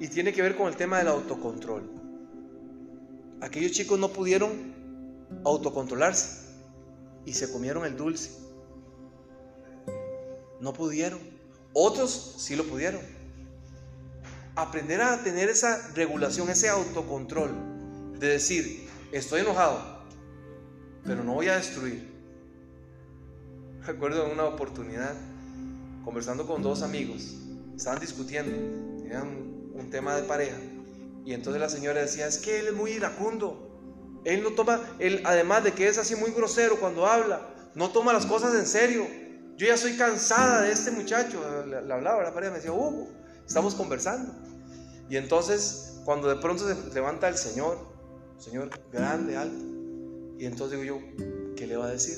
Y 0.01 0.09
tiene 0.09 0.33
que 0.33 0.41
ver 0.41 0.57
con 0.57 0.68
el 0.68 0.77
tema 0.77 0.99
del 0.99 1.09
autocontrol. 1.09 1.83
Aquellos 3.43 3.72
chicos 3.72 3.99
no 3.99 4.09
pudieron 4.09 4.74
autocontrolarse 5.45 6.47
y 7.27 7.35
se 7.35 7.53
comieron 7.53 7.85
el 7.85 7.95
dulce. 7.95 8.31
No 10.61 10.72
pudieron. 10.72 11.20
Otros 11.74 12.37
sí 12.39 12.57
lo 12.57 12.64
pudieron 12.64 13.16
aprender 14.57 15.03
a 15.03 15.23
tener 15.23 15.49
esa 15.49 15.93
regulación, 15.95 16.49
ese 16.51 16.69
autocontrol, 16.69 17.51
de 18.19 18.27
decir, 18.27 18.89
estoy 19.13 19.43
enojado, 19.43 20.05
pero 21.05 21.23
no 21.23 21.35
voy 21.35 21.49
a 21.49 21.57
destruir. 21.57 22.11
Recuerdo 23.87 24.27
en 24.27 24.33
una 24.33 24.45
oportunidad, 24.45 25.15
conversando 26.05 26.47
con 26.47 26.63
dos 26.63 26.83
amigos, 26.83 27.37
estaban 27.77 28.01
discutiendo, 28.01 28.53
tenían 28.99 29.29
un 29.75 29.91
tema 29.91 30.17
de 30.17 30.23
pareja, 30.23 30.57
y 31.27 31.35
entonces 31.35 31.61
la 31.61 31.69
señora 31.69 32.01
decía, 32.01 32.27
es 32.27 32.39
que 32.39 32.59
él 32.59 32.69
es 32.69 32.75
muy 32.75 32.93
iracundo, 32.93 34.23
él 34.25 34.43
no 34.43 34.51
toma, 34.51 34.81
él 34.99 35.21
además 35.25 35.65
de 35.65 35.73
que 35.73 35.87
es 35.87 35.99
así 35.99 36.17
muy 36.17 36.31
grosero 36.31 36.81
cuando 36.81 37.07
habla, 37.07 37.43
no 37.75 37.91
toma 37.91 38.13
las 38.13 38.27
cosas 38.27 38.55
en 38.55 38.67
serio. 38.67 39.07
Yo 39.57 39.67
ya 39.67 39.77
soy 39.77 39.97
cansada 39.97 40.63
de 40.63 40.73
este 40.73 40.91
muchacho, 40.91 41.41
le, 41.67 41.77
hablaba 41.93 42.23
la 42.23 42.33
pareja, 42.33 42.53
me 42.53 42.59
decía, 42.59 42.73
Hugo, 42.73 43.09
estamos 43.47 43.74
conversando. 43.74 44.32
Y 45.09 45.16
entonces, 45.16 46.01
cuando 46.05 46.28
de 46.28 46.36
pronto 46.36 46.66
se 46.66 46.94
levanta 46.94 47.28
el 47.28 47.36
Señor, 47.36 47.78
Señor 48.38 48.70
grande, 48.92 49.36
alto, 49.36 49.64
y 50.38 50.47
entonces 50.47 50.80
digo 50.80 50.99
yo, 50.99 51.55
¿qué 51.57 51.66
le 51.66 51.76
va 51.76 51.86
a 51.86 51.90
decir? 51.90 52.16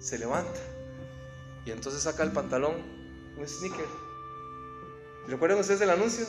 Se 0.00 0.18
levanta. 0.18 0.60
Y 1.64 1.70
entonces 1.70 2.02
saca 2.02 2.24
el 2.24 2.32
pantalón, 2.32 2.74
un 3.38 3.48
sneaker. 3.48 3.86
¿Recuerdan 5.28 5.60
ustedes 5.60 5.80
el 5.82 5.90
anuncio? 5.90 6.26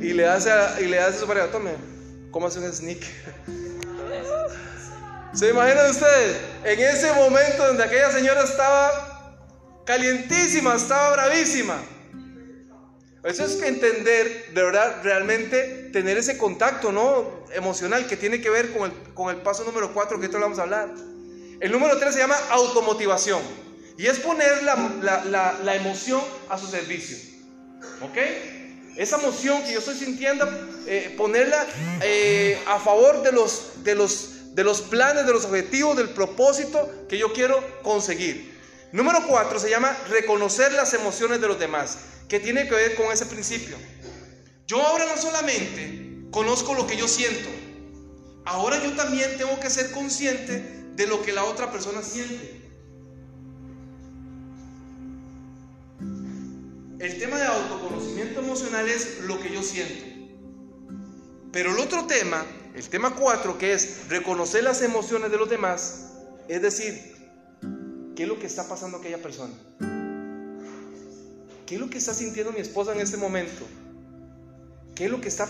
Y 0.00 0.14
le 0.14 0.26
hace 0.26 0.50
a, 0.50 0.80
y 0.80 0.86
le 0.86 0.98
hace 0.98 1.18
su 1.18 1.26
pareja, 1.26 1.50
tome, 1.50 1.72
¿cómo 2.30 2.46
hace 2.46 2.60
un 2.60 2.72
sneaker? 2.72 3.06
¿Se 5.34 5.50
imaginan 5.50 5.90
ustedes? 5.90 6.38
En 6.64 6.80
ese 6.80 7.12
momento 7.12 7.66
donde 7.66 7.84
aquella 7.84 8.10
señora 8.10 8.42
estaba 8.42 9.36
calientísima, 9.84 10.76
estaba 10.76 11.12
bravísima. 11.12 11.76
Eso 13.26 13.44
es 13.44 13.56
que 13.56 13.66
entender, 13.66 14.52
de 14.54 14.62
verdad, 14.62 15.00
realmente 15.02 15.90
tener 15.92 16.16
ese 16.16 16.38
contacto 16.38 16.92
¿no? 16.92 17.44
emocional 17.54 18.06
que 18.06 18.16
tiene 18.16 18.40
que 18.40 18.48
ver 18.50 18.72
con 18.72 18.88
el, 18.88 18.96
con 19.14 19.34
el 19.34 19.42
paso 19.42 19.64
número 19.64 19.92
4 19.92 20.20
que 20.20 20.26
esto 20.26 20.38
vamos 20.38 20.60
a 20.60 20.62
hablar. 20.62 20.94
El 21.58 21.72
número 21.72 21.98
3 21.98 22.14
se 22.14 22.20
llama 22.20 22.38
automotivación 22.50 23.42
y 23.98 24.06
es 24.06 24.20
poner 24.20 24.62
la, 24.62 24.76
la, 25.24 25.58
la, 25.60 25.74
emoción 25.74 26.22
a 26.48 26.56
su 26.56 26.68
servicio. 26.68 27.16
¿Ok? 28.02 28.16
Esa 28.96 29.16
emoción 29.16 29.60
que 29.64 29.72
yo 29.72 29.80
estoy 29.80 29.96
sintiendo, 29.96 30.48
eh, 30.86 31.12
ponerla 31.16 31.66
eh, 32.02 32.56
a 32.68 32.78
favor 32.78 33.24
de 33.24 33.32
los, 33.32 33.82
de, 33.82 33.96
los, 33.96 34.54
de 34.54 34.62
los 34.62 34.82
planes, 34.82 35.26
de 35.26 35.32
los 35.32 35.46
objetivos, 35.46 35.96
del 35.96 36.10
propósito 36.10 37.06
que 37.08 37.18
yo 37.18 37.32
quiero 37.32 37.60
conseguir. 37.82 38.56
Número 38.92 39.26
4 39.26 39.58
se 39.58 39.68
llama 39.68 39.96
reconocer 40.10 40.70
las 40.74 40.94
emociones 40.94 41.40
de 41.40 41.48
los 41.48 41.58
demás 41.58 41.98
que 42.28 42.40
tiene 42.40 42.68
que 42.68 42.74
ver 42.74 42.94
con 42.96 43.12
ese 43.12 43.26
principio. 43.26 43.76
Yo 44.66 44.82
ahora 44.82 45.06
no 45.06 45.20
solamente 45.20 46.26
conozco 46.30 46.74
lo 46.74 46.86
que 46.86 46.96
yo 46.96 47.06
siento, 47.06 47.48
ahora 48.44 48.82
yo 48.82 48.94
también 48.94 49.36
tengo 49.38 49.58
que 49.60 49.70
ser 49.70 49.92
consciente 49.92 50.84
de 50.94 51.06
lo 51.06 51.22
que 51.22 51.32
la 51.32 51.44
otra 51.44 51.70
persona 51.70 52.02
siente. 52.02 52.62
El 56.98 57.18
tema 57.18 57.36
de 57.38 57.44
autoconocimiento 57.44 58.40
emocional 58.40 58.88
es 58.88 59.20
lo 59.20 59.38
que 59.40 59.52
yo 59.52 59.62
siento. 59.62 60.04
Pero 61.52 61.72
el 61.72 61.78
otro 61.78 62.06
tema, 62.06 62.44
el 62.74 62.88
tema 62.88 63.14
4, 63.14 63.58
que 63.58 63.72
es 63.74 64.08
reconocer 64.08 64.64
las 64.64 64.82
emociones 64.82 65.30
de 65.30 65.36
los 65.36 65.48
demás, 65.48 66.12
es 66.48 66.62
decir, 66.62 67.14
¿qué 68.16 68.22
es 68.22 68.28
lo 68.28 68.38
que 68.38 68.46
está 68.46 68.66
pasando 68.66 68.96
a 68.96 69.00
aquella 69.00 69.22
persona? 69.22 69.54
¿Qué 71.66 71.74
es 71.74 71.80
lo 71.80 71.90
que 71.90 71.98
está 71.98 72.14
sintiendo 72.14 72.52
mi 72.52 72.60
esposa 72.60 72.94
en 72.94 73.00
este 73.00 73.16
momento? 73.16 73.64
¿Qué 74.94 75.06
es 75.06 75.10
lo 75.10 75.20
que 75.20 75.28
está 75.28 75.48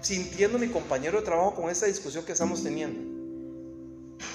sintiendo 0.00 0.58
mi 0.58 0.68
compañero 0.68 1.18
de 1.18 1.24
trabajo 1.24 1.54
con 1.54 1.68
esta 1.68 1.86
discusión 1.86 2.24
que 2.24 2.32
estamos 2.32 2.62
teniendo? 2.62 3.16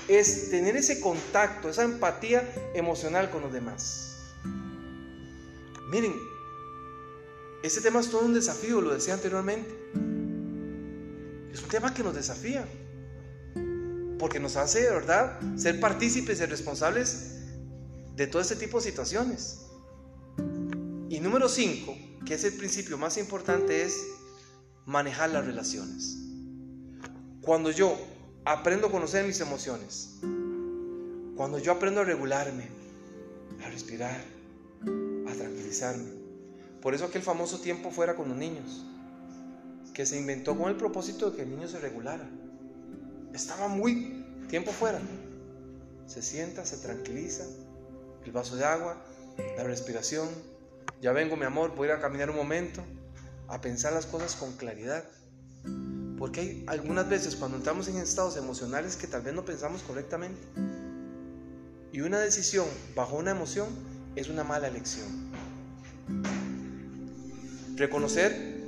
es 0.08 0.50
tener 0.50 0.76
ese 0.76 1.00
contacto, 1.00 1.70
esa 1.70 1.84
empatía 1.84 2.72
emocional 2.74 3.30
con 3.30 3.42
los 3.42 3.54
demás. 3.54 4.18
Miren, 5.90 6.14
este 7.64 7.82
tema 7.82 8.00
es 8.00 8.10
todo 8.10 8.26
un 8.26 8.34
desafío, 8.34 8.82
lo 8.82 8.94
decía 8.94 9.14
anteriormente. 9.14 9.70
Es 11.54 11.62
un 11.62 11.70
tema 11.70 11.94
que 11.94 12.04
nos 12.04 12.16
desafía, 12.16 12.66
porque 14.20 14.40
nos 14.40 14.56
hace, 14.56 14.82
de 14.82 14.92
verdad, 14.92 15.40
ser 15.58 15.80
partícipes 15.80 16.40
y 16.40 16.46
responsables 16.46 17.36
de 18.16 18.28
todo 18.28 18.42
este 18.42 18.56
tipo 18.56 18.80
de 18.80 18.84
situaciones. 18.84 19.61
Número 21.22 21.48
5, 21.48 21.96
que 22.26 22.34
es 22.34 22.44
el 22.46 22.54
principio 22.54 22.98
más 22.98 23.16
importante, 23.20 23.84
es 23.84 24.08
manejar 24.88 25.30
las 25.30 25.46
relaciones. 25.46 26.18
Cuando 27.42 27.70
yo 27.70 27.96
aprendo 28.44 28.88
a 28.88 28.92
conocer 28.92 29.28
mis 29.28 29.40
emociones, 29.40 30.16
cuando 31.36 31.60
yo 31.60 31.74
aprendo 31.74 32.02
a 32.02 32.06
regularme, 32.06 32.70
a 33.64 33.70
respirar, 33.70 34.20
a 35.28 35.34
tranquilizarme. 35.36 36.10
Por 36.82 36.96
eso 36.96 37.06
aquel 37.06 37.22
famoso 37.22 37.60
tiempo 37.60 37.92
fuera 37.92 38.16
con 38.16 38.28
los 38.28 38.38
niños, 38.40 38.84
que 39.94 40.08
se 40.08 40.18
inventó 40.18 40.58
con 40.58 40.70
el 40.70 40.76
propósito 40.76 41.30
de 41.30 41.38
que 41.38 41.44
el 41.44 41.52
niño 41.52 41.68
se 41.68 41.80
regulara. 41.80 42.28
Estaba 43.32 43.68
muy 43.68 44.26
tiempo 44.50 44.72
fuera. 44.72 45.00
Se 46.08 46.24
sienta, 46.24 46.66
se 46.66 46.78
tranquiliza, 46.78 47.46
el 48.26 48.32
vaso 48.32 48.56
de 48.56 48.66
agua, 48.66 49.06
la 49.56 49.64
respiración. 49.64 50.28
Ya 51.02 51.12
vengo, 51.14 51.36
mi 51.36 51.46
amor, 51.46 51.74
voy 51.76 51.88
a 51.88 51.94
ir 51.94 51.98
a 51.98 52.00
caminar 52.00 52.30
un 52.30 52.36
momento, 52.36 52.84
a 53.48 53.60
pensar 53.60 53.92
las 53.92 54.06
cosas 54.06 54.36
con 54.36 54.54
claridad. 54.54 55.04
Porque 56.20 56.42
hay 56.42 56.64
algunas 56.68 57.10
veces 57.10 57.36
cuando 57.36 57.58
entramos 57.58 57.88
en 57.88 57.98
estados 57.98 58.38
emocionales 58.38 58.96
que 58.98 59.08
tal 59.08 59.24
vez 59.24 59.34
no 59.34 59.44
pensamos 59.44 59.82
correctamente. 59.82 60.40
Y 61.92 62.02
una 62.02 62.20
decisión 62.20 62.68
bajo 62.96 63.16
una 63.16 63.32
emoción 63.32 63.68
es 64.16 64.30
una 64.30 64.44
mala 64.44 64.68
elección. 64.68 65.32
Reconocer 67.78 68.62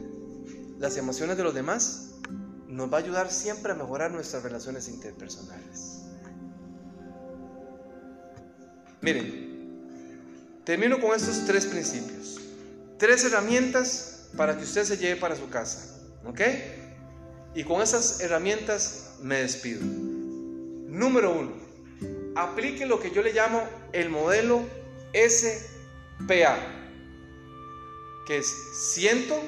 las 0.79 0.97
emociones 0.97 1.37
de 1.37 1.43
los 1.43 1.53
demás 1.53 2.15
nos 2.67 2.91
va 2.91 2.97
a 2.97 3.01
ayudar 3.01 3.31
siempre 3.31 3.73
a 3.73 3.75
mejorar 3.75 4.09
nuestras 4.09 4.41
relaciones 4.41 4.89
interpersonales. 4.89 6.01
Miren, 9.01 9.52
termino 10.63 10.99
con 10.99 11.15
estos 11.15 11.45
tres 11.45 11.65
principios. 11.65 12.39
Tres 12.97 13.23
herramientas 13.25 14.29
para 14.37 14.57
que 14.57 14.63
usted 14.63 14.83
se 14.83 14.97
lleve 14.97 15.19
para 15.19 15.35
su 15.35 15.49
casa. 15.49 15.99
¿Ok? 16.25 16.41
Y 17.55 17.63
con 17.63 17.81
esas 17.81 18.21
herramientas 18.21 19.15
me 19.21 19.37
despido. 19.37 19.81
Número 19.83 21.31
uno, 21.31 21.51
aplique 22.35 22.85
lo 22.85 22.99
que 22.99 23.11
yo 23.11 23.21
le 23.21 23.33
llamo 23.33 23.61
el 23.91 24.09
modelo 24.09 24.63
SPA, 25.13 26.57
que 28.25 28.37
es 28.37 28.47
siento, 28.73 29.39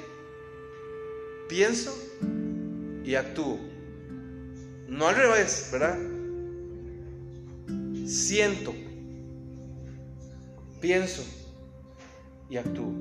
pienso 1.47 1.97
y 3.03 3.16
actúo. 3.16 3.59
No 4.88 5.07
al 5.07 5.16
revés, 5.16 5.70
¿verdad? 5.72 5.97
Siento, 8.07 8.74
pienso 10.86 11.23
y 12.47 12.57
actúo. 12.57 12.93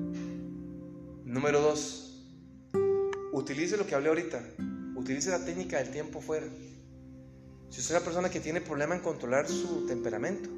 Número 1.23 1.61
dos, 1.61 2.19
utilice 3.31 3.77
lo 3.77 3.87
que 3.87 3.95
hablé 3.95 4.09
ahorita, 4.09 4.43
Utilice 4.97 5.29
la 5.29 5.45
técnica 5.45 5.77
del 5.77 5.91
tiempo 5.91 6.23
fuera. 6.23 6.47
Si 7.69 7.81
usted 7.81 7.83
es 7.83 7.91
una 7.91 8.01
persona 8.01 8.31
que 8.31 8.41
tiene 8.41 8.63
problema 8.63 8.95
en 8.95 9.03
controlar 9.03 9.47
su 9.47 9.85
temperamento, 9.87 10.49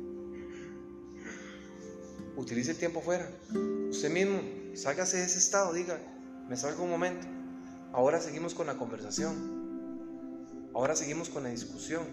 utilice 2.37 2.71
el 2.71 2.77
tiempo 2.77 3.01
fuera. 3.01 3.29
Usted 3.91 4.11
mismo, 4.13 4.39
sálgase 4.75 5.17
de 5.17 5.25
ese 5.25 5.39
estado, 5.39 5.73
diga, 5.73 5.99
me 6.49 6.57
salgo 6.57 6.85
un 6.85 6.91
momento. 6.91 7.27
Ahora 7.93 8.21
seguimos 8.21 8.55
con 8.55 8.69
la 8.69 8.77
conversación. 8.77 10.71
Ahora 10.75 10.95
seguimos 10.95 11.29
con 11.29 11.43
la 11.43 11.49
discusión. 11.49 12.05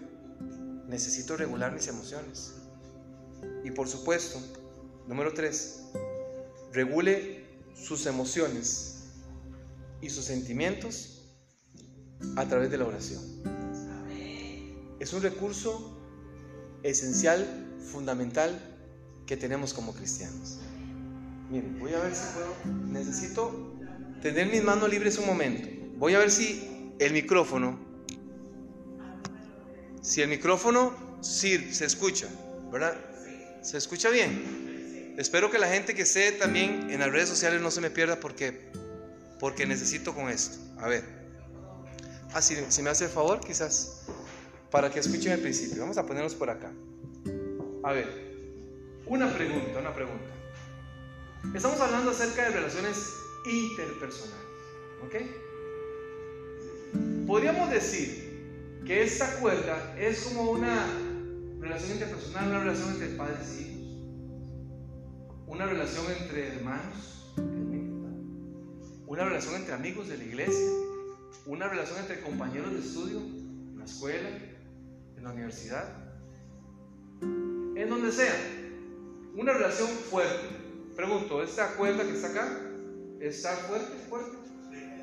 Necesito 0.88 1.36
regular 1.36 1.72
mis 1.72 1.86
emociones. 1.86 2.54
Y 3.62 3.70
por 3.70 3.86
supuesto, 3.86 4.40
número 5.06 5.32
tres, 5.32 5.84
regule 6.72 7.44
sus 7.74 8.06
emociones 8.06 9.04
y 10.00 10.10
sus 10.10 10.24
sentimientos 10.24 11.22
a 12.36 12.46
través 12.46 12.70
de 12.70 12.78
la 12.78 12.86
oración. 12.86 13.22
Es 15.00 15.12
un 15.12 15.22
recurso 15.22 15.98
esencial, 16.82 17.46
fundamental 17.92 18.58
que 19.26 19.36
tenemos 19.36 19.74
como 19.74 19.94
cristianos. 19.94 20.58
Miren, 21.50 21.78
voy 21.78 21.92
a 21.92 22.00
ver 22.00 22.14
si 22.14 22.24
puedo. 22.34 22.74
Necesito 22.86 23.74
tener 24.22 24.46
mis 24.46 24.62
manos 24.62 24.88
libres 24.88 25.18
un 25.18 25.26
momento. 25.26 25.68
Voy 25.98 26.14
a 26.14 26.18
ver 26.18 26.30
si 26.30 26.94
el 26.98 27.12
micrófono, 27.12 27.78
si 30.00 30.22
el 30.22 30.28
micrófono 30.28 31.18
sí 31.20 31.72
se 31.72 31.84
escucha, 31.84 32.28
¿verdad? 32.72 32.96
¿Se 33.62 33.76
escucha 33.78 34.10
bien? 34.10 34.63
Espero 35.16 35.50
que 35.50 35.58
la 35.58 35.68
gente 35.68 35.94
que 35.94 36.02
esté 36.02 36.32
también 36.32 36.90
en 36.90 37.00
las 37.00 37.10
redes 37.10 37.28
sociales 37.28 37.60
no 37.60 37.70
se 37.70 37.80
me 37.80 37.90
pierda 37.90 38.20
porque 38.20 38.72
porque 39.44 39.66
necesito 39.66 40.14
con 40.14 40.30
esto. 40.30 40.56
A 40.78 40.88
ver. 40.88 41.04
Ah, 42.32 42.40
si, 42.40 42.56
me 42.82 42.88
hace 42.90 43.04
el 43.04 43.10
favor, 43.10 43.40
quizás, 43.40 44.06
para 44.70 44.90
que 44.90 45.00
escuchen 45.00 45.32
el 45.32 45.40
principio. 45.40 45.80
Vamos 45.80 45.98
a 45.98 46.06
ponernos 46.06 46.34
por 46.34 46.48
acá. 46.48 46.72
A 47.82 47.92
ver, 47.92 48.08
una 49.06 49.30
pregunta, 49.34 49.78
una 49.78 49.94
pregunta. 49.94 50.24
Estamos 51.54 51.78
hablando 51.78 52.10
acerca 52.10 52.44
de 52.44 52.50
relaciones 52.52 52.96
interpersonales, 53.44 54.46
¿ok? 55.04 55.14
Podríamos 57.26 57.70
decir 57.70 58.80
que 58.86 59.02
esta 59.02 59.38
cuerda 59.40 59.94
es 59.98 60.22
como 60.22 60.52
una 60.52 60.86
relación 61.60 61.92
interpersonal, 61.92 62.48
una 62.48 62.60
relación 62.60 62.92
entre 62.92 63.08
padres 63.08 63.46
y 63.58 63.62
hijos, 63.62 63.73
una 65.54 65.66
relación 65.66 66.04
entre 66.10 66.48
hermanos, 66.48 67.32
una 69.06 69.24
relación 69.24 69.54
entre 69.54 69.72
amigos 69.72 70.08
de 70.08 70.18
la 70.18 70.24
iglesia, 70.24 70.68
una 71.46 71.68
relación 71.68 72.00
entre 72.00 72.22
compañeros 72.22 72.72
de 72.72 72.80
estudio, 72.80 73.18
en 73.18 73.78
la 73.78 73.84
escuela, 73.84 74.28
en 75.16 75.22
la 75.22 75.30
universidad, 75.30 75.88
en 77.22 77.88
donde 77.88 78.10
sea. 78.10 78.34
Una 79.36 79.52
relación 79.52 79.88
fuerte. 79.88 80.48
Pregunto, 80.96 81.40
¿esta 81.42 81.76
cuerda 81.76 82.02
que 82.02 82.14
está 82.14 82.28
acá 82.28 82.60
está 83.20 83.50
fuerte? 83.50 83.96
¿Fuerte? 84.08 84.36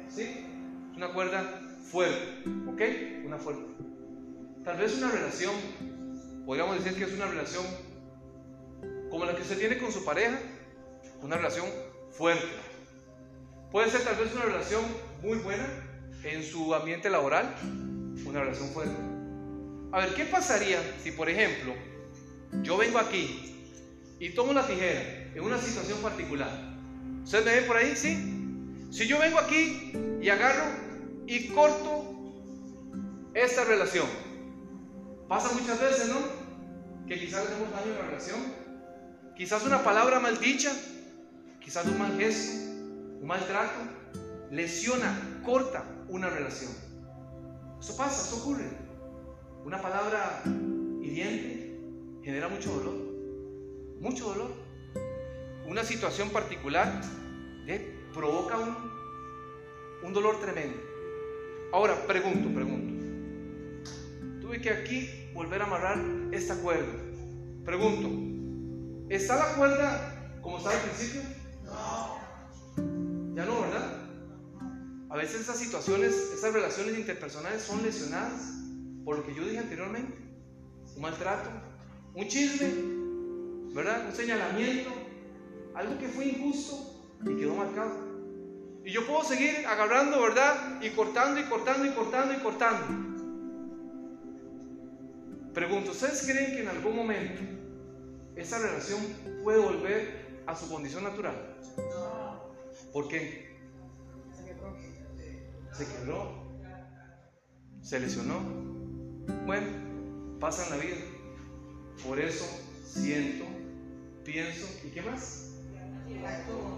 ¿Sí? 0.10 0.46
Una 0.98 1.14
cuerda 1.14 1.44
fuerte, 1.90 2.44
¿ok? 2.68 2.82
Una 3.26 3.38
fuerte. 3.38 3.64
Tal 4.66 4.78
vez 4.78 4.98
una 4.98 5.12
relación, 5.12 5.56
podríamos 6.46 6.84
decir 6.84 6.98
que 6.98 7.06
es 7.06 7.14
una 7.14 7.28
relación 7.28 7.64
como 9.12 9.26
la 9.26 9.36
que 9.36 9.44
usted 9.44 9.60
tiene 9.60 9.78
con 9.78 9.92
su 9.92 10.04
pareja, 10.04 10.40
una 11.22 11.38
relación 11.38 11.68
fuerte. 12.12 12.48
Puede 13.72 13.92
ser 13.92 14.02
tal 14.02 14.16
vez 14.16 14.34
una 14.34 14.46
relación 14.46 14.82
muy 15.22 15.38
buena, 15.38 15.68
en 16.24 16.44
su 16.44 16.74
ambiente 16.74 17.10
laboral, 17.10 17.56
una 18.26 18.42
relación 18.42 18.70
fuerte. 18.70 18.96
A 19.92 20.00
ver, 20.00 20.14
¿qué 20.14 20.26
pasaría 20.26 20.80
si, 21.04 21.12
por 21.12 21.30
ejemplo, 21.30 21.74
yo 22.64 22.78
vengo 22.78 23.00
aquí 23.00 23.76
y 24.20 24.30
tomo 24.30 24.54
la 24.54 24.66
tijera 24.66 25.02
en 25.34 25.42
una 25.42 25.58
situación 25.58 26.00
particular? 26.00 26.50
¿Ustedes 27.24 27.46
me 27.46 27.56
ven 27.56 27.68
por 27.68 27.78
ahí? 27.78 27.96
¿Sí? 27.96 28.88
Si 28.92 29.08
yo 29.08 29.20
vengo 29.20 29.40
aquí 29.40 29.94
y 30.22 30.30
agarro 30.30 30.66
y 31.28 31.48
corto 31.50 32.06
esta 33.34 33.66
relación, 33.66 34.08
pasa 35.28 35.54
muchas 35.54 35.80
veces, 35.82 36.10
¿no? 36.10 36.20
Que 37.08 37.20
quizás 37.20 37.46
le 37.46 37.56
demos 37.56 37.72
daño 37.72 37.94
a 37.94 38.00
la 38.00 38.06
relación, 38.08 38.61
quizás 39.42 39.66
una 39.66 39.84
palabra 39.84 40.20
maldicha, 40.20 40.72
quizás 41.60 41.88
un 41.88 41.98
mal 41.98 42.16
gesto, 42.16 42.62
un 43.22 43.26
mal 43.26 43.44
trato, 43.48 43.80
lesiona, 44.52 45.42
corta 45.44 45.84
una 46.10 46.30
relación. 46.30 46.72
Eso 47.80 47.98
pasa, 47.98 48.28
eso 48.28 48.40
ocurre. 48.40 48.70
Una 49.66 49.82
palabra 49.82 50.44
hiriente 50.46 51.76
genera 52.24 52.50
mucho 52.50 52.72
dolor. 52.72 52.94
Mucho 54.00 54.26
dolor. 54.26 54.52
Una 55.66 55.84
situación 55.84 56.30
particular 56.30 57.02
provoca 58.14 58.60
un, 58.60 58.76
un 60.04 60.14
dolor 60.14 60.40
tremendo. 60.40 60.78
Ahora, 61.74 61.96
pregunto, 62.06 62.48
pregunto. 62.54 63.90
Tuve 64.40 64.62
que 64.62 64.70
aquí 64.70 65.10
volver 65.34 65.64
a 65.64 65.66
amarrar 65.66 65.98
esta 66.32 66.58
cuerda. 66.58 66.94
Pregunto, 67.66 68.31
¿está 69.16 69.36
la 69.36 69.56
cuerda 69.56 70.40
como 70.42 70.58
estaba 70.58 70.76
al 70.76 70.82
principio? 70.82 71.22
No. 71.66 73.36
Ya 73.36 73.46
no, 73.46 73.62
¿verdad? 73.62 73.98
A 75.10 75.18
veces 75.18 75.42
esas 75.42 75.58
situaciones, 75.58 76.14
esas 76.34 76.54
relaciones 76.54 76.98
interpersonales 76.98 77.62
son 77.62 77.84
lesionadas 77.84 78.54
por 79.04 79.18
lo 79.18 79.26
que 79.26 79.36
yo 79.36 79.44
dije 79.44 79.60
anteriormente. 79.60 80.18
un 80.96 81.02
maltrato, 81.02 81.50
un 82.14 82.28
chisme, 82.28 83.74
¿verdad? 83.74 84.06
Un 84.08 84.16
señalamiento, 84.16 84.92
algo 85.74 85.98
que 85.98 86.08
fue 86.08 86.28
injusto 86.28 87.06
y 87.26 87.36
quedó 87.36 87.56
marcado. 87.56 88.12
Y 88.84 88.92
yo 88.92 89.06
puedo 89.06 89.24
seguir 89.24 89.66
agarrando, 89.68 90.22
¿verdad? 90.22 90.82
Y 90.82 90.90
cortando 90.92 91.40
y 91.40 91.44
cortando 91.44 91.86
y 91.86 91.92
cortando 91.92 92.34
y 92.34 92.38
cortando. 92.38 93.12
Pregunto, 95.54 95.92
¿ustedes 95.92 96.24
creen 96.24 96.54
que 96.54 96.62
en 96.62 96.70
algún 96.70 96.96
momento 96.96 97.61
esa 98.36 98.60
relación 98.60 99.00
puede 99.44 99.60
volver 99.60 100.44
a 100.46 100.56
su 100.56 100.70
condición 100.70 101.04
natural? 101.04 101.58
¿Por 102.94 103.08
qué? 103.08 103.52
Se 105.74 105.86
quebró. 105.86 106.42
Se 107.82 108.00
lesionó. 108.00 108.40
Bueno, 109.46 109.68
pasa 110.40 110.66
en 110.66 110.70
la 110.72 110.86
vida. 110.86 110.98
Por 112.06 112.20
eso 112.20 112.46
siento, 112.86 113.46
pienso 114.24 114.68
y 114.86 114.90
qué 114.90 115.02
más. 115.02 115.52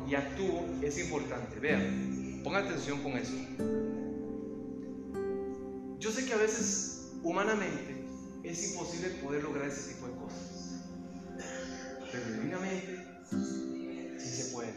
Y 0.07 0.15
actúo 0.15 0.65
es 0.81 0.99
importante. 0.99 1.59
Vean, 1.59 2.41
pongan 2.43 2.67
atención 2.67 3.01
con 3.01 3.13
eso. 3.13 3.33
Yo 5.99 6.11
sé 6.11 6.25
que 6.25 6.33
a 6.33 6.37
veces 6.37 7.13
humanamente 7.23 8.05
es 8.43 8.71
imposible 8.71 9.09
poder 9.23 9.43
lograr 9.43 9.67
ese 9.67 9.93
tipo 9.93 10.07
de. 10.07 10.12
Pero 12.13 12.25
divinamente 12.25 14.19
se 14.19 14.53
puede. 14.53 14.71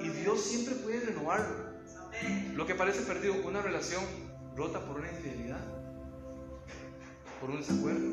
Y 0.00 0.08
Dios 0.20 0.44
siempre 0.44 0.74
puede 0.74 1.00
renovarlo. 1.00 1.72
Lo 2.54 2.66
que 2.66 2.74
parece 2.74 3.02
perdido, 3.02 3.34
una 3.46 3.62
relación 3.62 4.04
rota 4.54 4.84
por 4.84 5.00
una 5.00 5.10
infidelidad, 5.10 5.64
por 7.40 7.50
un 7.50 7.60
desacuerdo, 7.60 8.06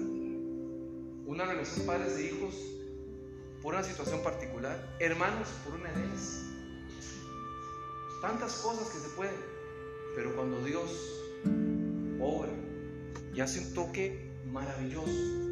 una 1.26 1.46
relación 1.46 1.86
padres 1.86 2.18
e 2.18 2.28
hijos 2.28 2.56
por 3.62 3.74
una 3.74 3.84
situación 3.84 4.24
particular, 4.24 4.96
hermanos 5.00 5.50
por 5.66 5.74
una 5.74 5.90
herencia. 5.92 6.40
Tantas 8.22 8.54
cosas 8.60 8.88
que 8.88 9.00
se 9.00 9.10
pueden, 9.10 9.36
pero 10.16 10.34
cuando 10.34 10.64
Dios 10.64 10.90
obra 12.22 12.52
y 13.34 13.42
hace 13.42 13.60
un 13.60 13.74
toque 13.74 14.32
maravilloso, 14.50 15.49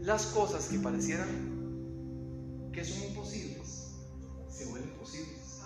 las 0.00 0.26
cosas 0.26 0.66
que 0.66 0.78
parecieran 0.78 1.28
que 2.72 2.84
son 2.84 3.02
imposibles 3.04 3.94
se 4.48 4.66
vuelven 4.66 4.90
posibles. 4.98 5.62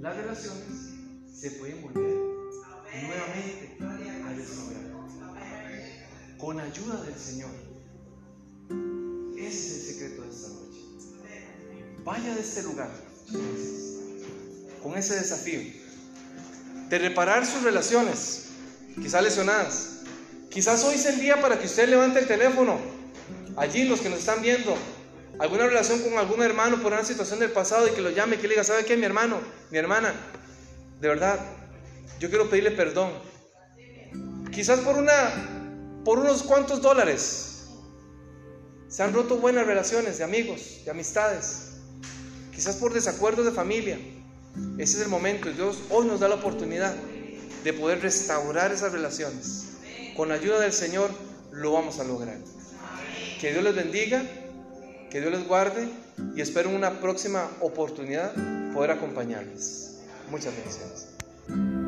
Las 0.00 0.16
relaciones 0.16 0.94
se 1.32 1.50
pueden 1.52 1.82
volver 1.82 2.14
nuevamente 2.92 3.76
a 3.80 4.32
desarrollar 4.34 4.96
con 6.38 6.60
ayuda 6.60 7.02
del 7.02 7.14
Señor. 7.14 7.50
Ese 9.36 9.48
es 9.48 9.74
el 9.74 9.94
secreto 9.94 10.22
de 10.22 10.28
esta 10.28 10.48
noche. 10.48 10.80
Vaya 12.04 12.34
de 12.34 12.40
este 12.40 12.62
lugar 12.62 12.90
con 14.82 14.96
ese 14.96 15.16
desafío 15.16 15.60
de 16.88 16.98
reparar 16.98 17.44
sus 17.44 17.62
relaciones, 17.62 18.50
quizás 18.94 19.22
lesionadas. 19.22 19.88
Quizás 20.50 20.84
hoy 20.84 20.94
es 20.94 21.06
el 21.06 21.20
día 21.20 21.40
para 21.40 21.58
que 21.58 21.66
usted 21.66 21.88
levante 21.88 22.20
el 22.20 22.26
teléfono. 22.26 22.95
Allí 23.56 23.84
los 23.84 24.00
que 24.00 24.10
nos 24.10 24.18
están 24.18 24.42
viendo, 24.42 24.76
alguna 25.38 25.66
relación 25.66 26.00
con 26.00 26.18
algún 26.18 26.42
hermano 26.42 26.82
por 26.82 26.92
una 26.92 27.04
situación 27.04 27.38
del 27.38 27.50
pasado 27.50 27.88
y 27.88 27.90
que 27.92 28.02
lo 28.02 28.10
llame, 28.10 28.36
que 28.36 28.42
le 28.42 28.50
diga, 28.50 28.64
¿sabe 28.64 28.84
qué, 28.84 28.96
mi 28.96 29.04
hermano, 29.04 29.40
mi 29.70 29.78
hermana? 29.78 30.14
De 31.00 31.08
verdad, 31.08 31.38
yo 32.20 32.28
quiero 32.28 32.48
pedirle 32.50 32.70
perdón. 32.70 33.12
Quizás 34.52 34.80
por 34.80 34.96
una, 34.96 36.02
por 36.04 36.18
unos 36.18 36.42
cuantos 36.42 36.80
dólares, 36.82 37.46
se 38.88 39.02
han 39.02 39.12
roto 39.12 39.36
buenas 39.36 39.66
relaciones 39.66 40.18
de 40.18 40.24
amigos, 40.24 40.82
de 40.84 40.90
amistades. 40.90 41.72
Quizás 42.54 42.76
por 42.76 42.94
desacuerdos 42.94 43.44
de 43.44 43.52
familia. 43.52 43.98
Ese 44.78 44.96
es 44.96 45.02
el 45.02 45.08
momento. 45.08 45.50
Dios 45.50 45.78
hoy 45.90 46.06
nos 46.06 46.20
da 46.20 46.28
la 46.28 46.36
oportunidad 46.36 46.94
de 47.64 47.72
poder 47.72 48.00
restaurar 48.00 48.72
esas 48.72 48.92
relaciones. 48.92 49.64
Con 50.16 50.28
la 50.28 50.36
ayuda 50.36 50.60
del 50.60 50.72
Señor 50.72 51.10
lo 51.52 51.72
vamos 51.72 52.00
a 52.00 52.04
lograr. 52.04 52.38
Que 53.40 53.52
Dios 53.52 53.62
les 53.62 53.74
bendiga, 53.74 54.22
que 55.10 55.20
Dios 55.20 55.30
les 55.30 55.46
guarde 55.46 55.88
y 56.34 56.40
espero 56.40 56.70
en 56.70 56.76
una 56.76 57.00
próxima 57.00 57.50
oportunidad 57.60 58.32
poder 58.72 58.92
acompañarles. 58.92 59.98
Muchas 60.30 60.54
bendiciones. 60.56 61.85